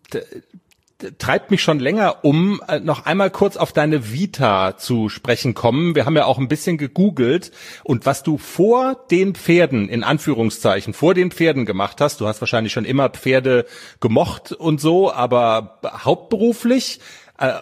treibt 1.18 1.52
mich 1.52 1.62
schon 1.62 1.80
länger 1.80 2.24
um, 2.24 2.62
äh, 2.68 2.80
noch 2.80 3.06
einmal 3.06 3.30
kurz 3.30 3.58
auf 3.58 3.72
deine 3.72 4.12
Vita 4.12 4.78
zu 4.78 5.10
sprechen 5.10 5.54
kommen. 5.54 5.96
Wir 5.96 6.06
haben 6.06 6.16
ja 6.16 6.26
auch 6.26 6.38
ein 6.38 6.48
bisschen 6.48 6.78
gegoogelt 6.78 7.52
und 7.84 8.06
was 8.06 8.24
du 8.24 8.38
vor 8.38 9.06
den 9.10 9.36
Pferden, 9.36 9.90
in 9.90 10.04
Anführungszeichen, 10.04 10.94
vor 10.94 11.14
den 11.14 11.32
Pferden 11.32 11.66
gemacht 11.66 12.02
hast, 12.02 12.22
du 12.22 12.28
hast 12.28 12.42
wahrscheinlich 12.42 12.74
schon 12.74 12.86
immer 12.86 13.10
Pferde 13.10 13.66
gemocht 14.00 14.52
und 14.52 14.82
so, 14.82 15.12
aber 15.12 15.80
hauptberuflich, 15.84 17.00
äh, 17.38 17.54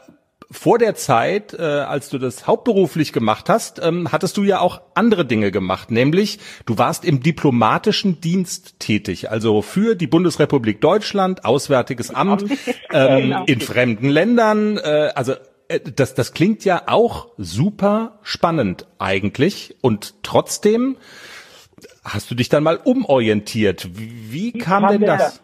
vor 0.50 0.78
der 0.78 0.96
Zeit, 0.96 1.54
äh, 1.54 1.62
als 1.62 2.10
du 2.10 2.18
das 2.18 2.48
hauptberuflich 2.48 3.12
gemacht 3.12 3.50
hast, 3.50 3.80
ähm, 3.84 4.12
hattest 4.12 4.38
du 4.38 4.44
ja 4.44 4.60
auch 4.60 4.82
andere 4.94 5.26
Dinge 5.26 5.52
gemacht, 5.52 5.92
nämlich 5.92 6.40
du 6.66 6.78
warst 6.78 7.04
im 7.04 7.22
diplomatischen 7.22 8.22
Dienst 8.22 8.80
tätig, 8.80 9.30
also 9.30 9.62
für 9.62 9.96
die 9.96 10.08
Bundesrepublik 10.08 10.80
Deutschland, 10.80 11.44
Auswärtiges 11.44 12.12
Amt, 12.12 12.44
ähm, 12.92 13.22
genau. 13.22 13.44
in 13.46 13.60
fremden 13.60 14.10
Ländern, 14.10 14.78
äh, 14.78 15.12
also 15.16 15.34
äh, 15.68 15.80
das, 15.82 16.14
das 16.14 16.34
klingt 16.34 16.64
ja 16.64 16.84
auch 16.88 17.28
super 17.38 18.20
spannend 18.24 18.88
eigentlich 19.00 19.76
und 19.82 20.16
trotzdem 20.24 20.96
hast 22.04 22.32
du 22.32 22.36
dich 22.36 22.48
dann 22.48 22.64
mal 22.64 22.78
umorientiert. 22.78 23.90
Wie, 23.98 24.32
wie 24.32 24.52
kam 24.54 24.88
denn 24.88 25.02
das? 25.02 25.42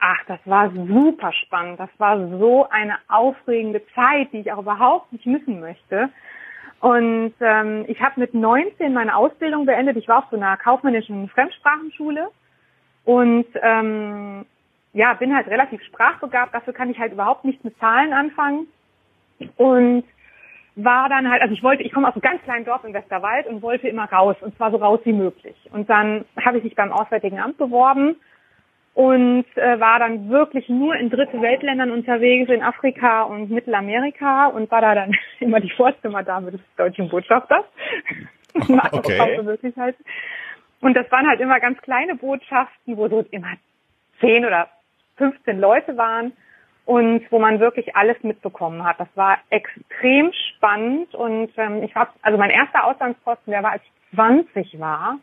Ach, 0.00 0.24
das 0.26 0.38
war 0.44 0.70
super 0.70 1.32
spannend. 1.32 1.80
Das 1.80 1.90
war 1.98 2.18
so 2.38 2.68
eine 2.68 2.98
aufregende 3.08 3.82
Zeit, 3.94 4.32
die 4.32 4.38
ich 4.38 4.52
auch 4.52 4.58
überhaupt 4.58 5.12
nicht 5.12 5.26
missen 5.26 5.60
möchte. 5.60 6.08
Und 6.80 7.34
ähm, 7.40 7.84
ich 7.88 8.00
habe 8.00 8.20
mit 8.20 8.32
19 8.34 8.92
meine 8.92 9.16
Ausbildung 9.16 9.66
beendet. 9.66 9.96
Ich 9.96 10.06
war 10.06 10.18
auf 10.18 10.30
so 10.30 10.36
einer 10.36 10.56
kaufmännischen 10.56 11.28
Fremdsprachenschule 11.28 12.28
und 13.04 13.46
ähm, 13.60 14.46
ja, 14.92 15.14
bin 15.14 15.34
halt 15.34 15.48
relativ 15.48 15.82
sprachbegabt. 15.82 16.54
Dafür 16.54 16.72
kann 16.72 16.90
ich 16.90 16.98
halt 16.98 17.12
überhaupt 17.12 17.44
nichts 17.44 17.64
mit 17.64 17.76
Zahlen 17.78 18.12
anfangen. 18.12 18.68
Und 19.56 20.04
war 20.76 21.08
dann 21.08 21.28
halt, 21.28 21.42
also 21.42 21.52
ich 21.54 21.62
wollte, 21.64 21.82
ich 21.82 21.92
komme 21.92 22.06
aus 22.06 22.14
einem 22.14 22.22
ganz 22.22 22.42
kleinen 22.42 22.64
Dorf 22.64 22.84
im 22.84 22.94
Westerwald 22.94 23.48
und 23.48 23.62
wollte 23.62 23.88
immer 23.88 24.04
raus 24.04 24.36
und 24.40 24.56
zwar 24.56 24.70
so 24.70 24.76
raus 24.76 25.00
wie 25.02 25.12
möglich. 25.12 25.56
Und 25.72 25.90
dann 25.90 26.24
habe 26.44 26.58
ich 26.58 26.64
mich 26.64 26.76
beim 26.76 26.92
Auswärtigen 26.92 27.40
Amt 27.40 27.58
beworben 27.58 28.16
und 28.98 29.44
äh, 29.54 29.78
war 29.78 30.00
dann 30.00 30.28
wirklich 30.28 30.68
nur 30.68 30.96
in 30.96 31.08
dritte 31.08 31.40
Weltländern 31.40 31.92
unterwegs, 31.92 32.50
in 32.50 32.64
Afrika 32.64 33.22
und 33.22 33.48
Mittelamerika 33.48 34.46
und 34.46 34.68
war 34.72 34.80
da 34.80 34.96
dann 34.96 35.14
immer 35.38 35.60
die 35.60 35.70
Vorzimmerdame 35.70 36.50
des 36.50 36.60
deutschen 36.76 37.08
Botschafters. 37.08 37.64
okay. 38.90 39.40
Und 40.80 40.94
das 40.94 41.08
waren 41.12 41.28
halt 41.28 41.38
immer 41.38 41.60
ganz 41.60 41.80
kleine 41.80 42.16
Botschaften, 42.16 42.96
wo 42.96 43.06
so 43.06 43.24
immer 43.30 43.52
zehn 44.18 44.44
oder 44.44 44.68
15 45.18 45.60
Leute 45.60 45.96
waren 45.96 46.32
und 46.84 47.22
wo 47.30 47.38
man 47.38 47.60
wirklich 47.60 47.94
alles 47.94 48.20
mitbekommen 48.24 48.82
hat. 48.82 48.98
Das 48.98 49.08
war 49.14 49.38
extrem 49.50 50.32
spannend 50.32 51.14
und 51.14 51.52
ähm, 51.56 51.84
ich 51.84 51.94
habe, 51.94 52.10
also 52.22 52.36
mein 52.36 52.50
erster 52.50 52.84
Auslandsposten, 52.84 53.52
der 53.52 53.62
war, 53.62 53.70
als 53.70 53.82
ich 53.84 54.16
20 54.16 54.80
war 54.80 55.20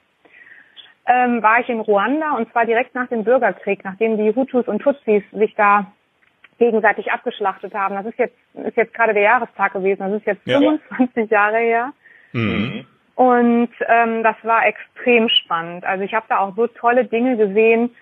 ähm, 1.08 1.44
war 1.44 1.60
ich 1.60 1.70
in 1.70 1.80
Ruanda 1.80 2.32
und 2.32 2.52
zwar 2.52 2.66
direkt 2.66 2.96
nach 2.96 3.08
dem 3.08 3.24
Bürgerkrieg, 3.24 3.84
nachdem 3.84 4.18
die 4.18 4.34
Hutus 4.36 4.68
und 4.68 4.80
Tutsis 4.80 5.24
sich 5.32 5.54
da 5.56 5.92
gegenseitig 6.58 7.12
abgeschlachtet 7.12 7.74
haben. 7.74 7.96
Das 7.96 8.06
ist 8.06 8.18
jetzt 8.18 8.36
ist 8.54 8.78
jetzt 8.78 8.94
gerade 8.94 9.14
der 9.14 9.24
Jahrestag 9.24 9.74
gewesen. 9.74 10.00
Das 10.00 10.14
ist 10.14 10.26
jetzt 10.26 10.46
ja. 10.46 10.58
25 10.60 11.30
Jahre 11.30 11.58
her. 11.58 11.94
Mhm. 12.32 12.86
Und 13.16 13.70
ähm, 13.88 14.24
das 14.24 14.36
war 14.44 14.66
extrem 14.66 15.30
spannend. 15.30 15.86
Also 15.86 16.04
ich 16.04 16.14
habe 16.14 16.26
da 16.28 16.40
auch 16.40 16.56
so 16.56 16.68
tolle 16.68 17.06
Dinge 17.06 17.38
gesehen. 17.38 17.96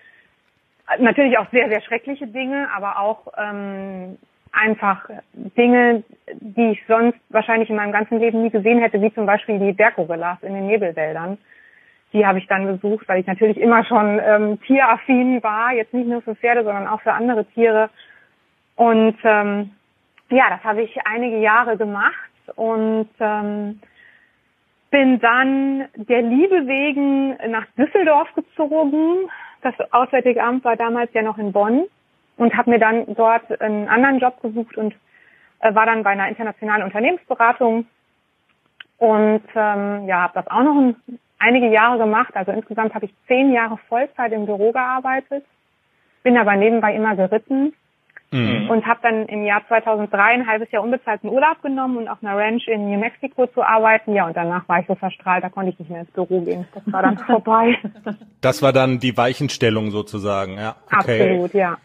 Natürlich 0.98 1.38
auch 1.38 1.50
sehr, 1.50 1.68
sehr 1.68 1.80
schreckliche 1.82 2.26
Dinge, 2.26 2.68
aber 2.74 2.98
auch 2.98 3.28
ähm, 3.38 4.18
einfach 4.52 5.08
Dinge, 5.32 6.02
die 6.40 6.72
ich 6.72 6.82
sonst 6.86 7.18
wahrscheinlich 7.30 7.70
in 7.70 7.76
meinem 7.76 7.92
ganzen 7.92 8.18
Leben 8.18 8.42
nie 8.42 8.50
gesehen 8.50 8.80
hätte, 8.80 9.00
wie 9.00 9.12
zum 9.14 9.26
Beispiel 9.26 9.58
die 9.58 9.72
Berggorillas 9.72 10.42
in 10.42 10.54
den 10.54 10.66
Nebelwäldern 10.66 11.38
die 12.14 12.24
habe 12.24 12.38
ich 12.38 12.46
dann 12.46 12.66
besucht, 12.66 13.08
weil 13.08 13.20
ich 13.20 13.26
natürlich 13.26 13.58
immer 13.58 13.84
schon 13.84 14.20
ähm, 14.24 14.60
tieraffin 14.62 15.42
war, 15.42 15.72
jetzt 15.72 15.92
nicht 15.92 16.06
nur 16.06 16.22
für 16.22 16.36
Pferde, 16.36 16.62
sondern 16.62 16.86
auch 16.86 17.02
für 17.02 17.12
andere 17.12 17.44
Tiere. 17.44 17.90
Und 18.76 19.16
ähm, 19.24 19.72
ja, 20.30 20.48
das 20.48 20.62
habe 20.62 20.82
ich 20.82 20.96
einige 21.04 21.38
Jahre 21.38 21.76
gemacht 21.76 22.14
und 22.54 23.08
ähm, 23.18 23.80
bin 24.90 25.18
dann 25.18 25.88
der 25.96 26.22
Liebe 26.22 26.68
wegen 26.68 27.36
nach 27.50 27.66
Düsseldorf 27.76 28.32
gezogen. 28.34 29.28
Das 29.62 29.74
Auswärtige 29.90 30.42
Amt 30.42 30.64
war 30.64 30.76
damals 30.76 31.12
ja 31.14 31.22
noch 31.22 31.38
in 31.38 31.52
Bonn 31.52 31.84
und 32.36 32.56
habe 32.56 32.70
mir 32.70 32.78
dann 32.78 33.12
dort 33.16 33.60
einen 33.60 33.88
anderen 33.88 34.20
Job 34.20 34.40
gesucht 34.40 34.76
und 34.76 34.94
äh, 35.60 35.74
war 35.74 35.86
dann 35.86 36.04
bei 36.04 36.10
einer 36.10 36.28
internationalen 36.28 36.84
Unternehmensberatung 36.84 37.86
und 38.98 39.42
ähm, 39.56 40.06
ja, 40.06 40.22
habe 40.22 40.34
das 40.34 40.46
auch 40.46 40.62
noch 40.62 40.76
ein 40.76 40.96
einige 41.44 41.70
Jahre 41.70 41.98
gemacht. 41.98 42.34
Also 42.34 42.52
insgesamt 42.52 42.94
habe 42.94 43.06
ich 43.06 43.14
zehn 43.28 43.52
Jahre 43.52 43.78
Vollzeit 43.88 44.32
im 44.32 44.46
Büro 44.46 44.72
gearbeitet, 44.72 45.44
bin 46.22 46.36
aber 46.36 46.56
nebenbei 46.56 46.94
immer 46.94 47.14
geritten 47.16 47.74
mhm. 48.30 48.70
und 48.70 48.86
habe 48.86 49.00
dann 49.02 49.26
im 49.26 49.44
Jahr 49.44 49.62
2003 49.68 50.18
ein 50.18 50.46
halbes 50.46 50.70
Jahr 50.70 50.82
unbezahlten 50.82 51.30
Urlaub 51.30 51.62
genommen 51.62 51.98
und 51.98 52.08
auf 52.08 52.18
einer 52.22 52.36
Ranch 52.36 52.66
in 52.66 52.90
New 52.90 52.98
Mexico 52.98 53.46
zu 53.46 53.62
arbeiten. 53.62 54.14
Ja, 54.14 54.26
und 54.26 54.36
danach 54.36 54.68
war 54.68 54.80
ich 54.80 54.86
so 54.86 54.94
verstrahlt, 54.94 55.44
da 55.44 55.50
konnte 55.50 55.70
ich 55.70 55.78
nicht 55.78 55.90
mehr 55.90 56.00
ins 56.00 56.10
Büro 56.10 56.40
gehen. 56.40 56.66
Das 56.74 56.82
war 56.92 57.02
dann 57.02 57.18
vorbei. 57.26 57.78
Das 58.40 58.62
war 58.62 58.72
dann 58.72 58.98
die 58.98 59.16
Weichenstellung 59.16 59.90
sozusagen, 59.90 60.56
ja. 60.56 60.76
Okay. 60.86 61.22
Absolut, 61.22 61.54
ja. 61.54 61.78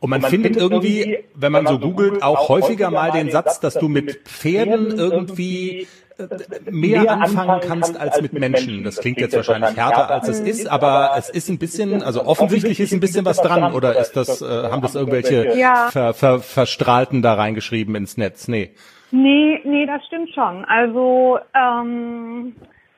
Und 0.00 0.10
man, 0.10 0.20
man 0.20 0.30
findet, 0.30 0.54
findet 0.54 0.70
irgendwie, 0.70 1.18
wenn 1.34 1.50
man, 1.50 1.64
wenn 1.64 1.74
man 1.74 1.80
so 1.82 1.88
googelt, 1.88 2.22
auch 2.22 2.48
häufiger 2.48 2.90
mal 2.90 3.10
den 3.10 3.30
Satz, 3.30 3.58
dass 3.58 3.74
du 3.74 3.88
mit 3.88 4.28
Pferden 4.28 4.96
irgendwie 4.96 5.88
mehr, 6.70 7.02
mehr 7.02 7.12
anfangen 7.12 7.60
kannst 7.66 7.98
als 7.98 8.20
mit 8.20 8.32
Menschen. 8.32 8.84
Das 8.84 8.98
klingt 9.00 9.20
jetzt 9.20 9.36
wahrscheinlich 9.36 9.76
härter, 9.76 10.10
als 10.10 10.28
es 10.28 10.40
ist, 10.40 10.70
aber 10.70 11.12
es 11.16 11.30
ist 11.30 11.48
ein 11.48 11.58
bisschen, 11.58 12.02
also 12.02 12.24
offensichtlich 12.24 12.80
ist 12.80 12.92
ein 12.92 13.00
bisschen 13.00 13.24
was 13.24 13.40
dran, 13.40 13.72
oder 13.72 13.98
ist 13.98 14.12
das, 14.16 14.42
äh, 14.42 14.70
haben 14.70 14.82
das 14.82 14.94
irgendwelche 14.94 15.56
ja. 15.56 15.88
ver, 15.90 16.14
ver, 16.14 16.40
Verstrahlten 16.40 17.22
da 17.22 17.34
reingeschrieben 17.34 17.94
ins 17.94 18.16
Netz? 18.16 18.48
Nee. 18.48 18.70
Nee, 19.10 19.60
nee, 19.64 19.86
das 19.86 20.04
stimmt 20.06 20.30
schon. 20.34 20.64
Also, 20.66 21.38
ähm, 21.54 22.54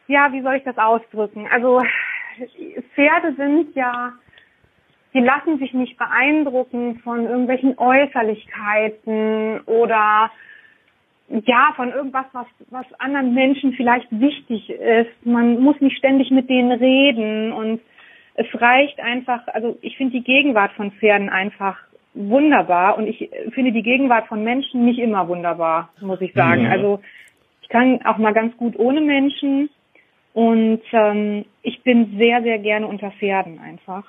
ja, 0.08 0.32
wie 0.32 0.42
soll 0.42 0.56
ich 0.56 0.64
das 0.64 0.76
ausdrücken? 0.76 1.46
Also, 1.52 1.80
Pferde 2.94 3.34
sind 3.36 3.76
ja, 3.76 4.12
die 5.14 5.20
lassen 5.20 5.58
sich 5.58 5.72
nicht 5.72 5.96
beeindrucken 5.98 7.00
von 7.04 7.26
irgendwelchen 7.26 7.78
Äußerlichkeiten 7.78 9.60
oder 9.66 10.30
ja, 11.30 11.72
von 11.76 11.92
irgendwas, 11.92 12.26
was, 12.32 12.46
was 12.70 12.86
anderen 12.98 13.34
Menschen 13.34 13.72
vielleicht 13.74 14.08
wichtig 14.10 14.68
ist. 14.70 15.24
Man 15.24 15.60
muss 15.60 15.80
nicht 15.80 15.96
ständig 15.96 16.30
mit 16.30 16.50
denen 16.50 16.72
reden 16.72 17.52
und 17.52 17.80
es 18.34 18.46
reicht 18.60 18.98
einfach, 19.00 19.46
also 19.48 19.78
ich 19.80 19.96
finde 19.96 20.14
die 20.14 20.24
Gegenwart 20.24 20.72
von 20.72 20.90
Pferden 20.92 21.28
einfach 21.28 21.78
wunderbar 22.14 22.98
und 22.98 23.06
ich 23.06 23.30
finde 23.52 23.72
die 23.72 23.82
Gegenwart 23.82 24.26
von 24.26 24.42
Menschen 24.42 24.84
nicht 24.84 24.98
immer 24.98 25.28
wunderbar, 25.28 25.90
muss 26.00 26.20
ich 26.20 26.32
sagen. 26.32 26.64
Mhm. 26.64 26.72
Also 26.72 27.00
ich 27.62 27.68
kann 27.68 28.04
auch 28.04 28.18
mal 28.18 28.34
ganz 28.34 28.56
gut 28.56 28.76
ohne 28.76 29.00
Menschen 29.00 29.70
und 30.32 30.80
ähm, 30.92 31.44
ich 31.62 31.82
bin 31.82 32.16
sehr, 32.18 32.42
sehr 32.42 32.58
gerne 32.58 32.88
unter 32.88 33.12
Pferden 33.12 33.60
einfach. 33.60 34.04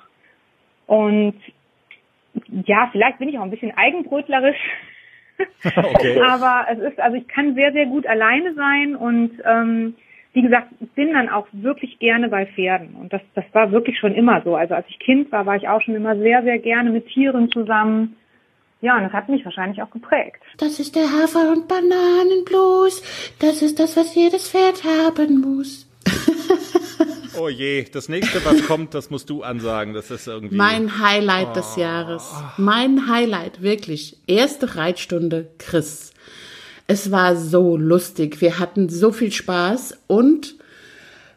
Und 0.86 1.34
ja, 2.66 2.88
vielleicht 2.90 3.18
bin 3.18 3.28
ich 3.28 3.38
auch 3.38 3.42
ein 3.42 3.50
bisschen 3.50 3.76
eigenbrötlerisch, 3.76 4.58
okay. 5.64 6.20
Aber 6.20 6.66
es 6.70 6.78
ist, 6.78 7.00
also 7.00 7.16
ich 7.16 7.28
kann 7.28 7.54
sehr, 7.54 7.72
sehr 7.72 7.86
gut 7.86 8.06
alleine 8.06 8.54
sein 8.54 8.96
und 8.96 9.32
ähm, 9.44 9.94
wie 10.34 10.42
gesagt, 10.42 10.68
ich 10.80 10.90
bin 10.92 11.12
dann 11.12 11.28
auch 11.28 11.46
wirklich 11.52 11.98
gerne 11.98 12.28
bei 12.28 12.46
Pferden. 12.46 12.94
Und 12.94 13.12
das, 13.12 13.20
das 13.34 13.44
war 13.52 13.70
wirklich 13.70 13.98
schon 13.98 14.14
immer 14.14 14.40
so. 14.42 14.56
Also 14.56 14.74
als 14.74 14.86
ich 14.88 14.98
Kind 14.98 15.30
war, 15.30 15.44
war 15.44 15.56
ich 15.56 15.68
auch 15.68 15.82
schon 15.82 15.94
immer 15.94 16.16
sehr, 16.16 16.42
sehr 16.42 16.58
gerne 16.58 16.90
mit 16.90 17.06
Tieren 17.08 17.50
zusammen. 17.50 18.16
Ja, 18.80 18.96
und 18.96 19.04
das 19.04 19.12
hat 19.12 19.28
mich 19.28 19.44
wahrscheinlich 19.44 19.82
auch 19.82 19.90
geprägt. 19.90 20.42
Das 20.58 20.80
ist 20.80 20.96
der 20.96 21.04
Hafer- 21.04 21.52
und 21.52 21.68
Bananenblues. 21.68 23.36
Das 23.40 23.62
ist 23.62 23.78
das, 23.78 23.96
was 23.96 24.14
jedes 24.14 24.50
Pferd 24.50 24.82
haben 24.84 25.40
muss. 25.40 25.86
Oh 27.38 27.48
je, 27.48 27.84
das 27.90 28.08
nächste, 28.08 28.44
was 28.44 28.66
kommt, 28.66 28.94
das 28.94 29.10
musst 29.10 29.30
du 29.30 29.42
ansagen. 29.42 29.94
Das 29.94 30.10
ist 30.10 30.26
irgendwie. 30.26 30.54
Mein 30.54 30.98
Highlight 30.98 31.48
oh. 31.50 31.54
des 31.54 31.76
Jahres. 31.76 32.30
Mein 32.56 33.08
Highlight, 33.08 33.62
wirklich. 33.62 34.18
Erste 34.26 34.76
Reitstunde 34.76 35.48
Chris. 35.58 36.12
Es 36.86 37.10
war 37.10 37.36
so 37.36 37.76
lustig. 37.76 38.40
Wir 38.40 38.58
hatten 38.58 38.88
so 38.88 39.12
viel 39.12 39.32
Spaß 39.32 39.98
und 40.06 40.56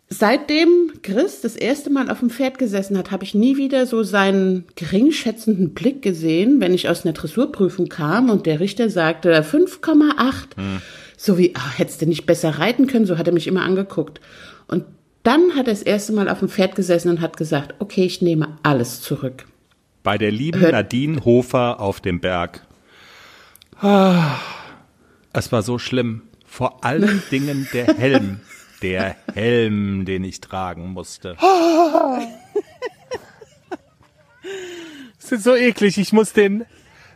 Seitdem 0.08 0.94
Chris 1.02 1.42
das 1.42 1.56
erste 1.56 1.90
Mal 1.90 2.12
auf 2.12 2.20
dem 2.20 2.30
Pferd 2.30 2.60
gesessen 2.60 2.96
hat, 2.96 3.10
habe 3.10 3.24
ich 3.24 3.34
nie 3.34 3.58
wieder 3.58 3.88
so 3.88 4.04
seinen 4.04 4.66
geringschätzenden 4.76 5.74
Blick 5.74 6.04
gesehen, 6.04 6.62
wenn 6.62 6.76
ich 6.76 6.88
aus 6.88 7.06
einer 7.06 7.14
Dressurprüfung 7.14 7.90
kam 7.90 8.30
und 8.30 8.46
der 8.46 8.60
Richter 8.60 8.92
sagte 8.92 9.34
5,8. 9.42 10.58
Hm. 10.58 10.82
So 11.18 11.40
wie, 11.40 11.54
ach, 11.56 11.80
hättest 11.80 12.04
du 12.04 12.06
nicht 12.06 12.28
besser 12.28 12.60
reiten 12.60 12.86
können, 12.86 13.08
so 13.08 13.18
hat 13.18 13.26
er 13.26 13.34
mich 13.34 13.48
immer 13.48 13.64
angeguckt. 13.64 14.22
Und 14.68 14.86
Dann 15.26 15.56
hat 15.56 15.68
er 15.68 15.74
das 15.74 15.82
erste 15.82 16.14
Mal 16.14 16.30
auf 16.30 16.40
dem 16.40 16.48
Pferd 16.50 16.76
gesessen 16.76 17.10
und 17.10 17.20
hat 17.20 17.36
gesagt, 17.36 17.74
okay, 17.80 18.06
ich 18.06 18.22
nehme 18.22 18.58
alles 18.64 19.02
zurück. 19.02 19.46
Bei 20.04 20.18
der 20.18 20.32
lieben 20.32 20.62
Hört- 20.62 20.72
Nadine 20.72 21.26
Hofer 21.26 21.80
auf 21.82 22.00
dem 22.00 22.20
Berg. 22.22 22.66
Ah, 23.82 24.38
es 25.34 25.52
war 25.52 25.64
so 25.64 25.80
schlimm. 25.80 26.22
Vor 26.46 26.86
allen 26.86 27.22
Dingen 27.32 27.68
der 27.74 27.88
Helm. 27.98 28.40
Der 28.82 29.16
Helm, 29.34 30.06
den 30.06 30.24
ich 30.24 30.40
tragen 30.42 30.90
musste. 30.94 31.36
Das 35.22 35.32
ist 35.32 35.44
so 35.44 35.56
eklig. 35.56 35.98
Ich 35.98 36.14
muss 36.14 36.34
den 36.34 36.66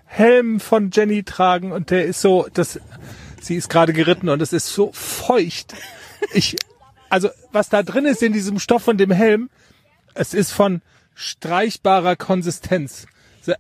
Helm 0.06 0.60
von 0.60 0.90
Jenny 0.92 1.22
tragen 1.24 1.72
und 1.72 1.92
der 1.92 2.06
ist 2.06 2.22
so, 2.22 2.48
das, 2.56 2.80
sie 3.40 3.56
ist 3.56 3.70
gerade 3.70 3.94
geritten 3.94 4.30
und 4.30 4.42
es 4.42 4.52
ist 4.52 4.68
so 4.74 4.90
feucht. 4.94 5.76
Ich, 6.34 6.56
also, 7.10 7.30
was 7.52 7.70
da 7.70 7.84
drin 7.84 8.06
ist 8.06 8.24
in 8.24 8.34
diesem 8.34 8.60
Stoff 8.60 8.84
von 8.84 8.98
dem 8.98 9.12
Helm, 9.12 9.50
es 10.14 10.34
ist 10.34 10.52
von 10.52 10.82
streichbarer 11.16 12.16
Konsistenz. 12.16 13.08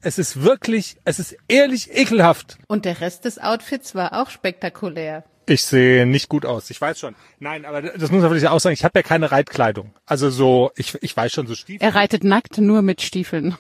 Es 0.02 0.20
ist 0.20 0.44
wirklich, 0.44 0.98
es 1.04 1.20
ist 1.20 1.36
ehrlich 1.48 1.92
ekelhaft. 1.92 2.58
Und 2.68 2.86
der 2.86 3.02
Rest 3.02 3.26
des 3.26 3.40
Outfits 3.40 3.96
war 3.96 4.22
auch 4.22 4.30
spektakulär. 4.30 5.24
Ich 5.48 5.64
sehe 5.64 6.06
nicht 6.06 6.30
gut 6.30 6.46
aus. 6.46 6.70
Ich 6.70 6.80
weiß 6.80 7.00
schon. 7.00 7.16
Nein, 7.40 7.66
aber 7.66 7.82
das 7.82 8.12
muss 8.12 8.22
man 8.22 8.30
wirklich 8.30 8.48
auch 8.48 8.60
sagen. 8.60 8.76
Ich 8.76 8.84
habe 8.84 9.00
ja 9.00 9.04
keine 9.04 9.32
Reitkleidung. 9.32 9.94
Also 10.06 10.30
so, 10.30 10.72
ich, 10.76 11.02
ich 11.02 11.18
weiß 11.18 11.32
schon 11.32 11.48
so 11.48 11.56
Stiefel. 11.56 11.84
Er 11.84 11.96
reitet 11.96 12.24
nackt 12.24 12.60
nur 12.60 12.84
mit 12.84 13.02
Stiefeln. 13.02 13.58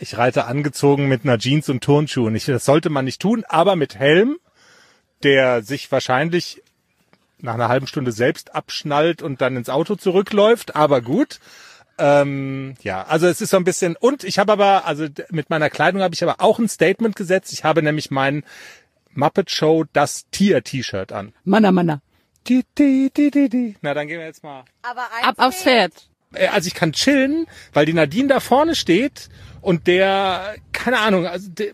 Ich 0.00 0.18
reite 0.18 0.44
angezogen 0.44 1.08
mit 1.08 1.24
einer 1.24 1.38
Jeans 1.38 1.70
und 1.70 1.82
Turnschuhen. 1.82 2.34
Ich, 2.34 2.44
das 2.44 2.66
sollte 2.66 2.90
man 2.90 3.06
nicht 3.06 3.22
tun, 3.22 3.44
aber 3.48 3.76
mit 3.76 3.94
Helm, 3.94 4.36
der 5.22 5.62
sich 5.62 5.90
wahrscheinlich 5.90 6.62
nach 7.40 7.54
einer 7.54 7.68
halben 7.68 7.86
Stunde 7.86 8.12
selbst 8.12 8.54
abschnallt 8.54 9.22
und 9.22 9.40
dann 9.40 9.56
ins 9.56 9.68
Auto 9.68 9.94
zurückläuft. 9.96 10.76
Aber 10.76 11.00
gut. 11.00 11.40
Ähm, 11.98 12.74
ja, 12.82 13.04
also 13.04 13.26
es 13.26 13.40
ist 13.40 13.50
so 13.50 13.56
ein 13.56 13.64
bisschen. 13.64 13.96
Und 13.96 14.24
ich 14.24 14.38
habe 14.38 14.52
aber, 14.52 14.86
also 14.86 15.06
mit 15.30 15.50
meiner 15.50 15.70
Kleidung 15.70 16.02
habe 16.02 16.14
ich 16.14 16.22
aber 16.22 16.40
auch 16.40 16.58
ein 16.58 16.68
Statement 16.68 17.16
gesetzt. 17.16 17.52
Ich 17.52 17.64
habe 17.64 17.82
nämlich 17.82 18.10
mein 18.10 18.44
Muppet 19.14 19.50
Show 19.50 19.84
das 19.92 20.26
Tier-T-Shirt 20.30 21.12
an. 21.12 21.32
Manna, 21.44 21.72
Manna. 21.72 22.02
Die, 22.48 22.64
die, 22.78 23.10
die, 23.16 23.30
die, 23.30 23.48
die. 23.48 23.76
Na, 23.80 23.94
dann 23.94 24.06
gehen 24.06 24.18
wir 24.18 24.26
jetzt 24.26 24.44
mal. 24.44 24.64
Ab 24.82 25.34
aufs 25.38 25.62
Pferd. 25.62 25.92
Äh, 26.34 26.48
also 26.48 26.68
ich 26.68 26.74
kann 26.74 26.92
chillen, 26.92 27.46
weil 27.72 27.86
die 27.86 27.92
Nadine 27.92 28.28
da 28.28 28.40
vorne 28.40 28.74
steht 28.74 29.28
und 29.60 29.86
der, 29.86 30.56
keine 30.72 30.98
Ahnung, 31.00 31.26
also 31.26 31.50
der, 31.50 31.72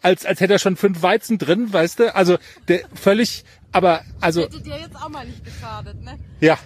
als, 0.00 0.24
als 0.24 0.40
hätte 0.40 0.54
er 0.54 0.58
schon 0.58 0.76
fünf 0.76 1.02
Weizen 1.02 1.38
drin, 1.38 1.72
weißt 1.72 2.00
du? 2.00 2.14
Also 2.14 2.38
der 2.68 2.80
völlig, 2.94 3.44
aber 3.76 4.00
also 4.22 4.46
dir 4.46 4.78
jetzt 4.78 4.96
auch 4.96 5.10
mal 5.10 5.26
nicht 5.26 5.44
geschadet, 5.44 6.02
ne? 6.02 6.18
ja, 6.40 6.58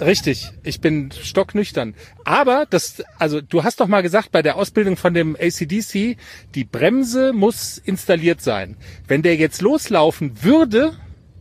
richtig. 0.00 0.52
Ich 0.62 0.80
bin 0.80 1.12
stocknüchtern. 1.12 1.94
Aber 2.24 2.64
das, 2.64 3.02
also 3.18 3.42
du 3.42 3.62
hast 3.62 3.80
doch 3.80 3.88
mal 3.88 4.00
gesagt, 4.00 4.32
bei 4.32 4.40
der 4.40 4.56
Ausbildung 4.56 4.96
von 4.96 5.12
dem 5.12 5.36
ACDC, 5.36 6.16
die 6.54 6.64
Bremse 6.64 7.34
muss 7.34 7.76
installiert 7.76 8.40
sein. 8.40 8.78
Wenn 9.06 9.20
der 9.20 9.36
jetzt 9.36 9.60
loslaufen 9.60 10.42
würde, 10.42 10.94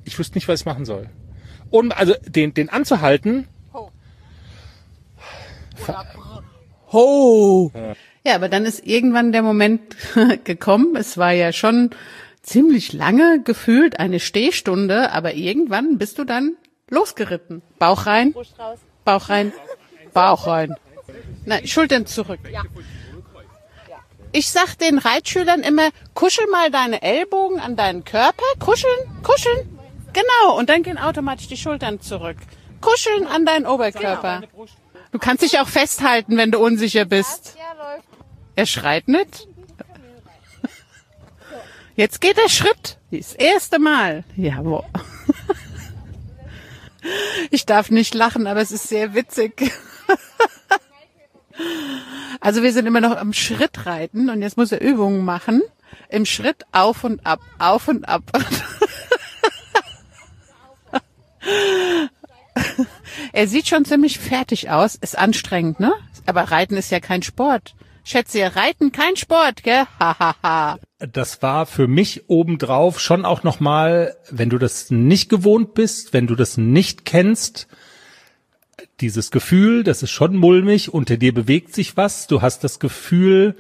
ich 0.04 0.20
wüsste 0.20 0.36
nicht, 0.36 0.50
was 0.50 0.60
ich 0.60 0.66
machen 0.66 0.84
soll. 0.84 1.10
Und 1.70 1.98
also 1.98 2.14
den, 2.28 2.54
den 2.54 2.68
anzuhalten. 2.68 3.48
Ho! 6.92 7.72
Ja, 8.26 8.36
aber 8.36 8.50
dann 8.50 8.66
ist 8.66 8.86
irgendwann 8.86 9.32
der 9.32 9.44
Moment 9.44 9.96
gekommen. 10.44 10.98
Es 10.98 11.18
war 11.18 11.32
ja 11.32 11.54
schon 11.54 11.92
ziemlich 12.46 12.94
lange 12.94 13.42
gefühlt 13.44 14.00
eine 14.00 14.20
Stehstunde, 14.20 15.12
aber 15.12 15.34
irgendwann 15.34 15.98
bist 15.98 16.20
du 16.20 16.24
dann 16.24 16.56
losgeritten. 16.90 17.62
Bauch 17.80 18.06
rein, 18.06 18.34
Bauch 19.04 19.30
rein, 19.30 19.52
Bauch 20.14 20.48
rein. 20.48 20.76
Nein, 21.46 21.68
Schultern 21.68 22.06
zurück. 22.06 22.40
Ich 24.32 24.50
sag 24.50 24.76
den 24.76 24.98
Reitschülern 24.98 25.62
immer, 25.62 25.90
kuschel 26.14 26.46
mal 26.48 26.70
deine 26.70 27.02
Ellbogen 27.02 27.60
an 27.60 27.76
deinen 27.76 28.04
Körper, 28.04 28.44
kuscheln, 28.60 29.24
kuscheln. 29.24 29.80
Genau, 30.14 30.58
und 30.58 30.70
dann 30.70 30.84
gehen 30.84 30.98
automatisch 30.98 31.48
die 31.48 31.58
Schultern 31.58 32.00
zurück. 32.02 32.38
Kuscheln 32.82 33.28
an 33.28 33.46
deinen 33.46 33.66
Oberkörper. 33.66 34.44
Du 35.12 35.20
kannst 35.20 35.44
dich 35.44 35.60
auch 35.60 35.68
festhalten, 35.68 36.38
wenn 36.38 36.52
du 36.52 36.60
unsicher 36.60 37.06
bist. 37.06 37.58
Er 38.56 38.66
schreit 38.66 39.08
nicht. 39.08 39.48
Jetzt 41.96 42.22
geht 42.22 42.38
der 42.38 42.50
Schritt. 42.50 42.98
Das 43.12 43.34
erste 43.34 43.80
Mal. 43.80 44.24
Jawohl. 44.36 44.84
Ich 47.52 47.66
darf 47.66 47.92
nicht 47.92 48.14
lachen, 48.16 48.48
aber 48.48 48.62
es 48.62 48.72
ist 48.72 48.90
sehr 48.90 49.14
witzig. 49.14 49.72
Also 52.42 52.64
wir 52.64 52.74
sind 52.74 52.86
immer 52.86 53.00
noch 53.02 53.16
am 53.16 53.32
Schritt 53.32 53.86
reiten 53.86 54.30
und 54.30 54.42
jetzt 54.42 54.58
muss 54.58 54.72
er 54.72 54.82
Übungen 54.82 55.24
machen. 55.24 55.62
Im 56.10 56.26
Schritt 56.26 56.66
auf 56.72 57.04
und 57.04 57.26
ab, 57.26 57.40
auf 57.60 57.88
und 57.88 58.08
ab. 58.10 58.24
Er 63.34 63.48
sieht 63.48 63.68
schon 63.68 63.86
ziemlich 63.86 64.20
fertig 64.20 64.70
aus. 64.70 64.96
Ist 64.96 65.18
anstrengend, 65.18 65.80
ne? 65.80 65.94
Aber 66.26 66.44
Reiten 66.44 66.76
ist 66.76 66.92
ja 66.92 67.00
kein 67.00 67.22
Sport. 67.22 67.76
Schätze, 68.08 68.56
Reiten 68.56 68.92
kein 68.92 69.16
Sport, 69.16 69.64
gell? 69.64 69.86
Hahaha. 70.00 70.78
das 71.00 71.42
war 71.42 71.66
für 71.66 71.88
mich 71.88 72.30
obendrauf 72.30 73.00
schon 73.00 73.26
auch 73.26 73.42
nochmal, 73.42 74.16
wenn 74.30 74.52
du 74.52 74.60
das 74.60 74.92
nicht 74.92 75.28
gewohnt 75.28 75.74
bist, 75.74 76.14
wenn 76.14 76.28
du 76.28 76.36
das 76.36 76.56
nicht 76.56 77.04
kennst, 77.04 77.68
dieses 79.00 79.32
Gefühl, 79.32 79.84
das 79.84 80.04
ist 80.04 80.12
schon 80.12 80.36
mulmig, 80.36 80.94
unter 80.94 81.18
dir 81.18 81.34
bewegt 81.34 81.74
sich 81.74 81.98
was, 81.98 82.28
du 82.28 82.44
hast 82.44 82.64
das 82.64 82.80
Gefühl, 82.80 83.56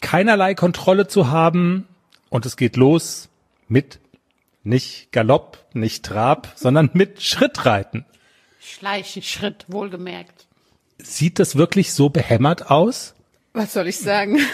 keinerlei 0.00 0.54
Kontrolle 0.54 1.06
zu 1.06 1.28
haben 1.28 1.86
und 2.30 2.46
es 2.46 2.56
geht 2.56 2.76
los 2.78 3.28
mit 3.68 4.00
nicht 4.64 5.12
Galopp, 5.12 5.58
nicht 5.74 6.04
Trab, 6.04 6.52
sondern 6.56 6.88
mit 6.94 7.22
Schrittreiten. 7.22 8.06
Schleichschritt, 8.58 9.66
wohlgemerkt. 9.68 10.46
Sieht 10.98 11.38
das 11.38 11.56
wirklich 11.56 11.92
so 11.92 12.08
behämmert 12.08 12.70
aus? 12.70 13.14
Was 13.54 13.72
soll 13.74 13.88
ich 13.88 13.98
sagen? 13.98 14.38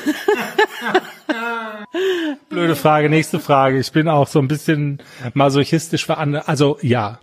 Blöde 2.48 2.74
Frage, 2.74 3.08
nächste 3.08 3.38
Frage. 3.38 3.78
Ich 3.78 3.92
bin 3.92 4.08
auch 4.08 4.26
so 4.26 4.40
ein 4.40 4.48
bisschen 4.48 5.00
masochistisch 5.34 6.04
veranlagt. 6.04 6.48
Also 6.48 6.78
ja, 6.82 7.20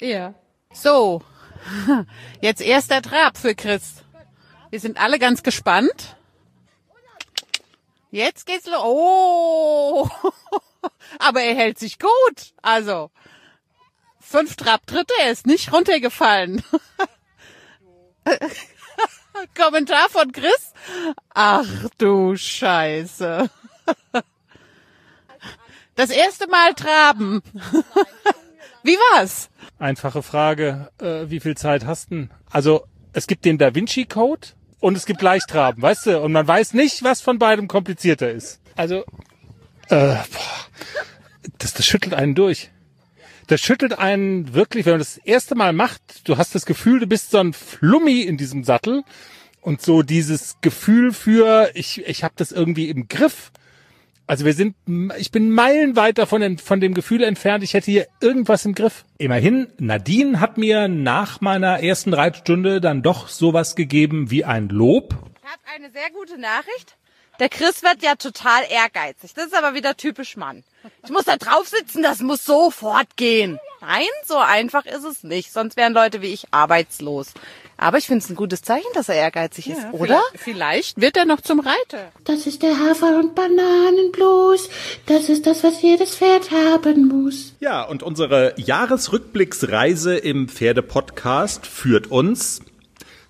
Ja. 0.00 0.34
So. 0.72 1.22
Jetzt 2.40 2.62
erster 2.62 3.02
Trab 3.02 3.36
für 3.36 3.54
Chris. 3.54 4.02
Wir 4.70 4.80
sind 4.80 4.98
alle 5.00 5.18
ganz 5.18 5.42
gespannt. 5.42 6.16
Jetzt 8.10 8.46
geht's 8.46 8.66
los. 8.66 8.82
Oh. 8.82 10.08
Aber 11.18 11.42
er 11.42 11.54
hält 11.54 11.78
sich 11.78 11.98
gut. 11.98 12.54
Also. 12.62 13.10
Fünf 14.20 14.56
Trab 14.56 14.86
dritte, 14.86 15.12
er 15.22 15.32
ist 15.32 15.46
nicht 15.46 15.72
runtergefallen. 15.72 16.62
Kommentar 19.56 20.08
von 20.10 20.32
Chris. 20.32 20.72
Ach 21.34 21.66
du 21.98 22.36
Scheiße. 22.36 23.50
Das 25.94 26.10
erste 26.10 26.46
Mal 26.46 26.74
traben. 26.74 27.42
Wie 28.84 28.94
war's? 28.94 29.50
Einfache 29.80 30.22
Frage, 30.22 30.92
äh, 31.00 31.28
wie 31.28 31.40
viel 31.40 31.56
Zeit 31.56 31.86
hast 31.86 32.12
du? 32.12 32.28
Also, 32.52 32.86
es 33.12 33.26
gibt 33.26 33.44
den 33.44 33.58
Da 33.58 33.74
Vinci 33.74 34.04
Code 34.04 34.46
und 34.78 34.96
es 34.96 35.06
gibt 35.06 35.22
Leichtraben, 35.22 35.82
weißt 35.82 36.06
du? 36.06 36.20
Und 36.20 36.30
man 36.30 36.46
weiß 36.46 36.74
nicht, 36.74 37.02
was 37.02 37.20
von 37.20 37.40
beidem 37.40 37.66
komplizierter 37.66 38.30
ist. 38.30 38.60
Also, 38.76 38.98
äh, 39.88 40.14
boah, 40.14 40.66
das, 41.58 41.74
das 41.74 41.84
schüttelt 41.84 42.14
einen 42.14 42.36
durch. 42.36 42.70
Das 43.48 43.62
schüttelt 43.62 43.98
einen 43.98 44.52
wirklich, 44.52 44.84
wenn 44.84 44.92
man 44.92 45.00
das 45.00 45.16
erste 45.16 45.54
Mal 45.54 45.72
macht, 45.72 46.28
du 46.28 46.36
hast 46.36 46.54
das 46.54 46.66
Gefühl, 46.66 47.00
du 47.00 47.06
bist 47.06 47.30
so 47.30 47.38
ein 47.38 47.54
Flummi 47.54 48.20
in 48.20 48.36
diesem 48.36 48.62
Sattel 48.62 49.04
und 49.62 49.80
so 49.80 50.02
dieses 50.02 50.56
Gefühl 50.60 51.14
für, 51.14 51.70
ich, 51.72 52.06
ich 52.06 52.24
habe 52.24 52.34
das 52.36 52.52
irgendwie 52.52 52.90
im 52.90 53.08
Griff. 53.08 53.50
Also 54.26 54.44
wir 54.44 54.52
sind, 54.52 54.76
ich 55.16 55.30
bin 55.30 55.50
meilenweit 55.50 56.18
davon 56.18 56.58
von 56.58 56.80
dem 56.80 56.92
Gefühl 56.92 57.22
entfernt, 57.22 57.64
ich 57.64 57.72
hätte 57.72 57.90
hier 57.90 58.06
irgendwas 58.20 58.66
im 58.66 58.74
Griff. 58.74 59.06
Immerhin, 59.16 59.68
Nadine 59.78 60.40
hat 60.40 60.58
mir 60.58 60.86
nach 60.86 61.40
meiner 61.40 61.82
ersten 61.82 62.12
Reitstunde 62.12 62.82
dann 62.82 63.02
doch 63.02 63.28
sowas 63.28 63.76
gegeben 63.76 64.30
wie 64.30 64.44
ein 64.44 64.68
Lob. 64.68 65.14
Ich 65.42 65.50
habe 65.50 65.62
eine 65.74 65.90
sehr 65.90 66.10
gute 66.10 66.38
Nachricht. 66.38 66.98
Der 67.40 67.48
Chris 67.48 67.82
wird 67.82 68.02
ja 68.02 68.16
total 68.16 68.62
ehrgeizig. 68.68 69.32
Das 69.32 69.46
ist 69.46 69.54
aber 69.56 69.74
wieder 69.74 69.96
typisch 69.96 70.36
Mann. 70.36 70.64
Ich 71.04 71.10
muss 71.10 71.24
da 71.24 71.36
drauf 71.36 71.68
sitzen, 71.68 72.02
das 72.02 72.20
muss 72.20 72.44
sofort 72.44 73.16
gehen. 73.16 73.58
Nein, 73.80 74.06
so 74.24 74.36
einfach 74.36 74.86
ist 74.86 75.04
es 75.04 75.22
nicht. 75.22 75.52
Sonst 75.52 75.76
wären 75.76 75.92
Leute 75.92 76.20
wie 76.20 76.32
ich 76.32 76.46
arbeitslos. 76.50 77.28
Aber 77.80 77.96
ich 77.96 78.06
finde 78.06 78.24
es 78.24 78.28
ein 78.28 78.34
gutes 78.34 78.62
Zeichen, 78.62 78.88
dass 78.94 79.08
er 79.08 79.14
ehrgeizig 79.14 79.70
ist, 79.70 79.86
oder? 79.92 80.20
Vielleicht 80.34 81.00
wird 81.00 81.16
er 81.16 81.26
noch 81.26 81.40
zum 81.40 81.60
Reiter. 81.60 82.10
Das 82.24 82.46
ist 82.48 82.62
der 82.64 82.76
Hafer- 82.76 83.18
und 83.20 83.36
Bananenblues. 83.36 84.68
Das 85.06 85.28
ist 85.28 85.46
das, 85.46 85.62
was 85.62 85.80
jedes 85.80 86.16
Pferd 86.16 86.50
haben 86.50 87.06
muss. 87.06 87.54
Ja, 87.60 87.84
und 87.84 88.02
unsere 88.02 88.54
Jahresrückblicksreise 88.60 90.16
im 90.16 90.48
Pferdepodcast 90.48 91.68
führt 91.68 92.10
uns 92.10 92.62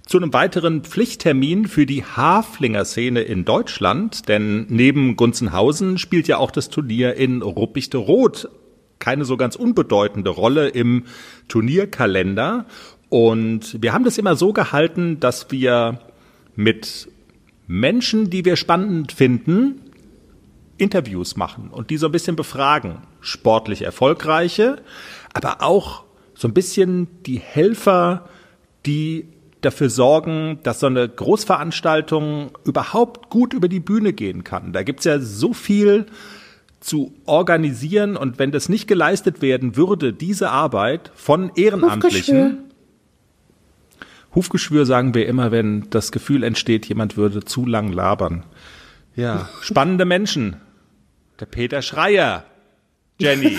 zu 0.09 0.17
einem 0.17 0.33
weiteren 0.33 0.83
Pflichttermin 0.85 1.69
für 1.69 1.85
die 1.85 2.03
Haflinger-Szene 2.03 3.21
in 3.21 3.45
Deutschland, 3.45 4.27
denn 4.29 4.65
neben 4.71 5.17
Gunzenhausen 5.17 5.99
spielt 5.99 6.27
ja 6.29 6.39
auch 6.39 6.51
das 6.51 6.71
Turnier 6.71 7.15
in 7.15 7.43
Ruppichte-Rot 7.43 8.49
keine 8.99 9.27
so 9.27 9.37
ganz 9.37 9.55
unbedeutende 9.55 10.31
Rolle 10.31 10.69
im 10.69 11.05
Turnierkalender. 11.47 12.65
Und 13.11 13.81
wir 13.83 13.93
haben 13.93 14.05
das 14.05 14.19
immer 14.19 14.35
so 14.35 14.53
gehalten, 14.53 15.21
dass 15.21 15.51
wir 15.51 16.01
mit 16.57 17.09
Menschen, 17.67 18.31
die 18.31 18.47
wir 18.47 18.57
spannend 18.57 19.13
finden, 19.13 19.83
Interviews 20.79 21.37
machen 21.37 21.69
und 21.71 21.91
die 21.91 21.99
so 21.99 22.07
ein 22.07 22.13
bisschen 22.13 22.35
befragen. 22.35 23.03
Sportlich 23.21 23.83
erfolgreiche, 23.83 24.83
aber 25.35 25.63
auch 25.63 26.05
so 26.35 26.49
ein 26.49 26.55
bisschen 26.55 27.09
die 27.27 27.39
Helfer, 27.39 28.29
die 28.87 29.29
dafür 29.61 29.91
sorgen, 29.91 30.61
dass 30.63 30.81
so 30.81 30.87
eine 30.87 31.09
Großveranstaltung 31.09 32.57
überhaupt 32.65 33.31
gut 33.31 33.53
über 33.53 33.69
die 33.69 33.81
Bühne 33.81 34.13
gehen 34.13 34.45
kann. 34.45 34.73
Da 34.73 34.83
gibt's 34.83 35.05
ja 35.05 35.19
so 35.19 35.53
viel 35.53 36.07
zu 36.81 37.13
organisieren 37.27 38.17
und 38.17 38.39
wenn 38.39 38.53
das 38.53 38.69
nicht 38.69 38.87
geleistet 38.87 39.43
werden 39.43 39.77
würde, 39.77 40.13
diese 40.13 40.51
Arbeit 40.51 41.11
von 41.15 41.51
Ehrenamtlichen. 41.57 42.59
Hufgeschwür 44.35 44.87
sagen 44.87 45.15
wir 45.15 45.27
immer, 45.27 45.51
wenn 45.51 45.91
das 45.91 46.13
Gefühl 46.13 46.45
entsteht, 46.45 46.87
jemand 46.87 47.17
würde 47.17 47.45
zu 47.45 47.67
lang 47.67 47.93
labern. 47.93 48.45
Ja, 49.17 49.49
spannende 49.61 50.05
Menschen. 50.05 50.57
Der 51.41 51.47
Peter 51.47 51.83
Schreier. 51.83 52.45
Jenny. 53.19 53.59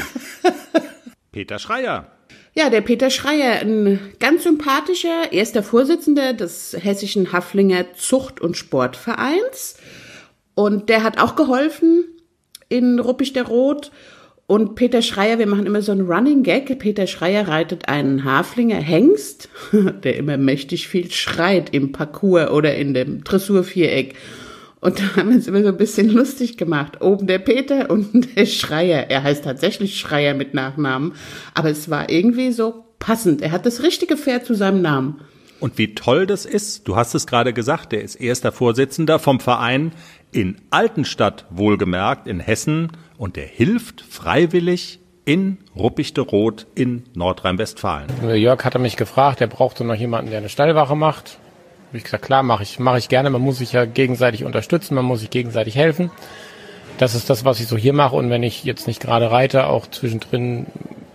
Peter 1.31 1.59
Schreier. 1.59 2.07
Ja, 2.55 2.69
der 2.69 2.81
Peter 2.81 3.09
Schreier, 3.09 3.61
ein 3.61 3.99
ganz 4.19 4.43
sympathischer 4.43 5.31
erster 5.31 5.63
Vorsitzender 5.63 6.33
des 6.33 6.75
Hessischen 6.79 7.31
Haflinger 7.31 7.93
Zucht- 7.93 8.41
und 8.41 8.57
Sportvereins. 8.57 9.77
Und 10.55 10.89
der 10.89 11.03
hat 11.03 11.19
auch 11.19 11.35
geholfen 11.35 12.05
in 12.67 12.99
Ruppig 12.99 13.33
der 13.33 13.43
Rot. 13.47 13.91
Und 14.47 14.73
Peter 14.73 15.03
Schreier, 15.03 15.37
wir 15.37 15.45
machen 15.45 15.67
immer 15.67 15.83
so 15.83 15.91
einen 15.91 16.11
Running 16.11 16.41
Gag. 16.41 16.79
Peter 16.79 17.05
Schreier 17.05 17.47
reitet 17.47 17.87
einen 17.87 18.23
Haflinger 18.23 18.79
Hengst, 18.79 19.47
der 20.03 20.17
immer 20.17 20.37
mächtig 20.37 20.87
viel 20.87 21.11
schreit 21.11 21.69
im 21.71 21.91
Parcours 21.91 22.49
oder 22.49 22.75
in 22.75 22.95
dem 22.95 23.23
Dressurviereck. 23.23 24.15
Und 24.81 24.99
da 24.99 25.15
haben 25.17 25.29
wir 25.29 25.35
uns 25.35 25.47
immer 25.47 25.61
so 25.61 25.69
ein 25.69 25.77
bisschen 25.77 26.09
lustig 26.09 26.57
gemacht. 26.57 27.01
Oben 27.01 27.27
der 27.27 27.39
Peter 27.39 27.89
und 27.89 28.35
der 28.37 28.45
Schreier. 28.45 29.09
Er 29.09 29.23
heißt 29.23 29.43
tatsächlich 29.43 29.99
Schreier 29.99 30.33
mit 30.33 30.53
Nachnamen. 30.53 31.13
Aber 31.53 31.69
es 31.69 31.89
war 31.89 32.09
irgendwie 32.09 32.51
so 32.51 32.85
passend. 32.99 33.41
Er 33.41 33.51
hat 33.51 33.65
das 33.65 33.83
richtige 33.83 34.17
Pferd 34.17 34.45
zu 34.45 34.53
seinem 34.53 34.81
Namen. 34.81 35.21
Und 35.59 35.77
wie 35.77 35.93
toll 35.93 36.25
das 36.25 36.45
ist, 36.45 36.87
du 36.87 36.95
hast 36.95 37.13
es 37.15 37.27
gerade 37.27 37.51
gesagt, 37.51 37.91
der 37.91 38.01
ist 38.01 38.15
erster 38.15 38.53
Vorsitzender 38.53 39.19
vom 39.19 39.41
Verein 39.41 39.91
in 40.31 40.55
Altenstadt, 40.69 41.45
wohlgemerkt, 41.49 42.27
in 42.27 42.39
Hessen. 42.39 42.91
Und 43.17 43.35
der 43.35 43.45
hilft 43.45 43.99
freiwillig 44.01 44.99
in 45.25 45.57
Ruppichte-Rot 45.75 46.65
in 46.75 47.03
Nordrhein-Westfalen. 47.13 48.07
Jörg 48.35 48.63
hatte 48.63 48.79
mich 48.79 48.95
gefragt, 48.95 49.41
er 49.41 49.47
brauchte 49.47 49.83
noch 49.83 49.95
jemanden, 49.95 50.29
der 50.29 50.39
eine 50.39 50.49
Stallwache 50.49 50.95
macht. 50.95 51.37
Hab 51.89 51.95
ich 51.95 52.03
gesagt, 52.03 52.23
klar, 52.23 52.43
mache 52.43 52.61
ich, 52.61 52.77
mache 52.77 52.99
ich 52.99 53.09
gerne. 53.09 53.31
Man 53.31 53.41
muss 53.41 53.57
sich 53.57 53.73
ja 53.73 53.85
gegenseitig 53.85 54.43
unterstützen, 54.43 54.93
man 54.93 55.05
muss 55.05 55.21
sich 55.21 55.31
gegenseitig 55.31 55.75
helfen. 55.75 56.11
Das 56.99 57.15
ist 57.15 57.31
das, 57.31 57.45
was 57.45 57.59
ich 57.59 57.65
so 57.65 57.77
hier 57.77 57.93
mache. 57.93 58.15
Und 58.15 58.29
wenn 58.29 58.43
ich 58.43 58.63
jetzt 58.63 58.85
nicht 58.85 58.99
gerade 58.99 59.31
reite, 59.31 59.65
auch 59.65 59.87
zwischendrin 59.87 60.67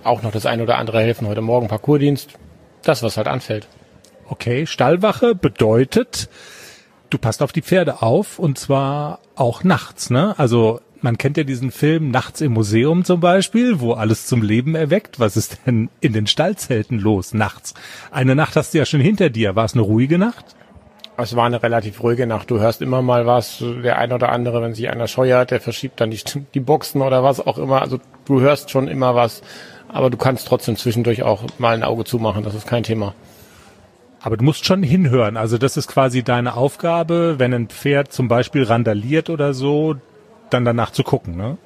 auch 0.02 0.22
noch 0.22 0.32
das 0.32 0.46
eine 0.46 0.64
oder 0.64 0.78
andere 0.78 1.00
helfen. 1.00 1.28
Heute 1.28 1.42
Morgen 1.42 1.68
Parcoursdienst. 1.68 2.30
Das, 2.82 3.04
was 3.04 3.16
halt 3.16 3.28
anfällt. 3.28 3.68
Okay, 4.26 4.66
Stallwache 4.66 5.36
bedeutet, 5.36 6.28
du 7.08 7.18
passt 7.18 7.40
auf 7.40 7.52
die 7.52 7.62
Pferde 7.62 8.02
auf 8.02 8.40
und 8.40 8.58
zwar 8.58 9.20
auch 9.36 9.62
nachts, 9.62 10.10
ne? 10.10 10.34
Also 10.38 10.80
man 11.00 11.18
kennt 11.18 11.36
ja 11.36 11.44
diesen 11.44 11.70
Film 11.70 12.10
Nachts 12.10 12.40
im 12.40 12.52
Museum 12.52 13.04
zum 13.04 13.20
Beispiel, 13.20 13.78
wo 13.78 13.92
alles 13.92 14.26
zum 14.26 14.42
Leben 14.42 14.74
erweckt. 14.74 15.20
Was 15.20 15.36
ist 15.36 15.58
denn 15.66 15.90
in 16.00 16.14
den 16.14 16.26
Stallzelten 16.26 16.98
los 16.98 17.32
nachts? 17.32 17.74
Eine 18.10 18.34
Nacht 18.34 18.56
hast 18.56 18.74
du 18.74 18.78
ja 18.78 18.86
schon 18.86 19.00
hinter 19.00 19.30
dir. 19.30 19.54
War 19.54 19.66
es 19.66 19.74
eine 19.74 19.82
ruhige 19.82 20.18
Nacht? 20.18 20.56
Es 21.16 21.36
war 21.36 21.46
eine 21.46 21.62
relativ 21.62 22.02
ruhige 22.02 22.26
Nacht. 22.26 22.50
Du 22.50 22.58
hörst 22.58 22.82
immer 22.82 23.00
mal 23.00 23.24
was, 23.24 23.58
der 23.60 23.98
ein 23.98 24.12
oder 24.12 24.30
andere, 24.30 24.60
wenn 24.62 24.74
sich 24.74 24.90
einer 24.90 25.06
scheuert, 25.06 25.52
der 25.52 25.60
verschiebt 25.60 26.00
dann 26.00 26.10
die, 26.10 26.20
die 26.54 26.60
Boxen 26.60 27.02
oder 27.02 27.22
was 27.22 27.44
auch 27.44 27.58
immer. 27.58 27.82
Also 27.82 28.00
du 28.24 28.40
hörst 28.40 28.70
schon 28.70 28.88
immer 28.88 29.14
was, 29.14 29.42
aber 29.88 30.10
du 30.10 30.16
kannst 30.16 30.48
trotzdem 30.48 30.76
zwischendurch 30.76 31.22
auch 31.22 31.44
mal 31.58 31.74
ein 31.74 31.84
Auge 31.84 32.04
zumachen. 32.04 32.42
Das 32.42 32.54
ist 32.54 32.66
kein 32.66 32.82
Thema. 32.82 33.14
Aber 34.20 34.36
du 34.36 34.44
musst 34.44 34.64
schon 34.64 34.82
hinhören. 34.82 35.36
Also 35.36 35.58
das 35.58 35.76
ist 35.76 35.86
quasi 35.86 36.22
deine 36.22 36.56
Aufgabe, 36.56 37.34
wenn 37.38 37.52
ein 37.52 37.68
Pferd 37.68 38.12
zum 38.12 38.26
Beispiel 38.26 38.64
randaliert 38.64 39.30
oder 39.30 39.54
so, 39.54 39.96
dann 40.50 40.64
danach 40.64 40.90
zu 40.90 41.04
gucken, 41.04 41.36
ne? 41.36 41.58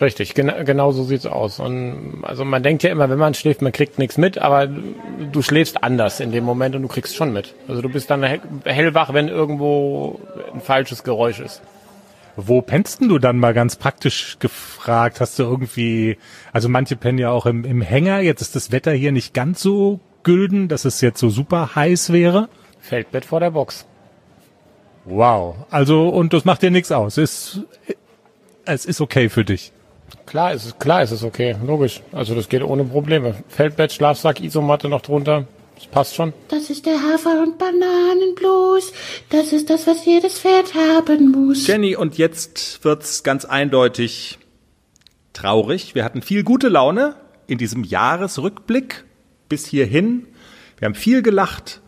Richtig, 0.00 0.34
genau, 0.34 0.64
genau 0.64 0.90
so 0.90 1.04
sieht's 1.04 1.26
aus. 1.26 1.60
Und 1.60 2.22
also 2.22 2.44
man 2.44 2.62
denkt 2.62 2.82
ja 2.82 2.90
immer, 2.90 3.08
wenn 3.08 3.18
man 3.18 3.34
schläft, 3.34 3.62
man 3.62 3.72
kriegt 3.72 3.98
nichts 3.98 4.18
mit, 4.18 4.38
aber 4.38 4.66
du 4.66 5.42
schläfst 5.42 5.84
anders 5.84 6.18
in 6.20 6.32
dem 6.32 6.44
Moment 6.44 6.74
und 6.74 6.82
du 6.82 6.88
kriegst 6.88 7.14
schon 7.14 7.32
mit. 7.32 7.54
Also 7.68 7.82
du 7.82 7.88
bist 7.88 8.10
dann 8.10 8.22
hellwach, 8.64 9.12
wenn 9.12 9.28
irgendwo 9.28 10.18
ein 10.52 10.60
falsches 10.60 11.04
Geräusch 11.04 11.40
ist. 11.40 11.62
Wo 12.36 12.62
pennst 12.62 13.00
denn 13.00 13.08
du 13.10 13.18
dann 13.18 13.38
mal 13.38 13.52
ganz 13.52 13.76
praktisch 13.76 14.38
gefragt? 14.38 15.20
Hast 15.20 15.38
du 15.38 15.42
irgendwie, 15.42 16.16
also 16.52 16.68
manche 16.68 16.96
pennen 16.96 17.18
ja 17.18 17.30
auch 17.30 17.44
im, 17.44 17.64
im 17.64 17.82
Hänger, 17.82 18.20
jetzt 18.20 18.40
ist 18.40 18.56
das 18.56 18.72
Wetter 18.72 18.92
hier 18.92 19.12
nicht 19.12 19.34
ganz 19.34 19.60
so 19.60 20.00
gülden, 20.22 20.68
dass 20.68 20.84
es 20.86 21.00
jetzt 21.02 21.20
so 21.20 21.28
super 21.28 21.74
heiß 21.74 22.12
wäre? 22.12 22.48
Feldbett 22.80 23.26
vor 23.26 23.40
der 23.40 23.50
Box. 23.50 23.86
Wow. 25.04 25.56
Also, 25.70 26.08
und 26.08 26.32
das 26.32 26.44
macht 26.44 26.62
dir 26.62 26.70
nichts 26.70 26.90
aus. 26.90 27.18
Ist, 27.18 27.60
es 28.64 28.86
ist 28.86 29.00
okay 29.00 29.28
für 29.28 29.44
dich. 29.44 29.72
Klar 30.26 30.52
ist 30.52 30.66
es, 30.66 30.78
klar 30.78 31.02
ist 31.02 31.10
es 31.10 31.22
okay. 31.22 31.56
Logisch. 31.64 32.02
Also, 32.12 32.34
das 32.34 32.48
geht 32.48 32.62
ohne 32.62 32.84
Probleme. 32.84 33.34
Feldbett, 33.48 33.92
Schlafsack, 33.92 34.40
Isomatte 34.40 34.88
noch 34.88 35.00
drunter. 35.00 35.46
Das 35.74 35.86
passt 35.86 36.14
schon. 36.14 36.32
Das 36.48 36.70
ist 36.70 36.86
der 36.86 37.02
Hafer- 37.02 37.42
und 37.42 37.58
Bananenblues. 37.58 38.92
Das 39.30 39.52
ist 39.52 39.68
das, 39.68 39.86
was 39.86 40.04
jedes 40.04 40.38
Pferd 40.38 40.74
haben 40.74 41.30
muss. 41.32 41.66
Jenny, 41.66 41.96
und 41.96 42.18
jetzt 42.18 42.84
wird's 42.84 43.22
ganz 43.22 43.44
eindeutig 43.44 44.38
traurig. 45.32 45.94
Wir 45.94 46.04
hatten 46.04 46.22
viel 46.22 46.44
gute 46.44 46.68
Laune 46.68 47.16
in 47.46 47.58
diesem 47.58 47.84
Jahresrückblick 47.84 49.04
bis 49.48 49.66
hierhin. 49.66 50.26
Wir 50.78 50.86
haben 50.86 50.94
viel 50.94 51.22
gelacht. 51.22 51.80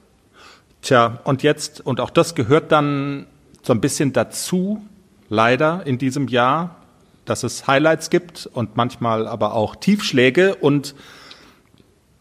Tja, 0.83 1.21
und 1.25 1.43
jetzt, 1.43 1.81
und 1.85 2.01
auch 2.01 2.11
das 2.11 2.35
gehört 2.35 2.73
dann 2.73 3.27
so 3.63 3.73
ein 3.73 3.81
bisschen 3.81 4.13
dazu, 4.13 4.85
leider 5.29 5.87
in 5.87 5.99
diesem 5.99 6.29
Jahr, 6.29 6.84
dass 7.25 7.43
es 7.43 7.67
Highlights 7.67 8.11
gibt 8.11 8.49
und 8.53 8.77
manchmal 8.77 9.27
aber 9.27 9.55
auch 9.55 9.77
Tiefschläge. 9.77 10.55
Und 10.57 10.95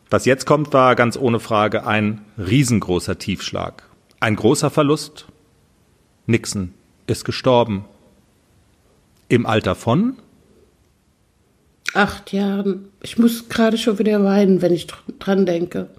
was 0.09 0.25
jetzt 0.25 0.45
kommt, 0.45 0.73
war 0.73 0.95
ganz 0.95 1.17
ohne 1.17 1.39
Frage 1.39 1.85
ein 1.85 2.21
riesengroßer 2.37 3.17
Tiefschlag. 3.17 3.83
Ein 4.19 4.35
großer 4.35 4.69
Verlust. 4.69 5.25
Nixon 6.25 6.73
ist 7.07 7.25
gestorben. 7.25 7.85
Im 9.27 9.45
Alter 9.45 9.75
von? 9.75 10.17
Acht 11.93 12.31
Jahren. 12.31 12.89
Ich 13.01 13.17
muss 13.17 13.49
gerade 13.49 13.77
schon 13.77 13.99
wieder 13.99 14.23
weinen, 14.23 14.61
wenn 14.61 14.73
ich 14.73 14.87
dran 15.19 15.45
denke. 15.45 15.89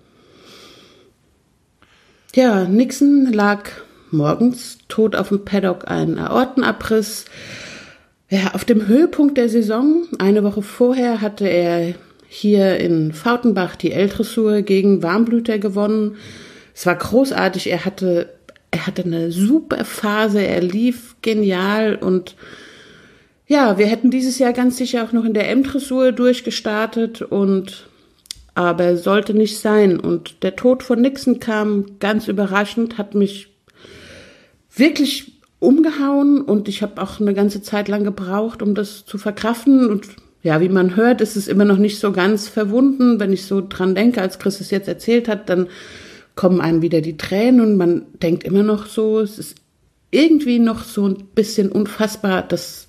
Ja, 2.34 2.64
Nixon 2.64 3.32
lag 3.32 3.70
morgens 4.11 4.78
tot 4.88 5.14
auf 5.14 5.28
dem 5.28 5.44
Paddock, 5.44 5.88
ein 5.88 6.18
Aortenabriss. 6.18 7.26
Ja, 8.35 8.51
auf 8.53 8.64
dem 8.64 8.89
Höhepunkt 8.89 9.39
der 9.39 9.49
Saison, 9.49 10.09
eine 10.18 10.43
Woche 10.43 10.61
vorher, 10.61 11.20
hatte 11.20 11.47
er 11.47 11.95
hier 12.26 12.78
in 12.78 13.12
Fautenbach 13.12 13.76
die 13.76 13.93
L-Dressur 13.93 14.62
gegen 14.62 15.05
Warmblüter 15.05 15.61
gewonnen. 15.61 16.16
Es 16.74 16.85
war 16.85 16.97
großartig. 16.97 17.70
Er 17.70 17.85
hatte, 17.85 18.35
er 18.72 18.89
hatte 18.89 19.05
eine 19.05 19.30
super 19.30 19.85
Phase. 19.85 20.45
Er 20.45 20.61
lief 20.61 21.14
genial 21.22 21.95
und 21.95 22.35
ja, 23.47 23.78
wir 23.78 23.87
hätten 23.87 24.11
dieses 24.11 24.41
Jahr 24.41 24.53
ganz 24.53 24.78
sicher 24.78 25.05
auch 25.05 25.12
noch 25.12 25.24
in 25.24 25.35
der 25.35 25.49
M-Dressur 25.51 26.11
durchgestartet 26.11 27.22
und 27.22 27.89
aber 28.57 28.97
sollte 28.97 29.32
nicht 29.32 29.61
sein. 29.61 30.01
Und 30.01 30.43
der 30.43 30.57
Tod 30.57 30.82
von 30.82 31.01
Nixon 31.01 31.39
kam 31.39 32.01
ganz 32.01 32.26
überraschend, 32.26 32.99
hat 32.99 33.14
mich 33.14 33.55
wirklich 34.74 35.34
umgehauen 35.65 36.41
und 36.41 36.69
ich 36.69 36.83
habe 36.83 37.01
auch 37.03 37.21
eine 37.21 37.35
ganze 37.35 37.62
Zeit 37.62 37.89
lang 37.89 38.05
gebraucht, 38.05 38.62
um 38.62 38.75
das 38.75 39.05
zu 39.05 39.19
verkraften. 39.19 39.89
Und 39.89 40.09
ja, 40.43 40.61
wie 40.61 40.69
man 40.69 40.97
hört, 40.97 41.21
ist 41.21 41.37
es 41.37 41.49
immer 41.49 41.65
noch 41.65 41.79
nicht 41.79 41.99
so 41.99 42.12
ganz 42.12 42.49
verwunden. 42.49 43.19
Wenn 43.19 43.33
ich 43.33 43.47
so 43.47 43.62
dran 43.67 43.95
denke, 43.95 44.21
als 44.21 44.39
Chris 44.39 44.61
es 44.61 44.71
jetzt 44.71 44.89
erzählt 44.89 45.29
hat, 45.29 45.49
dann 45.49 45.69
kommen 46.35 46.61
einem 46.61 46.83
wieder 46.83 47.01
die 47.01 47.17
Tränen 47.17 47.61
und 47.61 47.77
man 47.77 48.07
denkt 48.23 48.45
immer 48.45 48.62
noch 48.62 48.87
so, 48.87 49.21
es 49.21 49.39
ist 49.39 49.57
irgendwie 50.11 50.59
noch 50.59 50.85
so 50.85 51.09
ein 51.09 51.27
bisschen 51.35 51.73
unfassbar, 51.73 52.43
dass, 52.43 52.89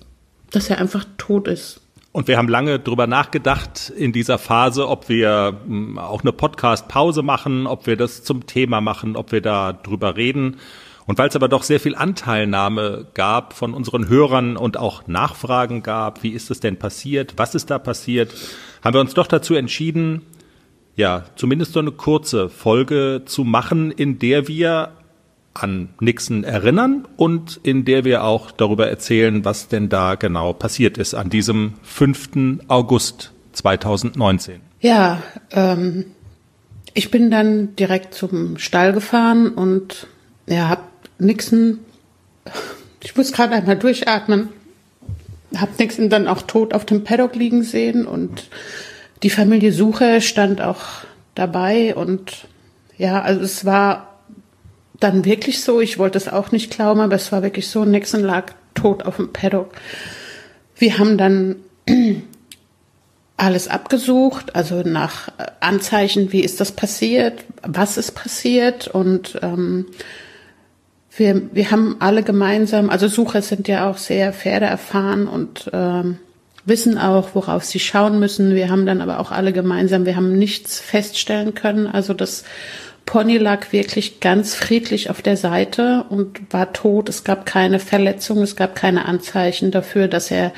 dass 0.51 0.69
er 0.69 0.79
einfach 0.79 1.05
tot 1.17 1.47
ist. 1.47 1.81
Und 2.11 2.29
wir 2.29 2.37
haben 2.37 2.47
lange 2.47 2.79
drüber 2.79 3.07
nachgedacht 3.07 3.91
in 3.93 4.13
dieser 4.13 4.37
Phase, 4.37 4.87
ob 4.87 5.09
wir 5.09 5.59
hm, 5.65 5.97
auch 5.97 6.21
eine 6.21 6.31
Podcast-Pause 6.31 7.23
machen, 7.23 7.67
ob 7.67 7.87
wir 7.87 7.97
das 7.97 8.23
zum 8.23 8.47
Thema 8.47 8.79
machen, 8.79 9.17
ob 9.17 9.33
wir 9.33 9.41
da 9.41 9.73
drüber 9.73 10.15
reden. 10.15 10.57
Und 11.07 11.17
weil 11.19 11.29
es 11.29 11.35
aber 11.35 11.47
doch 11.47 11.63
sehr 11.63 11.79
viel 11.79 11.95
Anteilnahme 11.95 13.07
gab 13.13 13.53
von 13.53 13.73
unseren 13.73 14.07
Hörern 14.09 14.57
und 14.57 14.77
auch 14.77 15.07
Nachfragen 15.07 15.83
gab, 15.83 16.23
wie 16.23 16.31
ist 16.31 16.49
es 16.49 16.59
denn 16.59 16.77
passiert, 16.77 17.33
was 17.37 17.53
ist 17.53 17.69
da 17.69 17.77
passiert, 17.77 18.33
haben 18.83 18.95
wir 18.95 19.01
uns 19.01 19.13
doch 19.13 19.27
dazu 19.27 19.53
entschieden, 19.53 20.23
ja, 20.95 21.25
zumindest 21.35 21.73
so 21.73 21.79
eine 21.79 21.91
kurze 21.91 22.49
Folge 22.49 23.23
zu 23.25 23.43
machen, 23.43 23.91
in 23.91 24.17
der 24.17 24.47
wir 24.47 24.93
an 25.53 25.89
Nixon 25.99 26.43
erinnern 26.43 27.07
und 27.17 27.59
in 27.63 27.85
der 27.85 28.03
wir 28.03 28.23
auch 28.23 28.51
darüber 28.51 28.87
erzählen, 28.87 29.45
was 29.45 29.67
denn 29.67 29.89
da 29.89 30.15
genau 30.15 30.53
passiert 30.53 30.97
ist 30.97 31.13
an 31.13 31.29
diesem 31.29 31.73
5. 31.83 32.65
August 32.67 33.31
2019. 33.53 34.59
Ja, 34.81 35.21
ähm, 35.51 36.05
ich 36.93 37.09
bin 37.09 37.31
dann 37.31 37.75
direkt 37.75 38.13
zum 38.13 38.57
Stall 38.57 38.93
gefahren 38.93 39.49
und 39.49 40.07
ja, 40.47 40.69
hab 40.69 40.94
Nixon, 41.17 41.79
ich 43.03 43.15
muss 43.15 43.31
gerade 43.31 43.55
einmal 43.55 43.77
durchatmen, 43.77 44.49
hab 45.55 45.77
Nixon 45.79 46.09
dann 46.09 46.27
auch 46.27 46.41
tot 46.41 46.73
auf 46.73 46.85
dem 46.85 47.03
Paddock 47.03 47.35
liegen 47.35 47.63
sehen 47.63 48.05
und 48.05 48.49
die 49.23 49.29
Familie 49.29 49.71
Suche 49.71 50.21
stand 50.21 50.61
auch 50.61 50.83
dabei 51.33 51.95
und 51.95 52.47
ja, 52.97 53.21
also 53.21 53.41
es 53.41 53.65
war 53.65 54.19
dann 54.99 55.25
wirklich 55.25 55.61
so. 55.61 55.81
Ich 55.81 55.97
wollte 55.97 56.17
es 56.17 56.27
auch 56.27 56.51
nicht 56.51 56.71
glauben, 56.71 57.01
aber 57.01 57.15
es 57.15 57.31
war 57.31 57.43
wirklich 57.43 57.67
so. 57.67 57.85
Nixon 57.85 58.21
lag 58.21 58.53
tot 58.73 59.03
auf 59.03 59.17
dem 59.17 59.33
Paddock. 59.33 59.71
Wir 60.77 60.97
haben 60.97 61.17
dann 61.17 61.57
alles 63.37 63.67
abgesucht, 63.67 64.55
also 64.55 64.81
nach 64.83 65.29
Anzeichen, 65.59 66.31
wie 66.31 66.41
ist 66.41 66.61
das 66.61 66.71
passiert, 66.71 67.43
was 67.61 67.97
ist 67.97 68.13
passiert 68.13 68.87
und 68.87 69.39
ähm, 69.41 69.87
wir, 71.17 71.41
wir 71.53 71.71
haben 71.71 71.97
alle 71.99 72.23
gemeinsam, 72.23 72.89
also 72.89 73.07
Sucher 73.07 73.41
sind 73.41 73.67
ja 73.67 73.89
auch 73.89 73.97
sehr 73.97 74.33
Pferde 74.33 74.65
erfahren 74.65 75.27
und 75.27 75.69
ähm, 75.73 76.17
wissen 76.65 76.97
auch, 76.97 77.29
worauf 77.33 77.63
sie 77.63 77.79
schauen 77.79 78.19
müssen. 78.19 78.55
Wir 78.55 78.69
haben 78.69 78.85
dann 78.85 79.01
aber 79.01 79.19
auch 79.19 79.31
alle 79.31 79.53
gemeinsam, 79.53 80.05
wir 80.05 80.15
haben 80.15 80.37
nichts 80.37 80.79
feststellen 80.79 81.53
können. 81.53 81.87
Also 81.87 82.13
das 82.13 82.43
Pony 83.05 83.37
lag 83.37 83.71
wirklich 83.71 84.19
ganz 84.19 84.55
friedlich 84.55 85.09
auf 85.09 85.21
der 85.21 85.37
Seite 85.37 86.05
und 86.09 86.41
war 86.51 86.73
tot. 86.73 87.07
Es 87.07 87.23
gab 87.23 87.45
keine 87.45 87.79
Verletzung, 87.79 88.41
es 88.41 88.55
gab 88.55 88.75
keine 88.75 89.05
Anzeichen 89.05 89.71
dafür, 89.71 90.07
dass 90.07 90.31
er 90.31 90.51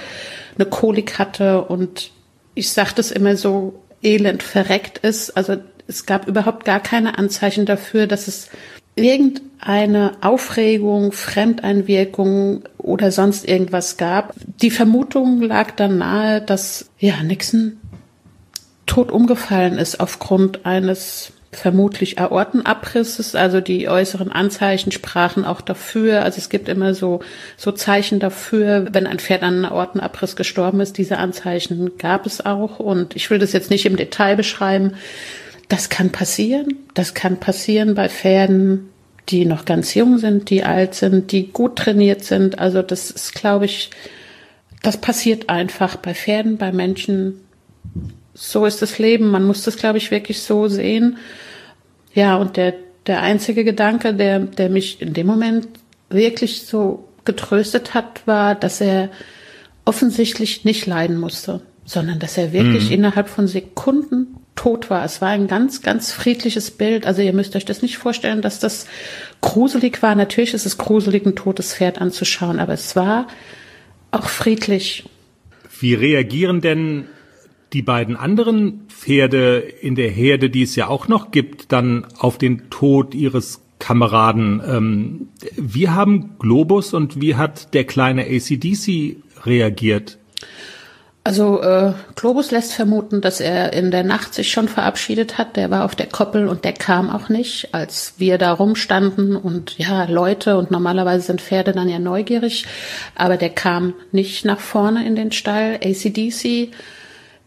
eine 0.55 0.65
Kolik 0.65 1.19
hatte 1.19 1.61
und 1.63 2.11
ich 2.55 2.71
sage 2.71 2.91
das 2.95 3.11
immer 3.11 3.35
so 3.35 3.83
elend 4.01 4.41
verreckt 4.43 4.99
ist. 4.99 5.35
Also 5.37 5.57
es 5.87 6.05
gab 6.05 6.27
überhaupt 6.27 6.65
gar 6.65 6.79
keine 6.79 7.17
Anzeichen 7.17 7.65
dafür, 7.65 8.07
dass 8.07 8.27
es 8.27 8.49
irgendeine 8.97 10.17
Aufregung, 10.21 11.11
Fremdeinwirkung 11.11 12.63
oder 12.77 13.11
sonst 13.11 13.47
irgendwas 13.47 13.97
gab. 13.97 14.33
Die 14.61 14.71
Vermutung 14.71 15.41
lag 15.41 15.71
dann 15.71 15.97
nahe, 15.99 16.41
dass 16.41 16.89
ja 16.99 17.21
Nixon 17.23 17.77
tot 18.85 19.11
umgefallen 19.11 19.77
ist 19.77 19.99
aufgrund 19.99 20.65
eines 20.65 21.33
vermutlich 21.51 22.19
Aortenabrisses, 22.19 23.33
also 23.35 23.61
die 23.61 23.87
äußeren 23.87 24.31
Anzeichen 24.31 24.91
sprachen 24.91 25.45
auch 25.45 25.61
dafür. 25.61 26.23
Also 26.23 26.39
es 26.39 26.49
gibt 26.49 26.67
immer 26.67 26.93
so, 26.93 27.21
so 27.55 27.71
Zeichen 27.71 28.19
dafür, 28.19 28.87
wenn 28.91 29.07
ein 29.07 29.19
Pferd 29.19 29.43
an 29.43 29.55
einem 29.55 29.65
Aortenabriss 29.65 30.35
gestorben 30.35 30.81
ist. 30.81 30.97
Diese 30.97 31.17
Anzeichen 31.17 31.97
gab 31.97 32.25
es 32.25 32.45
auch 32.45 32.79
und 32.79 33.15
ich 33.15 33.29
will 33.29 33.39
das 33.39 33.53
jetzt 33.53 33.71
nicht 33.71 33.85
im 33.85 33.95
Detail 33.95 34.35
beschreiben. 34.35 34.95
Das 35.69 35.89
kann 35.89 36.11
passieren. 36.11 36.75
Das 36.93 37.13
kann 37.13 37.39
passieren 37.39 37.95
bei 37.95 38.09
Pferden, 38.09 38.89
die 39.29 39.45
noch 39.45 39.65
ganz 39.65 39.93
jung 39.93 40.17
sind, 40.17 40.49
die 40.49 40.63
alt 40.63 40.95
sind, 40.95 41.31
die 41.31 41.51
gut 41.51 41.75
trainiert 41.75 42.23
sind. 42.23 42.59
Also 42.59 42.81
das 42.81 43.11
ist, 43.11 43.33
glaube 43.33 43.65
ich, 43.65 43.89
das 44.83 44.97
passiert 44.97 45.49
einfach 45.49 45.97
bei 45.97 46.13
Pferden, 46.13 46.57
bei 46.57 46.71
Menschen 46.71 47.41
so 48.33 48.65
ist 48.65 48.81
das 48.81 48.99
Leben. 48.99 49.29
Man 49.29 49.45
muss 49.45 49.63
das, 49.63 49.77
glaube 49.77 49.97
ich, 49.97 50.11
wirklich 50.11 50.41
so 50.41 50.67
sehen. 50.67 51.17
Ja, 52.13 52.35
und 52.35 52.55
der, 52.55 52.75
der 53.07 53.21
einzige 53.21 53.63
Gedanke, 53.63 54.13
der, 54.13 54.39
der 54.39 54.69
mich 54.69 55.01
in 55.01 55.13
dem 55.13 55.27
Moment 55.27 55.67
wirklich 56.09 56.65
so 56.65 57.07
getröstet 57.25 57.93
hat, 57.93 58.25
war, 58.25 58.55
dass 58.55 58.79
er 58.79 59.09
offensichtlich 59.85 60.65
nicht 60.65 60.85
leiden 60.85 61.19
musste, 61.19 61.61
sondern 61.83 62.19
dass 62.19 62.37
er 62.37 62.53
wirklich 62.53 62.87
mhm. 62.87 62.93
innerhalb 62.93 63.27
von 63.27 63.47
Sekunden 63.47 64.37
tot 64.57 64.89
war. 64.89 65.05
Es 65.05 65.21
war 65.21 65.29
ein 65.29 65.47
ganz, 65.47 65.81
ganz 65.81 66.11
friedliches 66.11 66.71
Bild. 66.71 67.05
Also 67.05 67.21
ihr 67.21 67.31
müsst 67.31 67.55
euch 67.55 67.63
das 67.63 67.81
nicht 67.81 67.97
vorstellen, 67.97 68.41
dass 68.41 68.59
das 68.59 68.87
gruselig 69.39 70.03
war. 70.03 70.15
Natürlich 70.15 70.53
ist 70.53 70.65
es 70.65 70.77
gruselig, 70.77 71.25
ein 71.25 71.35
totes 71.35 71.73
Pferd 71.73 72.01
anzuschauen, 72.01 72.59
aber 72.59 72.73
es 72.73 72.97
war 72.97 73.27
auch 74.11 74.27
friedlich. 74.27 75.05
Wie 75.79 75.93
reagieren 75.93 76.59
denn 76.59 77.05
die 77.73 77.81
beiden 77.81 78.15
anderen 78.15 78.87
Pferde 78.87 79.59
in 79.59 79.95
der 79.95 80.09
Herde, 80.09 80.49
die 80.49 80.63
es 80.63 80.75
ja 80.75 80.87
auch 80.87 81.07
noch 81.07 81.31
gibt, 81.31 81.71
dann 81.71 82.05
auf 82.17 82.37
den 82.37 82.69
Tod 82.69 83.13
ihres 83.13 83.61
Kameraden. 83.79 84.61
Ähm, 84.65 85.27
wie 85.55 85.89
haben 85.89 86.37
Globus 86.39 86.93
und 86.93 87.21
wie 87.21 87.35
hat 87.35 87.73
der 87.73 87.83
kleine 87.83 88.25
ACDC 88.25 89.17
reagiert? 89.45 90.17
Also 91.27 91.61
äh, 91.61 91.91
Globus 92.15 92.51
lässt 92.51 92.71
vermuten, 92.71 93.19
dass 93.19 93.41
er 93.41 93.73
in 93.73 93.91
der 93.91 94.05
Nacht 94.05 94.33
sich 94.33 94.49
schon 94.49 94.69
verabschiedet 94.69 95.37
hat. 95.37 95.57
Der 95.57 95.69
war 95.69 95.83
auf 95.83 95.93
der 95.93 96.05
Koppel 96.05 96.47
und 96.47 96.63
der 96.63 96.71
kam 96.71 97.09
auch 97.09 97.27
nicht, 97.27 97.73
als 97.73 98.13
wir 98.15 98.37
da 98.37 98.53
rumstanden 98.53 99.35
und 99.35 99.77
ja, 99.77 100.05
Leute 100.05 100.55
und 100.55 100.71
normalerweise 100.71 101.25
sind 101.25 101.41
Pferde 101.41 101.73
dann 101.73 101.89
ja 101.89 101.99
neugierig, 101.99 102.65
aber 103.13 103.35
der 103.35 103.49
kam 103.49 103.93
nicht 104.13 104.45
nach 104.45 104.61
vorne 104.61 105.05
in 105.05 105.17
den 105.17 105.33
Stall. 105.33 105.81
ACDC 105.83 106.71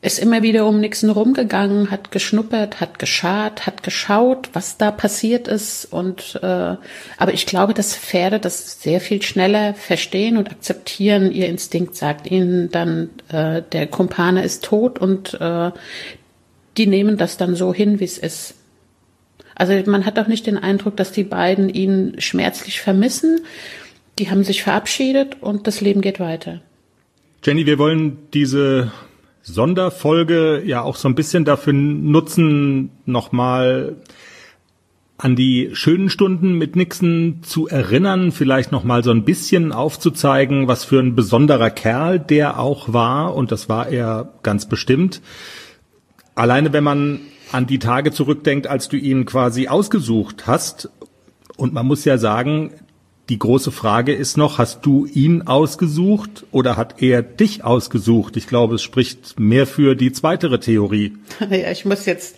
ist 0.02 0.18
immer 0.18 0.42
wieder 0.42 0.66
um 0.66 0.80
Nixon 0.80 1.10
rumgegangen, 1.10 1.90
hat 1.90 2.10
geschnuppert, 2.10 2.80
hat 2.80 2.98
geschart, 2.98 3.66
hat 3.66 3.82
geschaut, 3.82 4.48
was 4.54 4.78
da 4.78 4.90
passiert 4.90 5.46
ist. 5.46 5.84
Und 5.84 6.40
äh, 6.42 6.76
aber 7.18 7.34
ich 7.34 7.44
glaube, 7.44 7.74
dass 7.74 7.96
Pferde 7.96 8.38
das 8.38 8.80
sehr 8.80 9.02
viel 9.02 9.20
schneller 9.20 9.74
verstehen 9.74 10.38
und 10.38 10.50
akzeptieren. 10.50 11.30
Ihr 11.30 11.48
Instinkt 11.48 11.96
sagt 11.96 12.30
ihnen 12.30 12.70
dann, 12.70 13.10
äh, 13.28 13.62
der 13.72 13.86
Kumpane 13.88 14.42
ist 14.42 14.64
tot 14.64 14.98
und 14.98 15.34
äh, 15.38 15.70
die 16.78 16.86
nehmen 16.86 17.18
das 17.18 17.36
dann 17.36 17.54
so 17.54 17.74
hin, 17.74 18.00
wie 18.00 18.04
es 18.04 18.16
ist. 18.16 18.54
Also 19.54 19.74
man 19.90 20.06
hat 20.06 20.18
auch 20.18 20.28
nicht 20.28 20.46
den 20.46 20.56
Eindruck, 20.56 20.96
dass 20.96 21.12
die 21.12 21.24
beiden 21.24 21.68
ihn 21.68 22.14
schmerzlich 22.18 22.80
vermissen. 22.80 23.40
Die 24.18 24.30
haben 24.30 24.44
sich 24.44 24.62
verabschiedet 24.62 25.42
und 25.42 25.66
das 25.66 25.82
Leben 25.82 26.00
geht 26.00 26.20
weiter. 26.20 26.62
Jenny, 27.44 27.66
wir 27.66 27.78
wollen 27.78 28.16
diese 28.32 28.92
Sonderfolge 29.42 30.62
ja 30.64 30.82
auch 30.82 30.96
so 30.96 31.08
ein 31.08 31.14
bisschen 31.14 31.44
dafür 31.44 31.72
nutzen, 31.72 32.90
nochmal 33.06 33.96
an 35.18 35.36
die 35.36 35.70
schönen 35.74 36.08
Stunden 36.08 36.54
mit 36.54 36.76
Nixon 36.76 37.40
zu 37.42 37.68
erinnern, 37.68 38.32
vielleicht 38.32 38.72
nochmal 38.72 39.04
so 39.04 39.10
ein 39.10 39.24
bisschen 39.24 39.72
aufzuzeigen, 39.72 40.66
was 40.66 40.84
für 40.84 40.98
ein 40.98 41.14
besonderer 41.14 41.70
Kerl 41.70 42.18
der 42.18 42.58
auch 42.58 42.92
war. 42.92 43.34
Und 43.34 43.52
das 43.52 43.68
war 43.68 43.88
er 43.88 44.32
ganz 44.42 44.66
bestimmt. 44.66 45.20
Alleine 46.34 46.72
wenn 46.72 46.84
man 46.84 47.20
an 47.52 47.66
die 47.66 47.78
Tage 47.78 48.12
zurückdenkt, 48.12 48.66
als 48.66 48.88
du 48.88 48.96
ihn 48.96 49.26
quasi 49.26 49.68
ausgesucht 49.68 50.46
hast. 50.46 50.88
Und 51.56 51.74
man 51.74 51.86
muss 51.86 52.04
ja 52.04 52.16
sagen, 52.16 52.72
die 53.30 53.38
große 53.38 53.70
Frage 53.70 54.12
ist 54.12 54.36
noch, 54.36 54.58
hast 54.58 54.84
du 54.84 55.06
ihn 55.06 55.42
ausgesucht 55.42 56.44
oder 56.50 56.76
hat 56.76 57.00
er 57.00 57.22
dich 57.22 57.62
ausgesucht? 57.62 58.36
Ich 58.36 58.48
glaube, 58.48 58.74
es 58.74 58.82
spricht 58.82 59.38
mehr 59.38 59.68
für 59.68 59.94
die 59.94 60.12
zweitere 60.12 60.60
Theorie. 60.60 61.14
Ja, 61.50 61.70
ich 61.70 61.84
muss 61.84 62.06
jetzt 62.06 62.36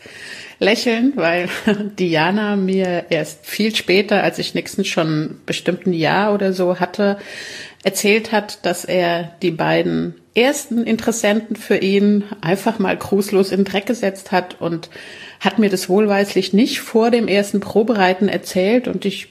lächeln, 0.58 1.12
weil 1.16 1.48
Diana 1.98 2.56
mir 2.56 3.06
erst 3.10 3.46
viel 3.46 3.74
später, 3.74 4.22
als 4.22 4.38
ich 4.38 4.54
Nixon 4.54 4.84
schon 4.84 5.40
bestimmt 5.46 5.86
ein 5.86 5.92
Jahr 5.92 6.34
oder 6.34 6.52
so 6.52 6.78
hatte, 6.78 7.18
erzählt 7.82 8.30
hat, 8.30 8.64
dass 8.64 8.84
er 8.84 9.32
die 9.42 9.50
beiden 9.50 10.14
ersten 10.34 10.84
Interessenten 10.84 11.56
für 11.56 11.76
ihn 11.76 12.24
einfach 12.40 12.78
mal 12.78 12.96
grußlos 12.96 13.50
in 13.50 13.60
den 13.60 13.64
Dreck 13.64 13.86
gesetzt 13.86 14.32
hat 14.32 14.60
und 14.60 14.88
hat 15.40 15.58
mir 15.58 15.68
das 15.68 15.88
wohlweislich 15.88 16.52
nicht 16.52 16.80
vor 16.80 17.10
dem 17.10 17.28
ersten 17.28 17.60
Probereiten 17.60 18.28
erzählt 18.28 18.88
und 18.88 19.04
ich 19.04 19.28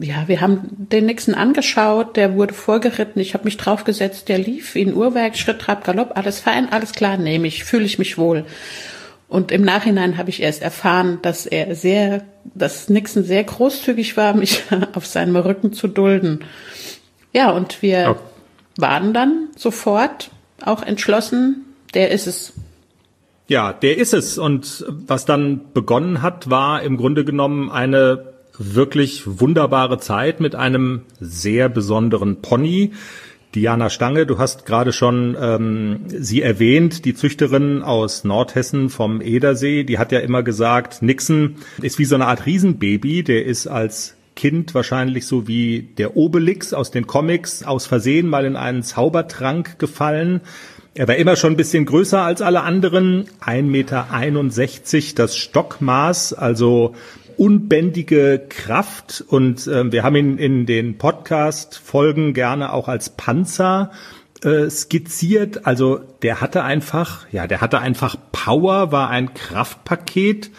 ja, 0.00 0.28
wir 0.28 0.40
haben 0.40 0.68
den 0.70 1.06
Nixon 1.06 1.34
angeschaut, 1.34 2.16
der 2.16 2.34
wurde 2.34 2.54
vorgeritten, 2.54 3.20
ich 3.20 3.34
habe 3.34 3.44
mich 3.44 3.56
draufgesetzt, 3.56 4.28
der 4.28 4.38
lief 4.38 4.76
in 4.76 4.94
Uhrwerk, 4.94 5.36
Schritt, 5.36 5.60
Trab, 5.60 5.84
Galopp, 5.84 6.16
alles 6.16 6.40
fein, 6.40 6.70
alles 6.70 6.92
klar, 6.92 7.16
nehme 7.16 7.48
ich, 7.48 7.64
fühle 7.64 7.84
ich 7.84 7.98
mich 7.98 8.16
wohl. 8.16 8.44
Und 9.28 9.52
im 9.52 9.62
Nachhinein 9.62 10.16
habe 10.16 10.30
ich 10.30 10.40
erst 10.40 10.62
erfahren, 10.62 11.18
dass 11.20 11.46
er 11.46 11.74
sehr, 11.74 12.22
dass 12.44 12.88
Nixon 12.88 13.24
sehr 13.24 13.44
großzügig 13.44 14.16
war, 14.16 14.34
mich 14.34 14.62
auf 14.94 15.06
seinem 15.06 15.36
Rücken 15.36 15.72
zu 15.72 15.88
dulden. 15.88 16.44
Ja, 17.32 17.50
und 17.50 17.82
wir 17.82 18.10
okay. 18.10 18.20
waren 18.78 19.12
dann 19.12 19.48
sofort 19.56 20.30
auch 20.64 20.82
entschlossen, 20.82 21.66
der 21.92 22.10
ist 22.10 22.26
es. 22.26 22.52
Ja, 23.48 23.72
der 23.72 23.98
ist 23.98 24.14
es. 24.14 24.38
Und 24.38 24.86
was 24.88 25.24
dann 25.24 25.72
begonnen 25.74 26.22
hat, 26.22 26.48
war 26.48 26.82
im 26.82 26.96
Grunde 26.96 27.24
genommen 27.24 27.70
eine 27.70 28.37
wirklich 28.58 29.22
wunderbare 29.26 29.98
Zeit 29.98 30.40
mit 30.40 30.54
einem 30.54 31.02
sehr 31.20 31.68
besonderen 31.68 32.42
Pony. 32.42 32.92
Diana 33.54 33.88
Stange, 33.88 34.26
du 34.26 34.38
hast 34.38 34.66
gerade 34.66 34.92
schon 34.92 35.36
ähm, 35.40 36.00
sie 36.06 36.42
erwähnt, 36.42 37.04
die 37.06 37.14
Züchterin 37.14 37.82
aus 37.82 38.24
Nordhessen 38.24 38.90
vom 38.90 39.22
Edersee, 39.22 39.84
die 39.84 39.98
hat 39.98 40.12
ja 40.12 40.18
immer 40.18 40.42
gesagt, 40.42 41.00
Nixon 41.00 41.56
ist 41.80 41.98
wie 41.98 42.04
so 42.04 42.14
eine 42.14 42.26
Art 42.26 42.44
Riesenbaby, 42.44 43.22
der 43.22 43.46
ist 43.46 43.66
als 43.66 44.16
Kind 44.36 44.74
wahrscheinlich 44.74 45.26
so 45.26 45.48
wie 45.48 45.88
der 45.96 46.16
Obelix 46.16 46.74
aus 46.74 46.90
den 46.90 47.06
Comics 47.06 47.62
aus 47.62 47.86
Versehen 47.86 48.28
mal 48.28 48.44
in 48.44 48.54
einen 48.54 48.82
Zaubertrank 48.82 49.78
gefallen, 49.78 50.42
er 50.98 51.06
war 51.06 51.14
immer 51.14 51.36
schon 51.36 51.52
ein 51.52 51.56
bisschen 51.56 51.86
größer 51.86 52.20
als 52.20 52.42
alle 52.42 52.62
anderen, 52.62 53.26
1,61 53.40 53.62
Meter 53.62 55.14
das 55.14 55.36
Stockmaß, 55.36 56.32
also 56.32 56.96
unbändige 57.38 58.42
Kraft. 58.48 59.24
Und 59.26 59.66
äh, 59.66 59.90
wir 59.90 60.02
haben 60.02 60.16
ihn 60.16 60.38
in 60.38 60.66
den 60.66 60.98
Podcast-Folgen 60.98 62.34
gerne 62.34 62.72
auch 62.72 62.88
als 62.88 63.10
Panzer 63.10 63.92
äh, 64.42 64.68
skizziert. 64.68 65.66
Also 65.66 66.00
der 66.22 66.40
hatte 66.40 66.62
einfach, 66.64 67.26
ja, 67.32 67.46
der 67.46 67.60
hatte 67.60 67.78
einfach 67.78 68.16
Power, 68.32 68.92
war 68.92 69.08
ein 69.08 69.32
Kraftpaket 69.34 70.50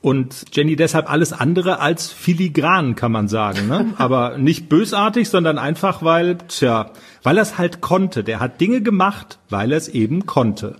und 0.00 0.44
Jenny 0.52 0.76
deshalb 0.76 1.10
alles 1.10 1.32
andere 1.32 1.80
als 1.80 2.12
filigran, 2.12 2.94
kann 2.94 3.10
man 3.10 3.28
sagen. 3.28 3.66
Ne? 3.66 3.94
Aber 3.98 4.38
nicht 4.38 4.68
bösartig, 4.68 5.28
sondern 5.28 5.58
einfach, 5.58 6.02
weil, 6.02 6.38
tja, 6.48 6.92
weil 7.22 7.38
er 7.38 7.42
es 7.42 7.58
halt 7.58 7.80
konnte. 7.80 8.22
Der 8.22 8.38
hat 8.40 8.60
Dinge 8.60 8.80
gemacht, 8.80 9.38
weil 9.48 9.72
er 9.72 9.78
es 9.78 9.88
eben 9.88 10.26
konnte. 10.26 10.76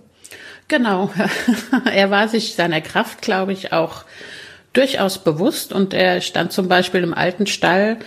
Genau. 0.67 1.11
er 1.93 2.11
war 2.11 2.27
sich 2.27 2.53
seiner 2.53 2.81
Kraft, 2.81 3.21
glaube 3.21 3.51
ich, 3.51 3.73
auch 3.73 4.05
durchaus 4.73 5.23
bewusst 5.23 5.73
und 5.73 5.93
er 5.93 6.21
stand 6.21 6.51
zum 6.51 6.67
Beispiel 6.67 7.03
im 7.03 7.13
alten 7.13 7.47
Stall, 7.47 7.97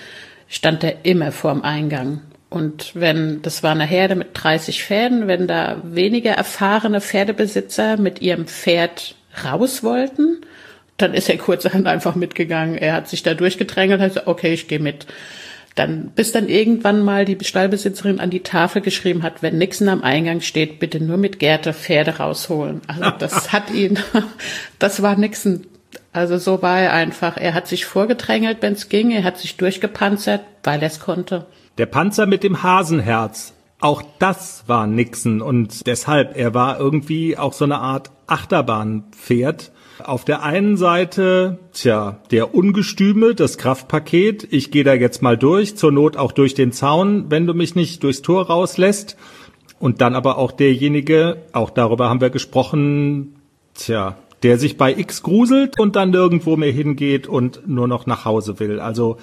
stand 0.49 0.85
er 0.85 1.05
immer 1.05 1.33
vorm 1.33 1.63
Eingang. 1.63 2.21
Und 2.51 2.93
wenn, 2.95 3.41
das 3.41 3.63
war 3.63 3.73
eine 3.73 3.87
Herde 3.87 4.15
mit 4.15 4.29
30 4.35 4.85
Pferden, 4.85 5.27
wenn 5.27 5.47
da 5.47 5.81
weniger 5.85 6.33
erfahrene 6.33 7.01
Pferdebesitzer 7.01 7.97
mit 7.97 8.21
ihrem 8.21 8.47
Pferd 8.47 9.15
raus 9.43 9.83
wollten, 9.83 10.43
dann 10.99 11.15
ist 11.15 11.31
er 11.31 11.39
kurzerhand 11.39 11.87
einfach 11.87 12.15
mitgegangen. 12.15 12.77
Er 12.77 12.93
hat 12.93 13.09
sich 13.09 13.23
da 13.23 13.33
durchgedrängelt, 13.33 14.01
hat 14.01 14.11
gesagt, 14.11 14.27
okay, 14.27 14.53
ich 14.53 14.69
gehe 14.69 14.79
mit. 14.79 15.07
Dann, 15.75 16.11
bis 16.15 16.33
dann 16.33 16.51
irgendwann 16.51 17.03
mal 17.03 17.25
die 17.25 17.43
Stallbesitzerin 17.43 18.21
an 18.21 18.29
die 18.29 18.43
Tafel 18.43 18.83
geschrieben 18.83 19.23
hat, 19.23 19.43
wenn 19.43 19.57
Nixon 19.57 19.89
am 19.89 20.03
Eingang 20.03 20.43
steht, 20.43 20.79
bitte 20.79 21.03
nur 21.03 21.17
mit 21.17 21.39
Gerte 21.39 21.73
Pferde 21.73 22.19
rausholen. 22.19 22.83
Also 22.87 23.11
das 23.19 23.53
hat 23.53 23.71
ihn, 23.71 23.99
das 24.79 25.01
war 25.01 25.17
Nixon. 25.17 25.67
Also 26.13 26.37
so 26.39 26.63
war 26.63 26.81
er 26.81 26.93
einfach. 26.93 27.37
Er 27.37 27.55
hat 27.55 27.67
sich 27.67 27.87
vorgedrängelt, 27.87 28.59
wenn 28.61 28.75
es 28.75 28.89
ging. 28.89 29.11
Er 29.11 29.25
hat 29.25 29.39
sich 29.39 29.57
durchgepanzert, 29.57 30.43
weil 30.63 30.81
er 30.81 30.89
es 30.89 31.01
konnte. 31.01 31.47
Der 31.79 31.87
Panzer 31.87 32.27
mit 32.27 32.43
dem 32.43 32.63
Hasenherz. 32.63 33.55
Auch 33.81 34.03
das 34.21 34.63
war 34.69 34.87
Nixon 34.87 35.41
und 35.41 35.89
deshalb, 35.89 36.37
er 36.37 36.55
war 36.55 36.79
irgendwie 36.79 37.37
auch 37.37 37.53
so 37.53 37.65
eine 37.65 37.79
Art 37.79 38.13
Achterbahnpferd 38.29 39.73
auf 40.05 40.25
der 40.25 40.43
einen 40.43 40.77
Seite, 40.77 41.59
tja, 41.73 42.21
der 42.31 42.55
Ungestüme, 42.55 43.35
das 43.35 43.59
Kraftpaket. 43.59 44.47
Ich 44.51 44.71
gehe 44.71 44.85
da 44.85 44.95
jetzt 44.95 45.23
mal 45.23 45.37
durch, 45.37 45.77
zur 45.77 45.93
Not 45.93 46.17
auch 46.17 46.33
durch 46.33 46.55
den 46.55 46.73
Zaun, 46.73 47.31
wenn 47.31 47.47
du 47.47 47.55
mich 47.55 47.75
nicht 47.75 48.03
durchs 48.03 48.23
Tor 48.23 48.47
rauslässt. 48.47 49.17
Und 49.79 50.01
dann 50.01 50.15
aber 50.15 50.39
auch 50.39 50.53
derjenige, 50.53 51.43
auch 51.53 51.71
darüber 51.71 52.09
haben 52.09 52.21
wir 52.21 52.31
gesprochen, 52.31 53.37
tja, 53.75 54.17
der 54.43 54.59
sich 54.59 54.77
bei 54.77 54.93
X 54.93 55.23
gruselt 55.23 55.79
und 55.79 55.97
dann 55.97 56.11
nirgendwo 56.11 56.57
mehr 56.57 56.73
hingeht 56.73 57.27
und 57.27 57.67
nur 57.69 57.89
noch 57.89 58.07
nach 58.07 58.25
Hause 58.25 58.59
will. 58.61 58.81
Also 58.81 59.19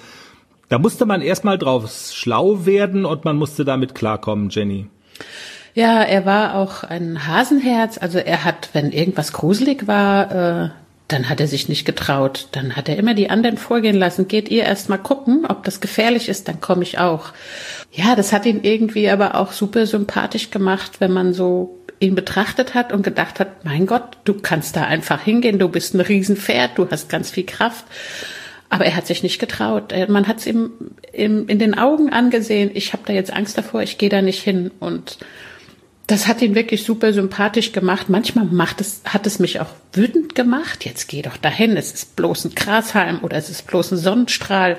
da 0.68 0.78
musste 0.78 1.04
man 1.04 1.20
erstmal 1.20 1.58
drauf 1.58 1.90
schlau 2.12 2.64
werden 2.64 3.04
und 3.04 3.24
man 3.24 3.36
musste 3.36 3.64
damit 3.64 3.94
klarkommen, 3.94 4.50
Jenny. 4.50 4.86
Ja, 5.74 6.02
er 6.02 6.26
war 6.26 6.54
auch 6.56 6.84
ein 6.84 7.26
Hasenherz. 7.26 7.98
Also 7.98 8.18
er 8.18 8.44
hat, 8.44 8.70
wenn 8.72 8.92
irgendwas 8.92 9.32
gruselig 9.32 9.86
war, 9.86 10.66
äh, 10.66 10.70
dann 11.08 11.28
hat 11.28 11.40
er 11.40 11.48
sich 11.48 11.68
nicht 11.68 11.84
getraut. 11.84 12.48
Dann 12.52 12.76
hat 12.76 12.88
er 12.88 12.96
immer 12.96 13.14
die 13.14 13.30
anderen 13.30 13.56
vorgehen 13.56 13.96
lassen. 13.96 14.28
Geht 14.28 14.48
ihr 14.48 14.64
erst 14.64 14.88
mal 14.88 14.98
gucken, 14.98 15.44
ob 15.48 15.64
das 15.64 15.80
gefährlich 15.80 16.28
ist, 16.28 16.48
dann 16.48 16.60
komme 16.60 16.82
ich 16.82 16.98
auch. 16.98 17.32
Ja, 17.92 18.14
das 18.14 18.32
hat 18.32 18.46
ihn 18.46 18.62
irgendwie 18.62 19.10
aber 19.10 19.34
auch 19.34 19.52
super 19.52 19.86
sympathisch 19.86 20.50
gemacht, 20.50 21.00
wenn 21.00 21.12
man 21.12 21.34
so 21.34 21.79
ihn 22.00 22.14
betrachtet 22.14 22.74
hat 22.74 22.92
und 22.92 23.02
gedacht 23.02 23.38
hat, 23.38 23.64
mein 23.64 23.86
Gott, 23.86 24.16
du 24.24 24.34
kannst 24.34 24.74
da 24.74 24.84
einfach 24.84 25.22
hingehen, 25.22 25.58
du 25.58 25.68
bist 25.68 25.94
ein 25.94 26.00
Riesenpferd, 26.00 26.78
du 26.78 26.90
hast 26.90 27.08
ganz 27.08 27.30
viel 27.30 27.44
Kraft. 27.44 27.84
Aber 28.70 28.86
er 28.86 28.96
hat 28.96 29.06
sich 29.06 29.22
nicht 29.22 29.38
getraut. 29.38 29.92
Man 30.08 30.28
hat 30.28 30.38
es 30.38 30.46
ihm, 30.46 30.70
ihm 31.12 31.46
in 31.48 31.58
den 31.58 31.76
Augen 31.76 32.10
angesehen, 32.12 32.70
ich 32.72 32.92
habe 32.92 33.02
da 33.04 33.12
jetzt 33.12 33.32
Angst 33.32 33.58
davor, 33.58 33.82
ich 33.82 33.98
gehe 33.98 34.08
da 34.08 34.22
nicht 34.22 34.42
hin. 34.42 34.70
Und 34.78 35.18
das 36.06 36.26
hat 36.26 36.40
ihn 36.40 36.54
wirklich 36.54 36.84
super 36.84 37.12
sympathisch 37.12 37.72
gemacht. 37.72 38.08
Manchmal 38.08 38.46
macht 38.46 38.80
es, 38.80 39.02
hat 39.04 39.26
es 39.26 39.40
mich 39.40 39.60
auch 39.60 39.70
wütend 39.92 40.34
gemacht. 40.34 40.84
Jetzt 40.84 41.08
geh 41.08 41.20
doch 41.20 41.36
dahin. 41.36 41.76
Es 41.76 41.92
ist 41.92 42.16
bloß 42.16 42.46
ein 42.46 42.54
Grashalm 42.54 43.18
oder 43.22 43.36
es 43.36 43.50
ist 43.50 43.66
bloß 43.66 43.92
ein 43.92 43.98
Sonnenstrahl. 43.98 44.76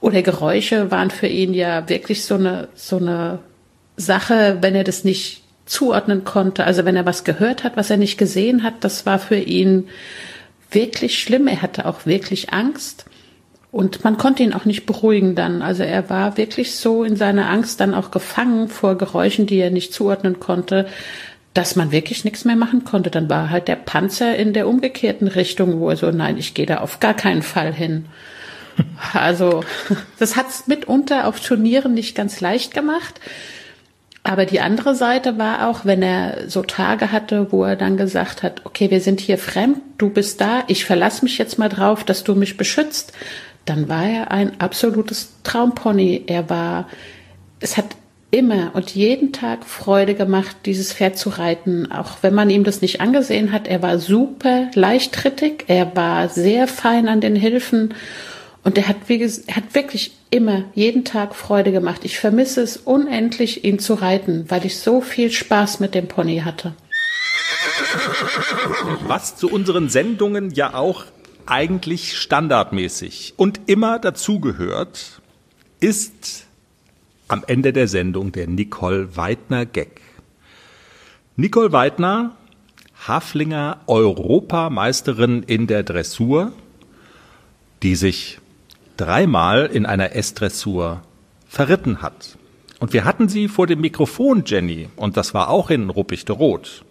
Oder 0.00 0.22
Geräusche 0.22 0.90
waren 0.92 1.10
für 1.10 1.26
ihn 1.26 1.52
ja 1.52 1.88
wirklich 1.88 2.24
so 2.24 2.36
eine, 2.36 2.68
so 2.76 2.98
eine 2.98 3.40
Sache, 3.96 4.58
wenn 4.60 4.76
er 4.76 4.84
das 4.84 5.02
nicht 5.02 5.42
zuordnen 5.66 6.24
konnte. 6.24 6.64
Also 6.64 6.84
wenn 6.84 6.96
er 6.96 7.06
was 7.06 7.24
gehört 7.24 7.64
hat, 7.64 7.76
was 7.76 7.90
er 7.90 7.96
nicht 7.96 8.16
gesehen 8.16 8.62
hat, 8.62 8.74
das 8.80 9.04
war 9.04 9.18
für 9.18 9.36
ihn 9.36 9.88
wirklich 10.70 11.18
schlimm. 11.18 11.46
Er 11.48 11.62
hatte 11.62 11.86
auch 11.86 12.06
wirklich 12.06 12.52
Angst. 12.52 13.04
Und 13.72 14.04
man 14.04 14.16
konnte 14.16 14.42
ihn 14.42 14.54
auch 14.54 14.64
nicht 14.64 14.86
beruhigen 14.86 15.34
dann. 15.34 15.60
Also 15.60 15.82
er 15.82 16.08
war 16.08 16.36
wirklich 16.36 16.76
so 16.76 17.04
in 17.04 17.16
seiner 17.16 17.50
Angst 17.50 17.80
dann 17.80 17.94
auch 17.94 18.10
gefangen 18.10 18.68
vor 18.68 18.96
Geräuschen, 18.96 19.46
die 19.46 19.58
er 19.58 19.70
nicht 19.70 19.92
zuordnen 19.92 20.40
konnte, 20.40 20.86
dass 21.52 21.76
man 21.76 21.90
wirklich 21.90 22.24
nichts 22.24 22.44
mehr 22.44 22.56
machen 22.56 22.84
konnte. 22.84 23.10
Dann 23.10 23.28
war 23.28 23.50
halt 23.50 23.68
der 23.68 23.76
Panzer 23.76 24.36
in 24.36 24.52
der 24.52 24.68
umgekehrten 24.68 25.28
Richtung, 25.28 25.80
wo 25.80 25.90
er 25.90 25.96
so, 25.96 26.10
nein, 26.10 26.38
ich 26.38 26.54
gehe 26.54 26.66
da 26.66 26.78
auf 26.78 27.00
gar 27.00 27.14
keinen 27.14 27.42
Fall 27.42 27.72
hin. 27.72 28.06
Also 29.14 29.64
das 30.18 30.36
hat 30.36 30.50
es 30.50 30.66
mitunter 30.66 31.26
auf 31.26 31.40
Turnieren 31.40 31.94
nicht 31.94 32.14
ganz 32.14 32.42
leicht 32.42 32.74
gemacht. 32.74 33.20
Aber 34.26 34.44
die 34.44 34.58
andere 34.58 34.96
Seite 34.96 35.38
war 35.38 35.68
auch, 35.68 35.84
wenn 35.84 36.02
er 36.02 36.48
so 36.50 36.62
Tage 36.62 37.12
hatte, 37.12 37.52
wo 37.52 37.62
er 37.62 37.76
dann 37.76 37.96
gesagt 37.96 38.42
hat, 38.42 38.66
okay, 38.66 38.90
wir 38.90 39.00
sind 39.00 39.20
hier 39.20 39.38
fremd, 39.38 39.78
du 39.98 40.10
bist 40.10 40.40
da, 40.40 40.64
ich 40.66 40.84
verlasse 40.84 41.24
mich 41.24 41.38
jetzt 41.38 41.60
mal 41.60 41.68
drauf, 41.68 42.02
dass 42.02 42.24
du 42.24 42.34
mich 42.34 42.56
beschützt, 42.56 43.12
dann 43.66 43.88
war 43.88 44.04
er 44.04 44.32
ein 44.32 44.60
absolutes 44.60 45.32
Traumpony. 45.44 46.24
Er 46.26 46.50
war, 46.50 46.88
es 47.60 47.76
hat 47.76 47.86
immer 48.32 48.72
und 48.74 48.96
jeden 48.96 49.32
Tag 49.32 49.64
Freude 49.64 50.16
gemacht, 50.16 50.56
dieses 50.66 50.92
Pferd 50.92 51.16
zu 51.16 51.30
reiten, 51.30 51.92
auch 51.92 52.16
wenn 52.22 52.34
man 52.34 52.50
ihm 52.50 52.64
das 52.64 52.82
nicht 52.82 53.00
angesehen 53.00 53.52
hat. 53.52 53.68
Er 53.68 53.80
war 53.80 54.00
super 54.00 54.72
leichttrittig, 54.74 55.66
er 55.68 55.94
war 55.94 56.28
sehr 56.30 56.66
fein 56.66 57.06
an 57.06 57.20
den 57.20 57.36
Hilfen 57.36 57.94
und 58.66 58.76
er 58.76 58.88
hat, 58.88 58.96
wie 59.06 59.18
gesagt, 59.18 59.54
hat 59.54 59.76
wirklich 59.76 60.10
immer 60.28 60.64
jeden 60.74 61.04
Tag 61.04 61.36
Freude 61.36 61.70
gemacht. 61.70 62.00
Ich 62.04 62.18
vermisse 62.18 62.62
es 62.62 62.76
unendlich, 62.76 63.62
ihn 63.62 63.78
zu 63.78 63.94
reiten, 63.94 64.46
weil 64.48 64.66
ich 64.66 64.80
so 64.80 65.00
viel 65.00 65.30
Spaß 65.30 65.78
mit 65.78 65.94
dem 65.94 66.08
Pony 66.08 66.40
hatte. 66.40 66.74
Was 69.06 69.36
zu 69.36 69.48
unseren 69.48 69.88
Sendungen 69.88 70.50
ja 70.50 70.74
auch 70.74 71.04
eigentlich 71.46 72.18
standardmäßig 72.18 73.34
und 73.36 73.60
immer 73.66 74.00
dazugehört, 74.00 75.20
ist 75.78 76.46
am 77.28 77.44
Ende 77.46 77.72
der 77.72 77.86
Sendung 77.86 78.32
der 78.32 78.48
Nicole 78.48 79.16
Weidner 79.16 79.64
Gag. 79.64 80.00
Nicole 81.36 81.70
Weidner, 81.70 82.34
Haflinger 83.06 83.78
Europameisterin 83.86 85.44
in 85.44 85.68
der 85.68 85.84
Dressur, 85.84 86.50
die 87.84 87.94
sich 87.94 88.40
dreimal 88.96 89.66
in 89.66 89.86
einer 89.86 90.14
S-Dressur 90.14 91.02
verritten 91.46 92.02
hat. 92.02 92.36
Und 92.78 92.92
wir 92.92 93.04
hatten 93.04 93.28
sie 93.28 93.48
vor 93.48 93.66
dem 93.66 93.80
Mikrofon, 93.80 94.44
Jenny, 94.46 94.88
und 94.96 95.16
das 95.16 95.34
war 95.34 95.48
auch 95.48 95.70
in 95.70 95.90
Ruppichte 95.90 96.32
Rot. 96.32 96.84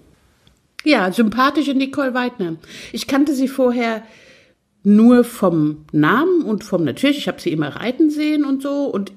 Ja, 0.83 1.11
sympathische 1.11 1.73
Nicole 1.73 2.13
Weidner. 2.13 2.55
Ich 2.91 3.07
kannte 3.07 3.33
sie 3.33 3.47
vorher 3.47 4.03
nur 4.83 5.23
vom 5.23 5.85
Namen 5.91 6.43
und 6.43 6.63
vom 6.63 6.83
natürlich, 6.83 7.17
ich 7.17 7.27
habe 7.27 7.41
sie 7.41 7.51
immer 7.51 7.75
reiten 7.75 8.09
sehen 8.11 8.45
und 8.45 8.61
so 8.61 8.85
und 8.85 9.11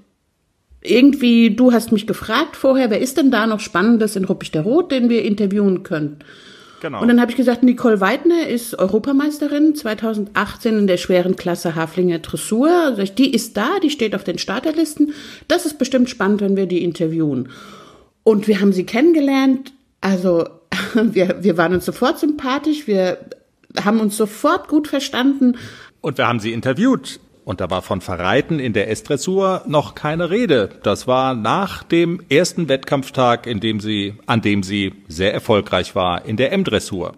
irgendwie, 0.80 1.54
du 1.54 1.72
hast 1.72 1.92
mich 1.92 2.06
gefragt 2.06 2.56
vorher, 2.56 2.90
wer 2.90 3.00
ist 3.00 3.16
denn 3.16 3.30
da 3.30 3.46
noch 3.46 3.60
Spannendes 3.60 4.16
in 4.16 4.24
Rot, 4.24 4.92
den 4.92 5.08
wir 5.08 5.24
interviewen 5.24 5.82
können? 5.82 6.18
Genau. 6.80 7.00
Und 7.00 7.08
dann 7.08 7.20
habe 7.20 7.30
ich 7.30 7.36
gesagt, 7.36 7.62
Nicole 7.62 8.00
Weidner 8.00 8.46
ist 8.46 8.78
Europameisterin 8.78 9.74
2018 9.74 10.78
in 10.78 10.86
der 10.86 10.96
schweren 10.96 11.36
Klasse 11.36 11.74
Haflinger 11.74 12.20
Dressur. 12.20 12.70
Also 12.70 13.02
ich, 13.02 13.14
die 13.14 13.32
ist 13.32 13.56
da, 13.56 13.78
die 13.82 13.90
steht 13.90 14.14
auf 14.14 14.24
den 14.24 14.38
Starterlisten. 14.38 15.12
Das 15.48 15.66
ist 15.66 15.78
bestimmt 15.78 16.08
spannend, 16.08 16.40
wenn 16.40 16.56
wir 16.56 16.66
die 16.66 16.84
interviewen. 16.84 17.48
Und 18.22 18.46
wir 18.46 18.60
haben 18.60 18.72
sie 18.72 18.84
kennengelernt. 18.84 19.72
Also 20.00 20.48
wir, 20.94 21.42
wir 21.42 21.56
waren 21.56 21.74
uns 21.74 21.84
sofort 21.84 22.18
sympathisch, 22.18 22.86
wir 22.86 23.18
haben 23.84 24.00
uns 24.00 24.16
sofort 24.16 24.68
gut 24.68 24.88
verstanden. 24.88 25.56
Und 26.00 26.18
wir 26.18 26.28
haben 26.28 26.40
sie 26.40 26.52
interviewt. 26.52 27.20
Und 27.48 27.62
da 27.62 27.70
war 27.70 27.80
von 27.80 28.02
Verreiten 28.02 28.60
in 28.60 28.74
der 28.74 28.90
S-Dressur 28.90 29.62
noch 29.66 29.94
keine 29.94 30.28
Rede. 30.28 30.68
Das 30.82 31.06
war 31.06 31.34
nach 31.34 31.82
dem 31.82 32.20
ersten 32.28 32.68
Wettkampftag, 32.68 33.46
in 33.46 33.58
dem 33.58 33.80
sie, 33.80 34.18
an 34.26 34.42
dem 34.42 34.62
sie 34.62 34.92
sehr 35.08 35.32
erfolgreich 35.32 35.94
war 35.94 36.26
in 36.26 36.36
der 36.36 36.52
M-Dressur. 36.52 37.14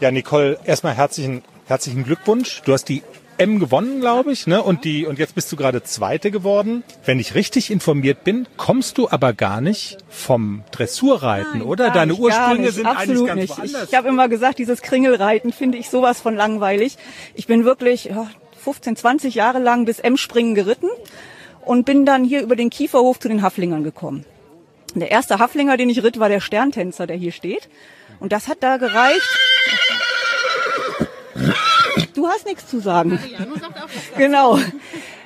Ja, 0.00 0.10
Nicole, 0.10 0.58
erstmal 0.66 0.92
herzlichen, 0.92 1.42
herzlichen 1.64 2.04
Glückwunsch. 2.04 2.60
Du 2.66 2.74
hast 2.74 2.84
die 2.90 3.02
M 3.38 3.58
gewonnen, 3.58 4.00
glaube 4.00 4.32
ich, 4.32 4.46
ne? 4.46 4.62
Und 4.62 4.84
die 4.84 5.06
und 5.06 5.18
jetzt 5.18 5.34
bist 5.34 5.50
du 5.52 5.56
gerade 5.56 5.82
Zweite 5.82 6.30
geworden. 6.30 6.84
Wenn 7.04 7.18
ich 7.18 7.34
richtig 7.34 7.70
informiert 7.70 8.24
bin, 8.24 8.46
kommst 8.56 8.98
du 8.98 9.08
aber 9.08 9.32
gar 9.32 9.60
nicht 9.60 9.98
vom 10.08 10.64
Dressurreiten, 10.70 11.58
Nein, 11.58 11.62
oder? 11.62 11.90
Deine 11.90 12.12
nicht, 12.12 12.20
Ursprünge 12.20 12.70
sind 12.72 12.86
absolut 12.86 13.28
eigentlich 13.28 13.28
ganz 13.28 13.40
nicht. 13.40 13.58
woanders. 13.58 13.82
Ich, 13.84 13.88
ich 13.90 13.94
habe 13.96 14.08
immer 14.08 14.28
gesagt, 14.28 14.58
dieses 14.58 14.82
Kringelreiten 14.82 15.52
finde 15.52 15.78
ich 15.78 15.90
sowas 15.90 16.20
von 16.20 16.34
langweilig. 16.34 16.96
Ich 17.34 17.46
bin 17.46 17.64
wirklich 17.64 18.06
ja, 18.06 18.28
15, 18.62 18.96
20 18.96 19.34
Jahre 19.34 19.58
lang 19.58 19.84
bis 19.84 19.98
M-Springen 19.98 20.54
geritten 20.54 20.88
und 21.64 21.84
bin 21.84 22.06
dann 22.06 22.24
hier 22.24 22.42
über 22.42 22.56
den 22.56 22.70
Kieferhof 22.70 23.18
zu 23.18 23.28
den 23.28 23.42
Haflingern 23.42 23.84
gekommen. 23.84 24.24
Der 24.94 25.10
erste 25.10 25.38
Haflinger, 25.38 25.76
den 25.76 25.90
ich 25.90 26.02
ritt, 26.02 26.18
war 26.18 26.30
der 26.30 26.40
Sterntänzer, 26.40 27.06
der 27.06 27.16
hier 27.16 27.32
steht. 27.32 27.68
Und 28.18 28.32
das 28.32 28.48
hat 28.48 28.58
da 28.62 28.78
gereicht. 28.78 29.28
Du 32.14 32.26
hast 32.26 32.46
nichts 32.46 32.66
zu 32.68 32.80
sagen. 32.80 33.18
Genau. 34.16 34.58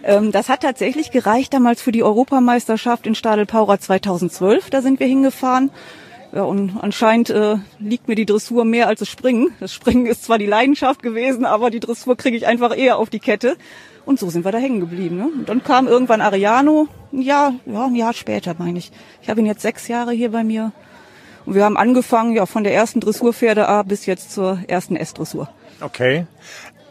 Ähm, 0.02 0.32
das 0.32 0.48
hat 0.48 0.62
tatsächlich 0.62 1.10
gereicht 1.10 1.52
damals 1.52 1.82
für 1.82 1.92
die 1.92 2.02
Europameisterschaft 2.02 3.06
in 3.06 3.14
Stadel-Paura 3.14 3.78
2012. 3.78 4.70
Da 4.70 4.82
sind 4.82 5.00
wir 5.00 5.06
hingefahren. 5.06 5.70
Ja, 6.32 6.44
und 6.44 6.78
anscheinend 6.80 7.30
äh, 7.30 7.56
liegt 7.80 8.06
mir 8.06 8.14
die 8.14 8.26
Dressur 8.26 8.64
mehr 8.64 8.86
als 8.86 9.00
das 9.00 9.08
Springen. 9.08 9.52
Das 9.58 9.74
Springen 9.74 10.06
ist 10.06 10.24
zwar 10.24 10.38
die 10.38 10.46
Leidenschaft 10.46 11.02
gewesen, 11.02 11.44
aber 11.44 11.70
die 11.70 11.80
Dressur 11.80 12.16
kriege 12.16 12.36
ich 12.36 12.46
einfach 12.46 12.76
eher 12.76 12.98
auf 12.98 13.10
die 13.10 13.18
Kette. 13.18 13.56
Und 14.06 14.18
so 14.18 14.30
sind 14.30 14.44
wir 14.44 14.52
da 14.52 14.58
hängen 14.58 14.80
geblieben. 14.80 15.16
Ne? 15.16 15.24
Und 15.26 15.48
dann 15.48 15.64
kam 15.64 15.88
irgendwann 15.88 16.20
Ariano, 16.20 16.86
ein 17.12 17.22
Jahr, 17.22 17.54
ja, 17.66 17.86
ein 17.86 17.96
Jahr 17.96 18.12
später, 18.12 18.54
meine 18.58 18.78
ich. 18.78 18.92
Ich 19.22 19.28
habe 19.28 19.40
ihn 19.40 19.46
jetzt 19.46 19.62
sechs 19.62 19.88
Jahre 19.88 20.12
hier 20.12 20.30
bei 20.30 20.44
mir. 20.44 20.72
Und 21.46 21.54
wir 21.54 21.64
haben 21.64 21.76
angefangen, 21.76 22.32
ja, 22.34 22.46
von 22.46 22.64
der 22.64 22.74
ersten 22.74 23.00
Dressurpferde 23.00 23.68
A 23.68 23.82
bis 23.82 24.06
jetzt 24.06 24.32
zur 24.32 24.60
ersten 24.68 24.96
S-Dressur. 24.96 25.48
Okay. 25.80 26.26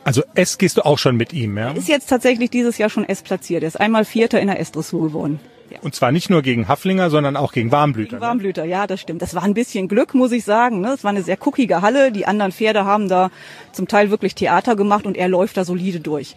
Also 0.03 0.23
S 0.33 0.57
gehst 0.57 0.77
du 0.77 0.85
auch 0.85 0.97
schon 0.97 1.17
mit 1.17 1.33
ihm, 1.33 1.57
ja? 1.57 1.71
Ist 1.71 1.87
jetzt 1.87 2.07
tatsächlich 2.09 2.49
dieses 2.49 2.77
Jahr 2.77 2.89
schon 2.89 3.07
S 3.07 3.21
platziert. 3.21 3.63
Er 3.63 3.67
ist 3.67 3.79
einmal 3.79 4.05
Vierter 4.05 4.39
in 4.39 4.47
der 4.47 4.59
S-Dressur 4.59 5.03
geworden. 5.03 5.39
Und 5.81 5.93
zwar 5.93 6.11
nicht 6.11 6.29
nur 6.31 6.41
gegen 6.41 6.67
Haflinger, 6.67 7.09
sondern 7.11 7.35
auch 7.37 7.51
gegen 7.51 7.71
Warmblüter. 7.71 8.15
ne? 8.15 8.21
Warmblüter, 8.21 8.65
ja, 8.65 8.87
das 8.87 9.01
stimmt. 9.01 9.21
Das 9.21 9.35
war 9.35 9.43
ein 9.43 9.53
bisschen 9.53 9.87
Glück, 9.87 10.15
muss 10.15 10.31
ich 10.31 10.43
sagen. 10.43 10.81
Ne? 10.81 10.93
Es 10.93 11.03
war 11.03 11.11
eine 11.11 11.21
sehr 11.21 11.37
guckige 11.37 11.81
Halle. 11.81 12.11
Die 12.11 12.25
anderen 12.25 12.51
Pferde 12.51 12.85
haben 12.85 13.07
da 13.07 13.29
zum 13.71 13.87
Teil 13.87 14.09
wirklich 14.09 14.33
Theater 14.33 14.75
gemacht 14.75 15.05
und 15.05 15.15
er 15.15 15.27
läuft 15.27 15.57
da 15.57 15.65
solide 15.65 15.99
durch. 15.99 16.35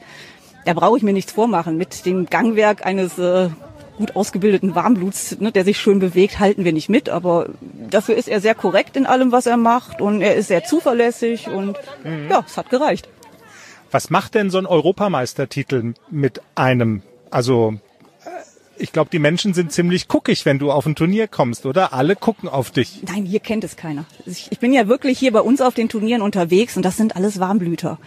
Da 0.66 0.74
brauche 0.74 0.96
ich 0.98 1.02
mir 1.02 1.12
nichts 1.12 1.32
vormachen. 1.32 1.76
Mit 1.76 2.04
dem 2.04 2.26
Gangwerk 2.26 2.84
eines 2.84 3.18
äh, 3.18 3.48
gut 3.96 4.16
ausgebildeten 4.16 4.74
Warmbluts, 4.74 5.38
ne, 5.40 5.52
der 5.52 5.64
sich 5.64 5.78
schön 5.78 5.98
bewegt, 5.98 6.38
halten 6.38 6.64
wir 6.64 6.72
nicht 6.72 6.88
mit. 6.88 7.08
Aber 7.08 7.50
dafür 7.90 8.16
ist 8.16 8.28
er 8.28 8.40
sehr 8.40 8.54
korrekt 8.54 8.96
in 8.96 9.06
allem, 9.06 9.32
was 9.32 9.46
er 9.46 9.56
macht 9.56 10.00
und 10.00 10.20
er 10.20 10.34
ist 10.34 10.48
sehr 10.48 10.64
zuverlässig 10.64 11.48
und 11.48 11.78
ja, 12.30 12.44
es 12.46 12.56
hat 12.56 12.70
gereicht. 12.70 13.08
Was 13.92 14.08
macht 14.08 14.34
denn 14.34 14.50
so 14.50 14.56
ein 14.58 14.66
Europameistertitel 14.66 15.92
mit 16.10 16.40
einem? 16.54 17.02
Also 17.30 17.74
äh, 18.24 18.28
ich 18.78 18.90
glaube, 18.90 19.10
die 19.10 19.18
Menschen 19.18 19.52
sind 19.52 19.70
ziemlich 19.70 20.08
guckig, 20.08 20.46
wenn 20.46 20.58
du 20.58 20.72
auf 20.72 20.86
ein 20.86 20.94
Turnier 20.94 21.28
kommst, 21.28 21.66
oder? 21.66 21.92
Alle 21.92 22.16
gucken 22.16 22.48
auf 22.48 22.70
dich. 22.70 23.02
Nein, 23.06 23.26
hier 23.26 23.40
kennt 23.40 23.64
es 23.64 23.76
keiner. 23.76 24.06
Ich 24.24 24.58
bin 24.58 24.72
ja 24.72 24.88
wirklich 24.88 25.18
hier 25.18 25.32
bei 25.32 25.42
uns 25.42 25.60
auf 25.60 25.74
den 25.74 25.90
Turnieren 25.90 26.22
unterwegs 26.22 26.76
und 26.76 26.84
das 26.84 26.96
sind 26.96 27.16
alles 27.16 27.38
Warmblüter. 27.38 27.98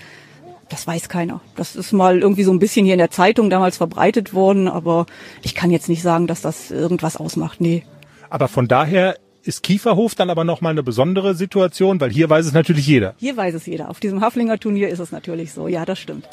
Das 0.69 0.87
weiß 0.87 1.09
keiner. 1.09 1.41
Das 1.55 1.75
ist 1.75 1.91
mal 1.91 2.19
irgendwie 2.19 2.43
so 2.43 2.51
ein 2.51 2.59
bisschen 2.59 2.85
hier 2.85 2.95
in 2.95 2.99
der 2.99 3.11
Zeitung 3.11 3.49
damals 3.49 3.77
verbreitet 3.77 4.33
worden, 4.33 4.67
aber 4.67 5.05
ich 5.43 5.53
kann 5.53 5.69
jetzt 5.69 5.89
nicht 5.89 6.01
sagen, 6.01 6.27
dass 6.27 6.41
das 6.41 6.71
irgendwas 6.71 7.17
ausmacht. 7.17 7.61
Nee. 7.61 7.83
Aber 8.29 8.47
von 8.47 8.67
daher 8.67 9.15
ist 9.43 9.61
Kieferhof 9.61 10.15
dann 10.15 10.31
aber 10.31 10.43
nochmal 10.43 10.71
eine 10.71 10.81
besondere 10.81 11.35
Situation, 11.35 12.01
weil 12.01 12.09
hier 12.09 12.29
weiß 12.29 12.47
es 12.47 12.53
natürlich 12.53 12.87
jeder. 12.87 13.13
Hier 13.17 13.37
weiß 13.37 13.53
es 13.53 13.65
jeder. 13.67 13.89
Auf 13.89 13.99
diesem 13.99 14.21
Haflinger 14.21 14.57
Turnier 14.59 14.89
ist 14.89 14.99
es 14.99 15.11
natürlich 15.11 15.53
so. 15.53 15.67
Ja, 15.67 15.85
das 15.85 15.99
stimmt. 15.99 16.27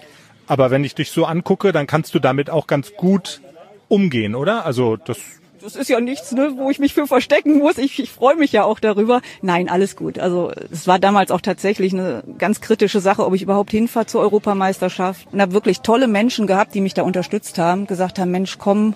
Aber 0.46 0.70
wenn 0.70 0.82
ich 0.82 0.94
dich 0.94 1.10
so 1.10 1.26
angucke, 1.26 1.72
dann 1.72 1.86
kannst 1.86 2.14
du 2.14 2.18
damit 2.18 2.48
auch 2.48 2.66
ganz 2.66 2.94
gut 2.96 3.42
umgehen, 3.88 4.34
oder? 4.34 4.64
Also 4.64 4.96
das 4.96 5.18
Das 5.62 5.76
ist 5.76 5.88
ja 5.88 6.00
nichts, 6.00 6.32
ne, 6.32 6.54
wo 6.56 6.70
ich 6.70 6.80
mich 6.80 6.92
für 6.92 7.06
verstecken 7.06 7.58
muss. 7.58 7.78
Ich, 7.78 8.00
ich 8.00 8.10
freue 8.10 8.34
mich 8.34 8.50
ja 8.50 8.64
auch 8.64 8.80
darüber. 8.80 9.20
Nein, 9.42 9.68
alles 9.68 9.94
gut. 9.94 10.18
Also 10.18 10.50
es 10.72 10.88
war 10.88 10.98
damals 10.98 11.30
auch 11.30 11.40
tatsächlich 11.40 11.92
eine 11.92 12.24
ganz 12.36 12.60
kritische 12.60 12.98
Sache, 12.98 13.24
ob 13.24 13.32
ich 13.34 13.42
überhaupt 13.42 13.70
hinfahre 13.70 14.06
zur 14.06 14.22
Europameisterschaft. 14.22 15.28
Und 15.30 15.40
habe 15.40 15.52
wirklich 15.52 15.80
tolle 15.80 16.08
Menschen 16.08 16.48
gehabt, 16.48 16.74
die 16.74 16.80
mich 16.80 16.94
da 16.94 17.02
unterstützt 17.02 17.58
haben, 17.58 17.86
gesagt 17.86 18.18
haben, 18.18 18.32
Mensch, 18.32 18.58
komm, 18.58 18.94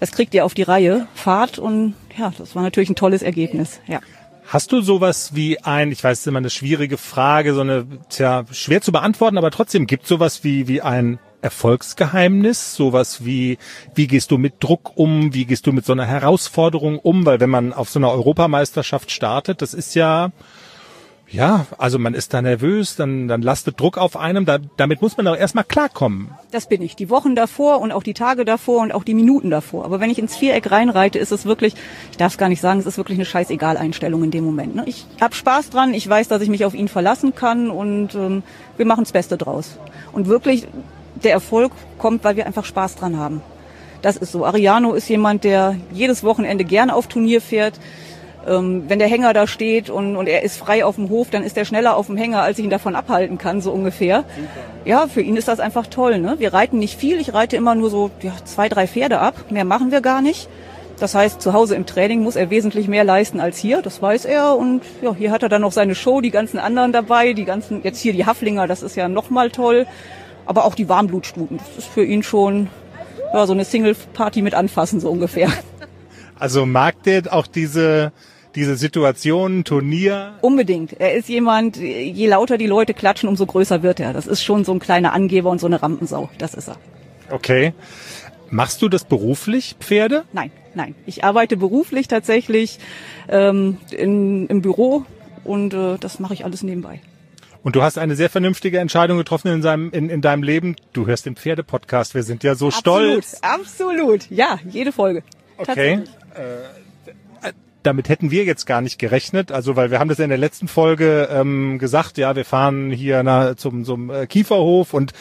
das 0.00 0.12
kriegt 0.12 0.34
ihr 0.34 0.44
auf 0.44 0.52
die 0.52 0.64
Reihe, 0.64 1.06
fahrt. 1.14 1.58
Und 1.58 1.94
ja, 2.18 2.30
das 2.36 2.54
war 2.54 2.62
natürlich 2.62 2.90
ein 2.90 2.96
tolles 2.96 3.22
Ergebnis. 3.22 3.80
Ja. 3.86 4.00
Hast 4.46 4.70
du 4.70 4.82
sowas 4.82 5.30
wie 5.34 5.60
ein, 5.60 5.92
ich 5.92 6.04
weiß, 6.04 6.18
es 6.18 6.20
ist 6.20 6.26
immer 6.26 6.40
eine 6.40 6.50
schwierige 6.50 6.98
Frage, 6.98 7.54
so 7.54 7.62
eine, 7.62 7.86
tja, 8.10 8.44
schwer 8.52 8.82
zu 8.82 8.92
beantworten, 8.92 9.38
aber 9.38 9.50
trotzdem 9.50 9.86
gibt 9.86 10.06
sowas 10.06 10.44
wie, 10.44 10.68
wie 10.68 10.82
ein 10.82 11.18
Erfolgsgeheimnis, 11.42 12.74
sowas 12.74 13.24
wie, 13.24 13.58
wie 13.94 14.06
gehst 14.06 14.30
du 14.30 14.38
mit 14.38 14.54
Druck 14.60 14.92
um, 14.96 15.34
wie 15.34 15.44
gehst 15.44 15.66
du 15.66 15.72
mit 15.72 15.84
so 15.84 15.92
einer 15.92 16.06
Herausforderung 16.06 16.98
um, 16.98 17.26
weil 17.26 17.40
wenn 17.40 17.50
man 17.50 17.72
auf 17.72 17.90
so 17.90 17.98
einer 17.98 18.10
Europameisterschaft 18.10 19.10
startet, 19.10 19.60
das 19.60 19.74
ist 19.74 19.94
ja, 19.94 20.30
ja, 21.32 21.66
also 21.78 21.98
man 21.98 22.12
ist 22.12 22.34
da 22.34 22.42
nervös, 22.42 22.94
dann, 22.94 23.26
dann 23.26 23.40
lastet 23.40 23.80
Druck 23.80 23.96
auf 23.96 24.16
einem, 24.18 24.44
da, 24.44 24.58
damit 24.76 25.00
muss 25.00 25.16
man 25.16 25.24
doch 25.24 25.36
erstmal 25.36 25.64
klarkommen. 25.64 26.28
Das 26.50 26.68
bin 26.68 26.82
ich. 26.82 26.94
Die 26.94 27.08
Wochen 27.08 27.34
davor 27.34 27.80
und 27.80 27.90
auch 27.90 28.02
die 28.02 28.12
Tage 28.12 28.44
davor 28.44 28.82
und 28.82 28.92
auch 28.92 29.02
die 29.02 29.14
Minuten 29.14 29.48
davor. 29.48 29.86
Aber 29.86 29.98
wenn 29.98 30.10
ich 30.10 30.18
ins 30.18 30.36
Viereck 30.36 30.70
reinreite, 30.70 31.18
ist 31.18 31.32
es 31.32 31.46
wirklich, 31.46 31.74
ich 32.10 32.18
darf 32.18 32.32
es 32.32 32.38
gar 32.38 32.50
nicht 32.50 32.60
sagen, 32.60 32.80
es 32.80 32.86
ist 32.86 32.98
wirklich 32.98 33.16
eine 33.16 33.24
scheißegal-Einstellung 33.24 34.22
in 34.24 34.30
dem 34.30 34.44
Moment. 34.44 34.76
Ne? 34.76 34.82
Ich 34.86 35.06
habe 35.22 35.34
Spaß 35.34 35.70
dran, 35.70 35.94
ich 35.94 36.06
weiß, 36.06 36.28
dass 36.28 36.42
ich 36.42 36.50
mich 36.50 36.66
auf 36.66 36.74
ihn 36.74 36.88
verlassen 36.88 37.34
kann 37.34 37.70
und 37.70 38.14
ähm, 38.14 38.42
wir 38.76 38.84
machen 38.84 39.04
das 39.04 39.12
Beste 39.12 39.38
draus. 39.38 39.78
Und 40.12 40.28
wirklich, 40.28 40.68
der 41.24 41.32
Erfolg 41.32 41.72
kommt, 41.98 42.24
weil 42.24 42.36
wir 42.36 42.46
einfach 42.46 42.64
Spaß 42.64 42.96
dran 42.96 43.18
haben. 43.18 43.42
Das 44.02 44.16
ist 44.16 44.32
so. 44.32 44.44
Ariano 44.44 44.94
ist 44.94 45.08
jemand, 45.08 45.44
der 45.44 45.76
jedes 45.92 46.24
Wochenende 46.24 46.64
gerne 46.64 46.94
auf 46.94 47.06
Turnier 47.06 47.40
fährt. 47.40 47.78
Ähm, 48.46 48.84
wenn 48.88 48.98
der 48.98 49.06
Hänger 49.06 49.32
da 49.32 49.46
steht 49.46 49.88
und, 49.88 50.16
und 50.16 50.26
er 50.26 50.42
ist 50.42 50.56
frei 50.56 50.84
auf 50.84 50.96
dem 50.96 51.08
Hof, 51.08 51.30
dann 51.30 51.44
ist 51.44 51.56
er 51.56 51.64
schneller 51.64 51.96
auf 51.96 52.06
dem 52.08 52.16
Hänger, 52.16 52.42
als 52.42 52.58
ich 52.58 52.64
ihn 52.64 52.70
davon 52.70 52.96
abhalten 52.96 53.38
kann, 53.38 53.60
so 53.60 53.70
ungefähr. 53.70 54.24
Ja, 54.84 55.06
für 55.06 55.22
ihn 55.22 55.36
ist 55.36 55.46
das 55.46 55.60
einfach 55.60 55.86
toll. 55.86 56.18
Ne? 56.18 56.34
Wir 56.38 56.52
reiten 56.52 56.78
nicht 56.78 56.98
viel. 56.98 57.20
Ich 57.20 57.32
reite 57.32 57.56
immer 57.56 57.76
nur 57.76 57.88
so 57.88 58.10
ja, 58.20 58.32
zwei, 58.44 58.68
drei 58.68 58.88
Pferde 58.88 59.20
ab. 59.20 59.34
Mehr 59.50 59.64
machen 59.64 59.92
wir 59.92 60.00
gar 60.00 60.22
nicht. 60.22 60.48
Das 60.98 61.14
heißt, 61.14 61.40
zu 61.40 61.52
Hause 61.52 61.76
im 61.76 61.86
Training 61.86 62.22
muss 62.22 62.36
er 62.36 62.50
wesentlich 62.50 62.88
mehr 62.88 63.04
leisten 63.04 63.40
als 63.40 63.58
hier. 63.58 63.80
Das 63.80 64.02
weiß 64.02 64.24
er. 64.24 64.56
Und 64.56 64.82
ja, 65.02 65.14
hier 65.14 65.30
hat 65.30 65.44
er 65.44 65.48
dann 65.48 65.62
noch 65.62 65.72
seine 65.72 65.94
Show, 65.94 66.20
die 66.20 66.30
ganzen 66.30 66.58
anderen 66.58 66.92
dabei, 66.92 67.32
die 67.34 67.44
ganzen, 67.44 67.82
jetzt 67.84 68.00
hier 68.00 68.12
die 68.12 68.26
Haflinger, 68.26 68.66
das 68.66 68.82
ist 68.82 68.96
ja 68.96 69.08
nochmal 69.08 69.50
toll. 69.50 69.86
Aber 70.46 70.64
auch 70.64 70.74
die 70.74 70.88
Warmblutstuten, 70.88 71.58
das 71.58 71.84
ist 71.84 71.88
für 71.88 72.04
ihn 72.04 72.22
schon 72.22 72.68
ja, 73.32 73.46
so 73.46 73.52
eine 73.52 73.64
Single-Party 73.64 74.42
mit 74.42 74.54
anfassen, 74.54 75.00
so 75.00 75.10
ungefähr. 75.10 75.50
Also 76.38 76.66
mag 76.66 77.02
der 77.04 77.32
auch 77.32 77.46
diese, 77.46 78.12
diese 78.54 78.76
Situation, 78.76 79.64
Turnier? 79.64 80.34
Unbedingt. 80.40 81.00
Er 81.00 81.14
ist 81.14 81.28
jemand, 81.28 81.76
je 81.76 82.26
lauter 82.26 82.58
die 82.58 82.66
Leute 82.66 82.94
klatschen, 82.94 83.28
umso 83.28 83.46
größer 83.46 83.82
wird 83.82 84.00
er. 84.00 84.12
Das 84.12 84.26
ist 84.26 84.42
schon 84.42 84.64
so 84.64 84.72
ein 84.72 84.80
kleiner 84.80 85.12
Angeber 85.12 85.50
und 85.50 85.60
so 85.60 85.66
eine 85.66 85.82
Rampensau. 85.82 86.30
Das 86.38 86.54
ist 86.54 86.68
er. 86.68 86.76
Okay. 87.30 87.74
Machst 88.50 88.82
du 88.82 88.88
das 88.88 89.04
beruflich, 89.04 89.76
Pferde? 89.80 90.24
Nein, 90.32 90.50
nein. 90.74 90.94
Ich 91.06 91.24
arbeite 91.24 91.56
beruflich 91.56 92.08
tatsächlich 92.08 92.78
ähm, 93.28 93.78
in, 93.90 94.46
im 94.48 94.60
Büro 94.60 95.06
und 95.44 95.72
äh, 95.72 95.96
das 95.98 96.18
mache 96.18 96.34
ich 96.34 96.44
alles 96.44 96.62
nebenbei. 96.62 97.00
Und 97.62 97.76
du 97.76 97.82
hast 97.82 97.96
eine 97.98 98.16
sehr 98.16 98.28
vernünftige 98.28 98.78
Entscheidung 98.78 99.18
getroffen 99.18 99.48
in, 99.48 99.62
seinem, 99.62 99.90
in, 99.92 100.10
in 100.10 100.20
deinem 100.20 100.42
Leben. 100.42 100.76
Du 100.92 101.06
hörst 101.06 101.26
den 101.26 101.36
Pferdepodcast. 101.36 102.14
Wir 102.14 102.24
sind 102.24 102.42
ja 102.42 102.54
so 102.54 102.68
absolut, 102.68 103.24
stolz. 103.24 103.38
Absolut. 103.42 104.30
Ja, 104.30 104.58
jede 104.68 104.90
Folge. 104.92 105.22
Okay. 105.58 106.00
Äh, 106.34 106.82
damit 107.82 108.08
hätten 108.08 108.30
wir 108.30 108.44
jetzt 108.44 108.66
gar 108.66 108.80
nicht 108.80 108.98
gerechnet, 108.98 109.50
also 109.50 109.76
weil 109.76 109.90
wir 109.90 109.98
haben 109.98 110.08
das 110.08 110.18
in 110.18 110.28
der 110.28 110.38
letzten 110.38 110.68
Folge 110.68 111.28
ähm, 111.30 111.78
gesagt, 111.78 112.16
ja, 112.16 112.36
wir 112.36 112.44
fahren 112.44 112.90
hier 112.90 113.22
na, 113.22 113.56
zum, 113.56 113.84
zum 113.84 114.10
äh, 114.10 114.26
Kieferhof 114.26 114.94
und 114.94 115.12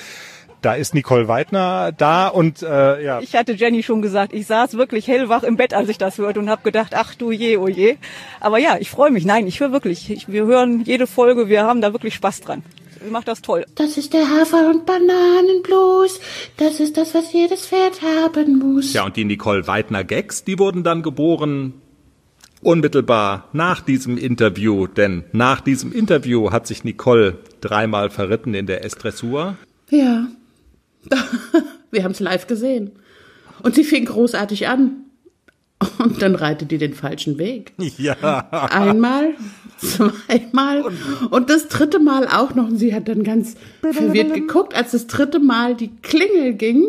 Da 0.62 0.76
ist 0.76 0.93
Nicole 0.93 1.28
Weidner 1.28 1.91
da 1.91 2.28
und 2.28 2.62
äh, 2.62 3.03
ja. 3.03 3.20
Ich 3.22 3.36
hatte 3.36 3.53
Jenny 3.53 3.82
schon 3.82 4.01
gesagt, 4.01 4.32
ich 4.32 4.45
saß 4.45 4.78
wirklich 4.78 5.07
hellwach 5.07 5.41
im 5.41 5.57
Bett, 5.57 5.74
als 5.74 5.89
ich 5.89 5.97
das 5.97 6.20
hörte 6.20 6.39
und 6.39 6.49
habe 6.49 6.62
gedacht, 6.62 6.93
ach 6.95 7.16
du 7.16 7.32
je, 7.32 7.57
oh 7.57 7.68
je. 7.68 7.97
Aber 8.39 8.59
ja, 8.59 8.78
ich 8.80 8.91
freue 8.91 9.09
mich. 9.09 9.26
Nein, 9.26 9.47
ich 9.47 9.59
höre 9.59 9.72
wirklich. 9.72 10.12
Ich, 10.12 10.32
wir 10.32 10.45
hören 10.45 10.84
jede 10.86 11.07
Folge, 11.07 11.49
wir 11.49 11.64
haben 11.64 11.82
da 11.82 11.93
wirklich 11.93 12.14
Spaß 12.14 12.41
dran. 12.41 12.64
Ihr 13.03 13.12
macht 13.12 13.28
das 13.28 13.41
toll. 13.41 13.66
Das 13.74 13.97
ist 13.97 14.14
der 14.14 14.30
Hafer- 14.30 14.70
und 14.70 14.86
Bananenblues. 14.86 16.20
Das 16.57 16.80
ist 16.80 16.97
das, 16.97 17.16
was 17.16 17.34
jedes 17.34 17.66
Pferd 17.66 17.99
haben 18.03 18.59
muss. 18.59 18.93
Ja, 18.93 19.05
und 19.05 19.16
die 19.16 19.26
Nicole 19.26 19.66
Weidner 19.66 20.03
Gags, 20.03 20.43
die 20.43 20.59
wurden 20.59 20.84
dann 20.84 21.01
geboren 21.01 21.74
unmittelbar 22.62 23.49
nach 23.53 23.82
diesem 23.82 24.18
Interview, 24.18 24.86
denn 24.86 25.24
nach 25.32 25.62
diesem 25.62 25.91
Interview 25.91 26.51
hat 26.51 26.68
sich 26.68 26.84
Nicole 26.84 27.39
dreimal 27.59 28.12
verritten 28.12 28.53
in 28.53 28.68
der 28.68 28.86
S-Dressur. 28.86 29.57
Ja. 29.89 30.28
Wir 31.91 32.03
haben 32.03 32.11
es 32.11 32.19
live 32.19 32.47
gesehen. 32.47 32.91
Und 33.63 33.75
sie 33.75 33.83
fing 33.83 34.05
großartig 34.05 34.67
an. 34.67 35.05
Und 35.97 36.21
dann 36.21 36.35
reitet 36.35 36.71
die 36.71 36.77
den 36.77 36.93
falschen 36.93 37.37
Weg. 37.37 37.73
Ja. 37.97 38.47
Einmal, 38.71 39.33
zweimal 39.79 40.83
und 41.31 41.49
das 41.49 41.67
dritte 41.67 41.99
Mal 41.99 42.27
auch 42.27 42.53
noch. 42.53 42.67
Und 42.67 42.77
sie 42.77 42.93
hat 42.93 43.07
dann 43.07 43.23
ganz 43.23 43.55
verwirrt 43.81 44.33
geguckt, 44.33 44.75
als 44.75 44.91
das 44.91 45.07
dritte 45.07 45.39
Mal 45.39 45.75
die 45.75 45.89
Klingel 46.03 46.53
ging. 46.53 46.83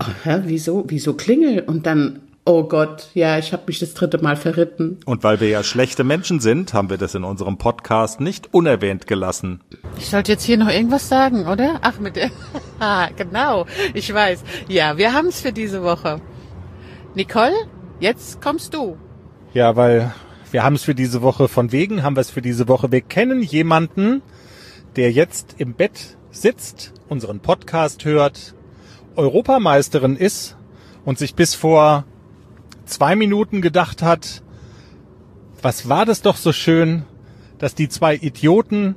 Oh, 0.00 0.06
hä, 0.24 0.42
wieso, 0.44 0.84
wieso 0.88 1.14
Klingel? 1.14 1.60
Und 1.60 1.86
dann, 1.86 2.20
oh 2.44 2.64
Gott, 2.64 3.08
ja, 3.14 3.38
ich 3.38 3.52
habe 3.52 3.64
mich 3.66 3.78
das 3.78 3.94
dritte 3.94 4.18
Mal 4.18 4.36
verritten. 4.36 4.98
Und 5.04 5.22
weil 5.22 5.40
wir 5.40 5.48
ja 5.48 5.62
schlechte 5.62 6.04
Menschen 6.04 6.40
sind, 6.40 6.74
haben 6.74 6.90
wir 6.90 6.98
das 6.98 7.14
in 7.14 7.24
unserem 7.24 7.58
Podcast 7.58 8.20
nicht 8.20 8.52
unerwähnt 8.52 9.06
gelassen. 9.06 9.60
Ich 9.98 10.06
sollte 10.06 10.32
jetzt 10.32 10.44
hier 10.44 10.58
noch 10.58 10.68
irgendwas 10.68 11.08
sagen, 11.08 11.46
oder? 11.46 11.78
Ach, 11.82 11.98
mit 11.98 12.16
der. 12.16 12.30
Ah, 12.80 13.10
genau. 13.16 13.66
Ich 13.94 14.12
weiß. 14.12 14.42
Ja, 14.66 14.96
wir 14.96 15.12
haben 15.12 15.28
es 15.28 15.40
für 15.40 15.52
diese 15.52 15.84
Woche. 15.84 16.20
Nicole, 17.14 17.54
jetzt 18.00 18.42
kommst 18.42 18.74
du. 18.74 18.96
Ja, 19.54 19.76
weil 19.76 20.12
wir 20.50 20.64
haben 20.64 20.74
es 20.74 20.82
für 20.82 20.96
diese 20.96 21.22
Woche 21.22 21.46
von 21.46 21.70
wegen, 21.70 22.02
haben 22.02 22.16
wir 22.16 22.22
es 22.22 22.30
für 22.30 22.42
diese 22.42 22.66
Woche. 22.66 22.90
Wir 22.90 23.00
kennen 23.00 23.40
jemanden, 23.40 24.20
der 24.96 25.12
jetzt 25.12 25.54
im 25.58 25.74
Bett 25.74 26.16
sitzt, 26.32 26.92
unseren 27.08 27.38
Podcast 27.38 28.04
hört, 28.04 28.54
Europameisterin 29.14 30.16
ist 30.16 30.56
und 31.04 31.18
sich 31.18 31.36
bis 31.36 31.54
vor 31.54 32.04
zwei 32.84 33.16
Minuten 33.16 33.62
gedacht 33.62 34.02
hat, 34.02 34.42
was 35.60 35.88
war 35.88 36.04
das 36.04 36.22
doch 36.22 36.36
so 36.36 36.52
schön, 36.52 37.04
dass 37.58 37.74
die 37.74 37.88
zwei 37.88 38.16
Idioten 38.16 38.96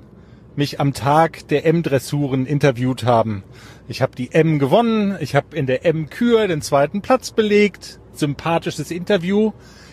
mich 0.56 0.80
am 0.80 0.94
Tag 0.94 1.48
der 1.50 1.66
M-Dressuren 1.66 2.46
interviewt 2.46 3.04
haben. 3.04 3.44
Ich 3.88 4.02
habe 4.02 4.16
die 4.16 4.32
M 4.32 4.58
gewonnen, 4.58 5.18
ich 5.20 5.36
habe 5.36 5.56
in 5.56 5.68
der 5.68 5.86
M-Kür 5.86 6.48
den 6.48 6.62
zweiten 6.62 7.02
Platz 7.02 7.32
belegt, 7.32 8.00
sympathisches 8.14 8.92
Interview. 8.92 9.52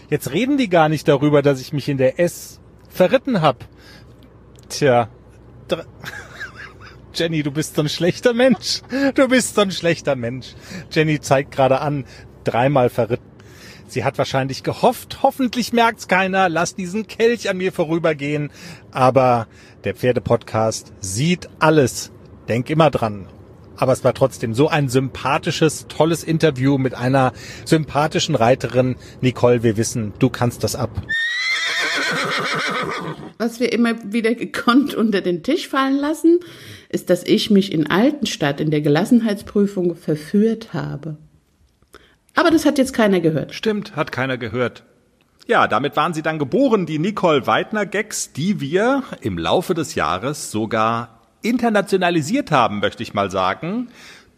Jetzt 0.08 0.32
reden 0.32 0.56
die 0.56 0.68
gar 0.68 0.88
nicht 0.88 1.08
darüber, 1.08 1.42
dass 1.42 1.60
ich 1.60 1.72
mich 1.72 1.88
in 1.88 1.98
der 1.98 2.20
S 2.20 2.60
verritten 2.88 3.42
hab. 3.42 3.68
Tja, 4.68 5.08
Jenny, 7.14 7.42
du 7.42 7.50
bist 7.50 7.76
so 7.76 7.82
ein 7.82 7.88
schlechter 7.88 8.32
Mensch. 8.32 8.82
Du 9.14 9.28
bist 9.28 9.54
so 9.54 9.60
ein 9.62 9.70
schlechter 9.70 10.16
Mensch. 10.16 10.54
Jenny 10.90 11.20
zeigt 11.20 11.52
gerade 11.52 11.80
an, 11.80 12.04
dreimal 12.44 12.88
verritten. 12.88 13.31
Sie 13.92 14.04
hat 14.04 14.16
wahrscheinlich 14.16 14.62
gehofft, 14.62 15.18
hoffentlich 15.22 15.74
merkt's 15.74 16.08
keiner, 16.08 16.48
lass 16.48 16.74
diesen 16.74 17.06
Kelch 17.06 17.50
an 17.50 17.58
mir 17.58 17.72
vorübergehen. 17.72 18.50
Aber 18.90 19.46
der 19.84 19.94
Pferdepodcast 19.94 20.94
sieht 21.00 21.50
alles. 21.58 22.10
Denk 22.48 22.70
immer 22.70 22.88
dran. 22.88 23.26
Aber 23.76 23.92
es 23.92 24.02
war 24.02 24.14
trotzdem 24.14 24.54
so 24.54 24.68
ein 24.68 24.88
sympathisches, 24.88 25.88
tolles 25.88 26.24
Interview 26.24 26.78
mit 26.78 26.94
einer 26.94 27.34
sympathischen 27.66 28.34
Reiterin. 28.34 28.96
Nicole, 29.20 29.62
wir 29.62 29.76
wissen, 29.76 30.14
du 30.18 30.30
kannst 30.30 30.64
das 30.64 30.74
ab. 30.74 30.90
Was 33.36 33.60
wir 33.60 33.74
immer 33.74 34.10
wieder 34.10 34.34
gekonnt 34.34 34.94
unter 34.94 35.20
den 35.20 35.42
Tisch 35.42 35.68
fallen 35.68 35.96
lassen, 35.96 36.40
ist, 36.88 37.10
dass 37.10 37.24
ich 37.24 37.50
mich 37.50 37.70
in 37.70 37.86
Altenstadt 37.88 38.58
in 38.58 38.70
der 38.70 38.80
Gelassenheitsprüfung 38.80 39.96
verführt 39.96 40.72
habe. 40.72 41.18
Aber 42.34 42.50
das 42.50 42.64
hat 42.64 42.78
jetzt 42.78 42.94
keiner 42.94 43.20
gehört. 43.20 43.54
Stimmt, 43.54 43.96
hat 43.96 44.12
keiner 44.12 44.38
gehört. 44.38 44.84
Ja, 45.46 45.66
damit 45.66 45.96
waren 45.96 46.14
sie 46.14 46.22
dann 46.22 46.38
geboren, 46.38 46.86
die 46.86 46.98
Nicole 46.98 47.46
Weidner 47.46 47.84
Gags, 47.84 48.32
die 48.32 48.60
wir 48.60 49.02
im 49.20 49.38
Laufe 49.38 49.74
des 49.74 49.94
Jahres 49.96 50.50
sogar 50.50 51.20
internationalisiert 51.42 52.52
haben, 52.52 52.78
möchte 52.78 53.02
ich 53.02 53.12
mal 53.12 53.30
sagen. 53.30 53.88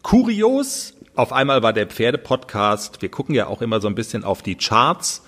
Kurios, 0.03 0.95
auf 1.14 1.32
einmal 1.32 1.62
war 1.62 1.72
der 1.72 1.86
Pferdepodcast, 1.86 3.03
wir 3.03 3.11
gucken 3.11 3.34
ja 3.34 3.47
auch 3.47 3.61
immer 3.62 3.80
so 3.80 3.88
ein 3.88 3.95
bisschen 3.95 4.24
auf 4.24 4.42
die 4.42 4.57
Charts. 4.57 5.22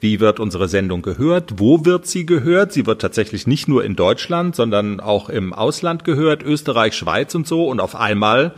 Wie 0.00 0.18
wird 0.18 0.40
unsere 0.40 0.68
Sendung 0.68 1.00
gehört? 1.00 1.60
Wo 1.60 1.84
wird 1.84 2.08
sie 2.08 2.26
gehört? 2.26 2.72
Sie 2.72 2.86
wird 2.86 3.00
tatsächlich 3.00 3.46
nicht 3.46 3.68
nur 3.68 3.84
in 3.84 3.94
Deutschland, 3.94 4.56
sondern 4.56 4.98
auch 4.98 5.28
im 5.28 5.52
Ausland 5.52 6.04
gehört, 6.04 6.42
Österreich, 6.42 6.94
Schweiz 6.94 7.36
und 7.36 7.46
so. 7.46 7.68
Und 7.68 7.80
auf 7.80 7.94
einmal 7.94 8.52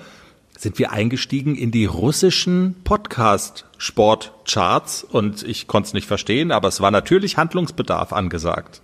sind 0.64 0.78
wir 0.80 0.90
eingestiegen 0.92 1.54
in 1.56 1.70
die 1.70 1.84
russischen 1.84 2.74
Podcast-Sport-Charts 2.84 5.04
und 5.04 5.42
ich 5.42 5.66
konnte 5.68 5.88
es 5.88 5.92
nicht 5.92 6.06
verstehen, 6.08 6.50
aber 6.50 6.68
es 6.68 6.80
war 6.80 6.90
natürlich 6.90 7.36
Handlungsbedarf 7.36 8.14
angesagt. 8.14 8.80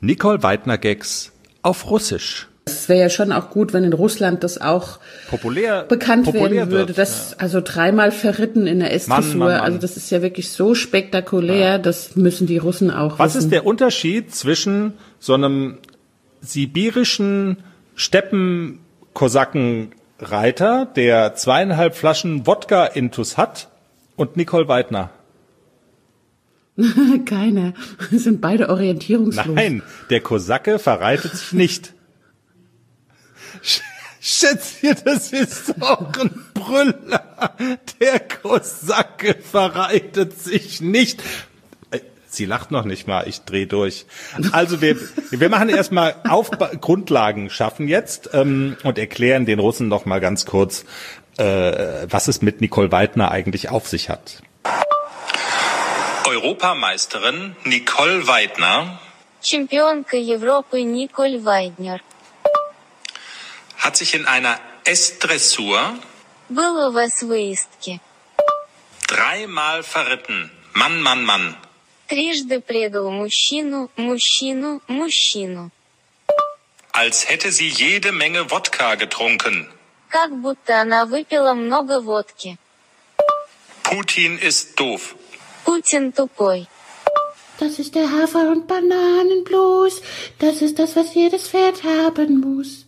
Nicole 0.00 0.42
Weidner-Gags 0.42 1.30
auf 1.62 1.88
Russisch. 1.88 2.48
Es 2.64 2.88
wäre 2.88 3.00
ja 3.02 3.08
schon 3.08 3.30
auch 3.32 3.50
gut, 3.50 3.72
wenn 3.72 3.84
in 3.84 3.92
Russland 3.92 4.42
das 4.44 4.60
auch 4.60 4.98
Populär, 5.30 5.84
bekannt 5.84 6.24
populär 6.24 6.50
werden 6.50 6.70
würde. 6.72 6.88
wird, 6.88 6.98
Das, 6.98 7.34
also 7.38 7.60
dreimal 7.60 8.10
verritten 8.10 8.66
in 8.66 8.80
der 8.80 8.88
Mann, 8.88 8.96
S-Dressur, 8.96 9.36
Mann, 9.36 9.48
Mann. 9.52 9.60
also 9.60 9.78
das 9.78 9.96
ist 9.96 10.10
ja 10.10 10.22
wirklich 10.22 10.50
so 10.50 10.74
spektakulär, 10.74 11.78
das 11.78 12.16
müssen 12.16 12.48
die 12.48 12.58
Russen 12.58 12.90
auch 12.90 13.20
Was 13.20 13.36
wissen. 13.36 13.44
ist 13.46 13.52
der 13.52 13.64
Unterschied 13.64 14.34
zwischen 14.34 14.94
so 15.20 15.34
einem 15.34 15.78
sibirischen 16.40 17.58
Steppen-Kosaken-Reiter, 20.22 20.86
der 20.86 21.34
zweieinhalb 21.34 21.94
Flaschen 21.96 22.46
Wodka 22.46 22.86
intus 22.86 23.36
hat, 23.36 23.68
und 24.16 24.36
Nicole 24.36 24.68
Weidner? 24.68 25.10
Keiner. 27.26 27.74
sind 28.10 28.40
beide 28.40 28.68
orientierungslos. 28.68 29.46
Nein, 29.54 29.82
der 30.10 30.20
Kosake 30.20 30.78
verreitet 30.78 31.36
sich 31.36 31.52
nicht. 31.52 31.94
Sch- 33.62 33.80
Schätzchen, 34.20 34.96
das 35.04 35.32
ist 35.32 35.74
doch 35.80 36.12
ein 36.18 36.30
Brüller. 36.54 37.56
Der 38.00 38.20
Kosake 38.20 39.34
verreitet 39.42 40.38
sich 40.38 40.80
nicht. 40.80 41.22
Äh, 42.31 42.31
Sie 42.31 42.45
lacht 42.45 42.71
noch 42.71 42.83
nicht 42.83 43.07
mal, 43.07 43.25
ich 43.27 43.41
dreh 43.45 43.65
durch. 43.65 44.05
Also 44.51 44.81
wir, 44.81 44.97
wir 45.31 45.49
machen 45.49 45.69
erstmal 45.69 46.15
auf 46.27 46.51
Grundlagen 46.81 47.49
schaffen 47.49 47.87
jetzt 47.87 48.29
ähm, 48.33 48.75
und 48.83 48.97
erklären 48.97 49.45
den 49.45 49.59
Russen 49.59 49.87
noch 49.87 50.05
mal 50.05 50.19
ganz 50.19 50.45
kurz, 50.45 50.83
äh, 51.37 52.05
was 52.09 52.27
es 52.27 52.41
mit 52.41 52.59
Nicole 52.59 52.91
Weidner 52.91 53.31
eigentlich 53.31 53.69
auf 53.69 53.87
sich 53.87 54.09
hat. 54.09 54.41
Europameisterin 56.25 57.55
Nicole 57.63 58.27
Weidner 58.27 58.99
Чемпионка 59.41 60.17
Европы 60.17 60.83
Николь 60.83 61.43
Вайднер. 61.45 61.99
hat 63.77 63.95
sich 63.95 64.13
in 64.13 64.25
einer 64.25 64.59
S-Dressur 64.83 65.79
Было 66.49 66.89
у 66.89 66.93
вас 66.93 67.21
выездки. 67.23 67.99
dreimal 69.07 69.83
verritten. 69.83 70.51
Mann, 70.73 71.01
Mann, 71.01 71.23
Mann. 71.23 71.55
Трижды 72.11 72.61
предал 72.61 73.11
мужчину, 73.11 73.89
мужчину, 73.97 74.81
мужчину. 74.87 75.71
Als 76.93 77.29
hätte 77.29 77.51
sie 77.51 77.69
jede 77.69 78.11
Menge 78.11 78.49
Wodka 78.49 78.95
getrunken. 78.95 79.67
Как 80.09 80.31
будто 80.41 80.81
она 80.81 81.05
выпила 81.05 81.53
много 81.53 81.99
водки. 81.99 82.57
Putin 83.83 84.37
ist 84.39 84.79
doof. 84.79 85.15
Путин 85.65 86.13
тупой. 86.13 86.67
Das 87.59 87.79
ist 87.79 87.95
der 87.95 88.11
Hafer- 88.11 88.51
und 88.51 88.67
Bananenblues. 88.67 90.01
Das 90.39 90.61
ist 90.61 90.79
das, 90.79 90.95
was 90.95 91.13
jedes 91.13 91.49
Pferd 91.49 91.83
haben 91.83 92.39
muss. 92.39 92.85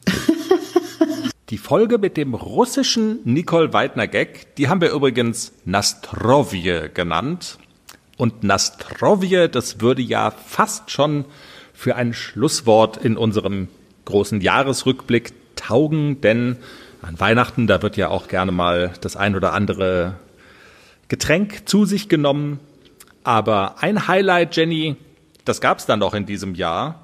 Die 1.50 1.58
Folge 1.58 1.98
mit 1.98 2.18
dem 2.18 2.36
russischen 2.36 3.22
Nicole 3.24 3.74
Weidner 3.74 4.08
Gag, 4.08 4.56
die 4.56 4.70
haben 4.70 4.82
wir 4.82 4.92
übrigens 4.92 5.52
Nastrovje 5.66 6.90
genannt. 6.90 7.58
Und 8.17 8.45
Nastrovje, 8.45 9.49
das 9.49 9.81
würde 9.81 10.03
ja 10.03 10.31
fast 10.31 10.91
schon 10.91 11.25
für 11.73 11.97
ein 11.97 12.15
Schlusswort 12.15 12.97
in 12.97 13.17
unserem 13.17 13.69
großen 14.05 14.41
Jahresrückblick 14.41 15.33
taugen, 15.57 16.21
denn 16.21 16.57
an 17.03 17.19
Weihnachten, 17.21 17.67
da 17.67 17.83
wird 17.83 17.97
ja 17.97 18.09
auch 18.09 18.29
gerne 18.29 18.53
mal 18.53 18.93
das 19.01 19.17
ein 19.17 19.37
oder 19.37 19.53
andere 19.53 20.17
Getränk 21.09 21.69
zu 21.69 21.85
sich 21.85 22.09
genommen. 22.09 22.61
Aber 23.25 23.83
ein 23.83 24.07
Highlight, 24.09 24.57
Jenny, 24.57 24.97
das 25.45 25.61
gab's 25.61 25.87
dann 25.87 25.99
noch 25.99 26.15
in 26.15 26.27
diesem 26.27 26.55
Jahr. 26.55 27.04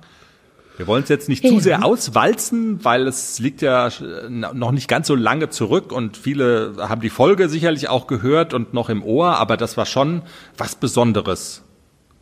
Wir 0.80 0.86
wollen 0.86 1.02
es 1.02 1.10
jetzt 1.10 1.28
nicht 1.28 1.46
zu 1.46 1.60
sehr 1.60 1.84
auswalzen, 1.84 2.82
weil 2.82 3.06
es 3.06 3.38
liegt 3.38 3.60
ja 3.60 3.88
äh, 3.88 4.30
noch 4.30 4.72
nicht 4.72 4.88
ganz 4.88 5.08
so 5.08 5.14
lange 5.14 5.50
zurück 5.50 5.92
und 5.92 6.16
viele 6.16 6.72
haben 6.78 7.02
die 7.02 7.10
Folge 7.10 7.50
sicherlich 7.50 7.90
auch 7.90 8.06
gehört 8.06 8.54
und 8.54 8.72
noch 8.72 8.88
im 8.88 9.02
Ohr, 9.02 9.36
aber 9.36 9.58
das 9.58 9.76
war 9.76 9.84
schon 9.84 10.22
was 10.56 10.76
Besonderes. 10.76 11.60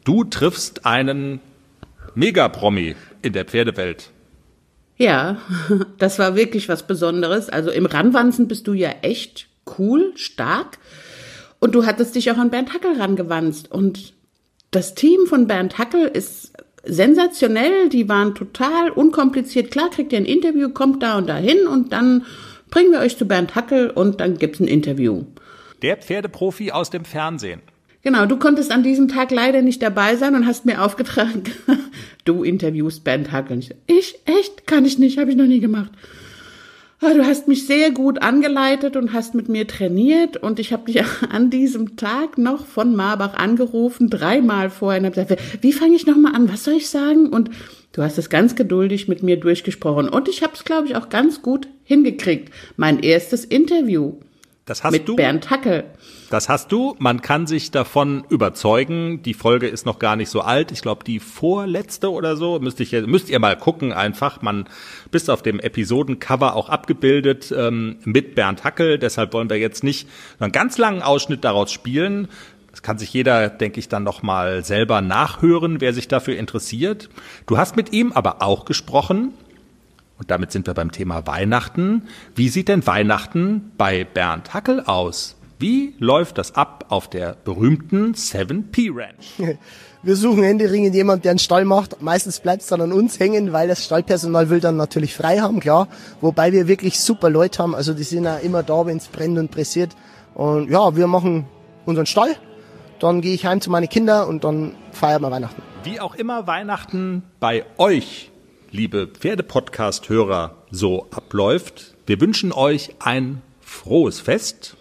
Du 0.03 0.25
triffst 0.25 0.87
einen 0.87 1.39
Megapromi 2.17 2.97
in 3.23 3.33
der 3.33 3.45
Pferdewelt. 3.45 4.11
Ja, 4.97 5.37
das 5.99 6.19
war 6.19 6.35
wirklich 6.35 6.69
was 6.69 6.85
Besonderes. 6.85 7.49
Also 7.49 7.71
im 7.71 7.87
Ranwanzen 7.87 8.49
bist 8.49 8.67
du 8.67 8.73
ja 8.73 8.91
echt 9.03 9.47
cool, 9.79 10.11
stark. 10.17 10.79
Und 11.61 11.77
du 11.77 11.87
hattest 11.87 12.17
dich 12.17 12.29
auch 12.33 12.39
an 12.39 12.51
Bernd 12.51 12.75
Hackel 12.75 13.01
rangewanzt. 13.01 13.71
Und 13.71 14.15
das 14.73 14.97
Team 14.97 15.27
von 15.29 15.47
Bernd 15.47 15.79
Hackel 15.79 16.09
ist 16.09 16.55
sensationell. 16.85 17.89
Die 17.89 18.09
waren 18.09 18.35
total 18.35 18.91
unkompliziert. 18.91 19.71
Klar, 19.71 19.91
kriegt 19.91 20.13
ihr 20.13 20.19
ein 20.19 20.25
Interview, 20.25 20.71
kommt 20.71 21.03
da 21.03 21.19
und 21.19 21.29
dahin 21.29 21.67
und 21.67 21.93
dann 21.93 22.25
bringen 22.71 22.93
wir 22.93 23.01
euch 23.01 23.17
zu 23.17 23.27
Bernd 23.27 23.55
Hackel 23.55 23.91
und 23.91 24.21
dann 24.21 24.39
gibt's 24.39 24.61
ein 24.61 24.69
Interview. 24.69 25.25
Der 25.83 25.97
Pferdeprofi 25.97 26.73
aus 26.73 26.91
dem 26.91 27.05
Fernsehen. 27.05 27.63
Genau, 28.03 28.27
du 28.27 28.39
konntest 28.39 28.71
an 28.71 28.83
diesem 28.83 29.09
Tag 29.09 29.31
leider 29.31 29.61
nicht 29.61 29.83
dabei 29.83 30.17
sein 30.17 30.35
und 30.35 30.47
hast 30.47 30.67
mir 30.67 30.83
aufgetragen, 30.83 31.45
du 32.25 32.45
interviewst 32.45 33.05
Bernd 33.05 33.33
Hackel. 33.33 33.61
Ich, 33.87 34.19
echt? 34.25 34.67
Kann 34.67 34.85
ich 34.85 34.99
nicht, 34.99 35.19
habe 35.19 35.31
ich 35.31 35.37
noch 35.37 35.47
nie 35.47 35.61
gemacht. 35.61 35.91
Du 37.19 37.25
hast 37.25 37.49
mich 37.49 37.67
sehr 37.67 37.91
gut 37.91 38.23
angeleitet 38.23 38.97
und 38.97 39.13
hast 39.13 39.35
mit 39.35 39.49
mir 39.49 39.67
trainiert 39.67 40.37
und 40.37 40.59
ich 40.59 40.73
habe 40.73 40.91
dich 40.91 41.03
an 41.31 41.51
diesem 41.51 41.97
Tag 41.97 42.39
noch 42.39 42.67
von 42.67 42.97
Marbach 42.97 43.35
angerufen, 43.35 44.11
dreimal 44.11 44.71
vorher 44.71 45.01
und 45.01 45.07
habe 45.07 45.15
gesagt, 45.15 45.63
wie 45.63 45.73
fange 45.73 45.95
ich 45.95 46.07
nochmal 46.07 46.35
an, 46.35 46.53
was 46.53 46.65
soll 46.65 46.75
ich 46.75 46.89
sagen? 46.89 47.29
Und 47.29 47.51
du 47.93 48.03
hast 48.03 48.19
es 48.19 48.31
ganz 48.31 48.57
geduldig 48.57 49.09
mit 49.09 49.23
mir 49.23 49.39
durchgesprochen 49.39 50.09
und 50.09 50.29
ich 50.29 50.43
habe 50.43 50.55
es, 50.55 50.65
glaube 50.65 50.89
ich, 50.89 50.97
auch 50.97 51.09
ganz 51.09 51.43
gut 51.43 51.69
hingekriegt. 51.85 52.53
Mein 52.77 53.01
erstes 53.01 53.45
Interview 53.45 54.15
das 54.69 54.85
hast 54.85 54.93
mit 54.93 55.09
du? 55.09 55.17
Bernd 55.17 55.51
Hackel. 55.51 55.85
Das 56.31 56.51
hast 56.51 56.71
du. 56.73 56.95
Man 56.99 57.23
kann 57.23 57.47
sich 57.47 57.71
davon 57.71 58.25
überzeugen. 58.29 59.23
Die 59.23 59.33
Folge 59.33 59.67
ist 59.67 59.87
noch 59.87 59.99
gar 59.99 60.15
nicht 60.15 60.29
so 60.29 60.43
alt. 60.43 60.73
Ich 60.73 60.83
glaube, 60.83 61.05
die 61.05 61.21
vorletzte 61.21 62.13
oder 62.13 62.37
so. 62.37 62.59
Müsst, 62.61 62.79
ich, 62.81 62.93
müsst 62.93 63.31
ihr 63.31 63.39
mal 63.39 63.57
gucken 63.57 63.93
einfach. 63.95 64.43
Man 64.43 64.69
bist 65.11 65.31
auf 65.31 65.43
dem 65.43 65.59
Episodencover 65.59 66.55
auch 66.55 66.69
abgebildet 66.69 67.53
ähm, 67.57 67.97
mit 68.05 68.35
Bernd 68.35 68.65
Hackel. 68.65 68.99
Deshalb 68.99 69.33
wollen 69.33 69.49
wir 69.49 69.59
jetzt 69.59 69.83
nicht 69.83 70.07
einen 70.39 70.53
ganz 70.53 70.77
langen 70.77 71.01
Ausschnitt 71.01 71.45
daraus 71.45 71.73
spielen. 71.73 72.29
Das 72.71 72.83
kann 72.83 72.99
sich 72.99 73.13
jeder, 73.13 73.49
denke 73.49 73.81
ich, 73.81 73.89
dann 73.89 74.05
noch 74.05 74.23
mal 74.23 74.63
selber 74.65 75.01
nachhören, 75.01 75.81
wer 75.81 75.95
sich 75.95 76.09
dafür 76.09 76.37
interessiert. 76.37 77.09
Du 77.47 77.57
hast 77.57 77.75
mit 77.77 77.93
ihm 77.95 78.13
aber 78.13 78.43
auch 78.43 78.67
gesprochen. 78.67 79.33
Und 80.19 80.31
damit 80.31 80.53
sind 80.53 80.67
wir 80.67 80.75
beim 80.75 80.93
Thema 80.93 81.27
Weihnachten. 81.27 82.03
Wie 82.35 82.49
sieht 82.49 82.69
denn 82.69 82.87
Weihnachten 82.87 83.73
bei 83.79 84.05
Bernd 84.05 84.53
Hackel 84.53 84.81
aus? 84.81 85.37
Wie 85.61 85.95
läuft 85.99 86.39
das 86.39 86.55
ab 86.55 86.87
auf 86.89 87.09
der 87.09 87.37
berühmten 87.45 88.13
7P 88.15 88.91
Ranch? 88.95 89.59
Wir 90.01 90.15
suchen 90.15 90.45
händeringend 90.45 90.95
jemand, 90.95 91.25
der 91.25 91.33
einen 91.33 91.41
Stall 91.41 91.65
macht. 91.65 92.01
Meistens 92.01 92.39
bleibt 92.39 92.63
es 92.63 92.69
dann 92.69 92.81
an 92.81 92.93
uns 92.93 93.19
hängen, 93.19 93.53
weil 93.53 93.67
das 93.67 93.85
Stallpersonal 93.85 94.49
will 94.49 94.61
dann 94.61 94.77
natürlich 94.77 95.13
frei 95.17 95.41
haben, 95.41 95.59
klar. 95.59 95.89
Wobei 96.21 96.53
wir 96.53 96.69
wirklich 96.69 97.01
super 97.01 97.29
Leute 97.29 97.61
haben. 97.61 97.75
Also 97.75 97.95
die 97.95 98.05
sind 98.05 98.23
ja 98.23 98.37
immer 98.37 98.63
da, 98.63 98.87
wenn 98.87 98.99
es 98.99 99.09
brennt 99.09 99.37
und 99.37 99.51
pressiert. 99.51 99.97
Und 100.35 100.71
ja, 100.71 100.95
wir 100.95 101.09
machen 101.09 101.47
unseren 101.85 102.07
Stall. 102.07 102.37
Dann 103.01 103.21
gehe 103.21 103.35
ich 103.35 103.45
heim 103.45 103.61
zu 103.61 103.71
meinen 103.71 103.89
Kindern 103.89 104.29
und 104.29 104.45
dann 104.45 104.77
feiern 104.93 105.21
wir 105.21 105.33
Weihnachten. 105.33 105.63
Wie 105.83 105.99
auch 105.99 106.15
immer 106.15 106.47
Weihnachten 106.47 107.25
bei 107.41 107.65
euch, 107.77 108.31
liebe 108.71 109.07
Pferdepodcast-Hörer, 109.07 110.57
so 110.71 111.07
abläuft. 111.11 111.95
Wir 112.07 112.21
wünschen 112.21 112.53
euch 112.53 112.91
ein 112.99 113.41
frohes 113.61 114.21
Fest 114.21 114.77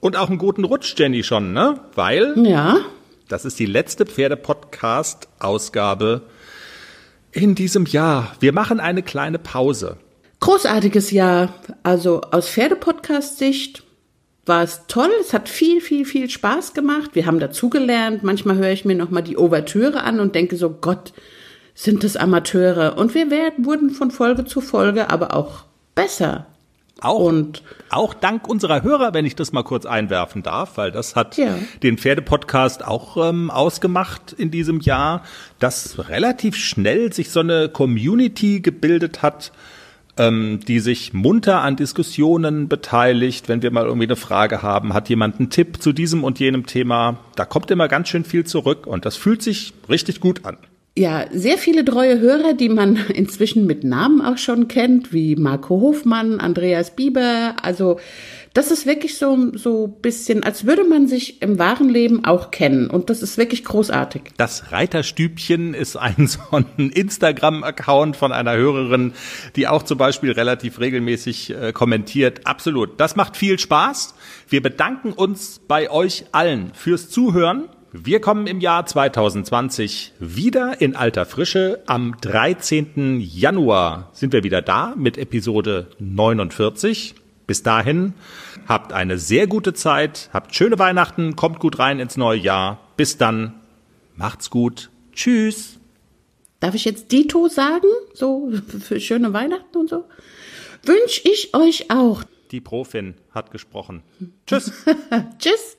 und 0.00 0.16
auch 0.16 0.28
einen 0.28 0.38
guten 0.38 0.64
Rutsch, 0.64 0.94
Jenny, 0.96 1.22
schon, 1.22 1.52
ne? 1.52 1.78
Weil. 1.94 2.34
Ja. 2.44 2.78
Das 3.28 3.44
ist 3.44 3.58
die 3.58 3.66
letzte 3.66 4.06
Pferde-Podcast-Ausgabe 4.06 6.22
in 7.32 7.54
diesem 7.54 7.84
Jahr. 7.86 8.34
Wir 8.40 8.52
machen 8.52 8.80
eine 8.80 9.02
kleine 9.02 9.38
Pause. 9.38 9.98
Großartiges 10.40 11.10
Jahr. 11.10 11.54
Also 11.82 12.22
aus 12.22 12.48
Pferdepodcast-Sicht 12.48 13.82
war 14.46 14.62
es 14.62 14.82
toll. 14.88 15.10
Es 15.20 15.34
hat 15.34 15.48
viel, 15.48 15.80
viel, 15.80 16.04
viel 16.04 16.30
Spaß 16.30 16.74
gemacht. 16.74 17.10
Wir 17.14 17.26
haben 17.26 17.38
dazugelernt. 17.38 18.22
Manchmal 18.22 18.56
höre 18.56 18.70
ich 18.70 18.84
mir 18.84 18.96
nochmal 18.96 19.22
die 19.22 19.36
Ouvertüre 19.36 20.02
an 20.02 20.20
und 20.20 20.34
denke 20.34 20.56
so, 20.56 20.70
Gott, 20.70 21.12
sind 21.78 22.02
es 22.02 22.16
Amateure. 22.16 22.98
Und 22.98 23.14
wir 23.14 23.30
werden, 23.30 23.64
wurden 23.64 23.90
von 23.90 24.10
Folge 24.10 24.44
zu 24.44 24.60
Folge 24.60 25.10
aber 25.10 25.36
auch 25.36 25.64
besser. 25.94 26.46
Auch, 27.00 27.20
und 27.20 27.62
auch 27.88 28.14
dank 28.14 28.48
unserer 28.48 28.82
Hörer, 28.82 29.14
wenn 29.14 29.24
ich 29.24 29.36
das 29.36 29.52
mal 29.52 29.62
kurz 29.62 29.86
einwerfen 29.86 30.42
darf, 30.42 30.76
weil 30.76 30.90
das 30.90 31.14
hat 31.14 31.36
ja. 31.36 31.56
den 31.84 31.96
Pferdepodcast 31.96 32.84
auch 32.84 33.28
ähm, 33.28 33.52
ausgemacht 33.52 34.32
in 34.32 34.50
diesem 34.50 34.80
Jahr, 34.80 35.22
dass 35.60 36.08
relativ 36.08 36.56
schnell 36.56 37.12
sich 37.12 37.30
so 37.30 37.38
eine 37.38 37.68
Community 37.68 38.58
gebildet 38.58 39.22
hat, 39.22 39.52
ähm, 40.16 40.58
die 40.66 40.80
sich 40.80 41.12
munter 41.12 41.60
an 41.60 41.76
Diskussionen 41.76 42.66
beteiligt. 42.66 43.48
Wenn 43.48 43.62
wir 43.62 43.70
mal 43.70 43.84
irgendwie 43.84 44.08
eine 44.08 44.16
Frage 44.16 44.62
haben, 44.62 44.94
hat 44.94 45.08
jemand 45.08 45.38
einen 45.38 45.50
Tipp 45.50 45.80
zu 45.80 45.92
diesem 45.92 46.24
und 46.24 46.40
jenem 46.40 46.66
Thema, 46.66 47.18
da 47.36 47.44
kommt 47.44 47.70
immer 47.70 47.86
ganz 47.86 48.08
schön 48.08 48.24
viel 48.24 48.42
zurück 48.42 48.84
und 48.88 49.06
das 49.06 49.14
fühlt 49.14 49.42
sich 49.42 49.74
richtig 49.88 50.18
gut 50.18 50.44
an 50.44 50.56
ja, 50.98 51.26
sehr 51.30 51.58
viele 51.58 51.84
treue 51.84 52.18
Hörer, 52.18 52.54
die 52.54 52.68
man 52.68 52.96
inzwischen 53.14 53.66
mit 53.66 53.84
Namen 53.84 54.20
auch 54.20 54.36
schon 54.36 54.66
kennt, 54.68 55.12
wie 55.12 55.36
Marco 55.36 55.80
Hofmann, 55.80 56.40
Andreas 56.40 56.96
Bieber. 56.96 57.54
Also 57.62 58.00
das 58.52 58.72
ist 58.72 58.86
wirklich 58.86 59.16
so 59.16 59.52
so 59.56 59.86
bisschen, 59.86 60.42
als 60.42 60.66
würde 60.66 60.82
man 60.82 61.06
sich 61.06 61.40
im 61.40 61.60
wahren 61.60 61.88
Leben 61.88 62.24
auch 62.24 62.50
kennen. 62.50 62.90
Und 62.90 63.10
das 63.10 63.22
ist 63.22 63.38
wirklich 63.38 63.62
großartig. 63.64 64.22
Das 64.36 64.72
Reiterstübchen 64.72 65.74
ist 65.74 65.96
ein 65.96 66.26
so 66.26 66.40
ein 66.50 66.90
Instagram-Account 66.90 68.16
von 68.16 68.32
einer 68.32 68.56
Hörerin, 68.56 69.12
die 69.54 69.68
auch 69.68 69.84
zum 69.84 69.98
Beispiel 69.98 70.32
relativ 70.32 70.80
regelmäßig 70.80 71.50
äh, 71.50 71.72
kommentiert. 71.72 72.44
Absolut. 72.44 72.98
Das 72.98 73.14
macht 73.14 73.36
viel 73.36 73.60
Spaß. 73.60 74.14
Wir 74.48 74.62
bedanken 74.62 75.12
uns 75.12 75.60
bei 75.68 75.90
euch 75.90 76.24
allen 76.32 76.72
fürs 76.74 77.08
Zuhören. 77.08 77.68
Wir 77.92 78.20
kommen 78.20 78.46
im 78.46 78.60
Jahr 78.60 78.84
2020 78.84 80.12
wieder 80.18 80.78
in 80.82 80.94
alter 80.94 81.24
Frische. 81.24 81.82
Am 81.86 82.16
13. 82.20 83.18
Januar 83.18 84.10
sind 84.12 84.34
wir 84.34 84.44
wieder 84.44 84.60
da 84.60 84.94
mit 84.94 85.16
Episode 85.16 85.88
49. 85.98 87.14
Bis 87.46 87.62
dahin 87.62 88.12
habt 88.66 88.92
eine 88.92 89.16
sehr 89.16 89.46
gute 89.46 89.72
Zeit, 89.72 90.28
habt 90.34 90.54
schöne 90.54 90.78
Weihnachten, 90.78 91.34
kommt 91.34 91.60
gut 91.60 91.78
rein 91.78 91.98
ins 91.98 92.18
neue 92.18 92.38
Jahr. 92.38 92.78
Bis 92.98 93.16
dann, 93.16 93.54
macht's 94.16 94.50
gut. 94.50 94.90
Tschüss. 95.12 95.78
Darf 96.60 96.74
ich 96.74 96.84
jetzt 96.84 97.10
Dito 97.10 97.48
sagen? 97.48 97.88
So 98.12 98.52
für 98.80 99.00
schöne 99.00 99.32
Weihnachten 99.32 99.78
und 99.78 99.88
so? 99.88 100.04
Wünsch 100.82 101.22
ich 101.24 101.54
euch 101.54 101.90
auch. 101.90 102.22
Die 102.50 102.60
Profin 102.60 103.14
hat 103.30 103.50
gesprochen. 103.50 104.02
Tschüss. 104.46 104.72
Tschüss. 105.38 105.76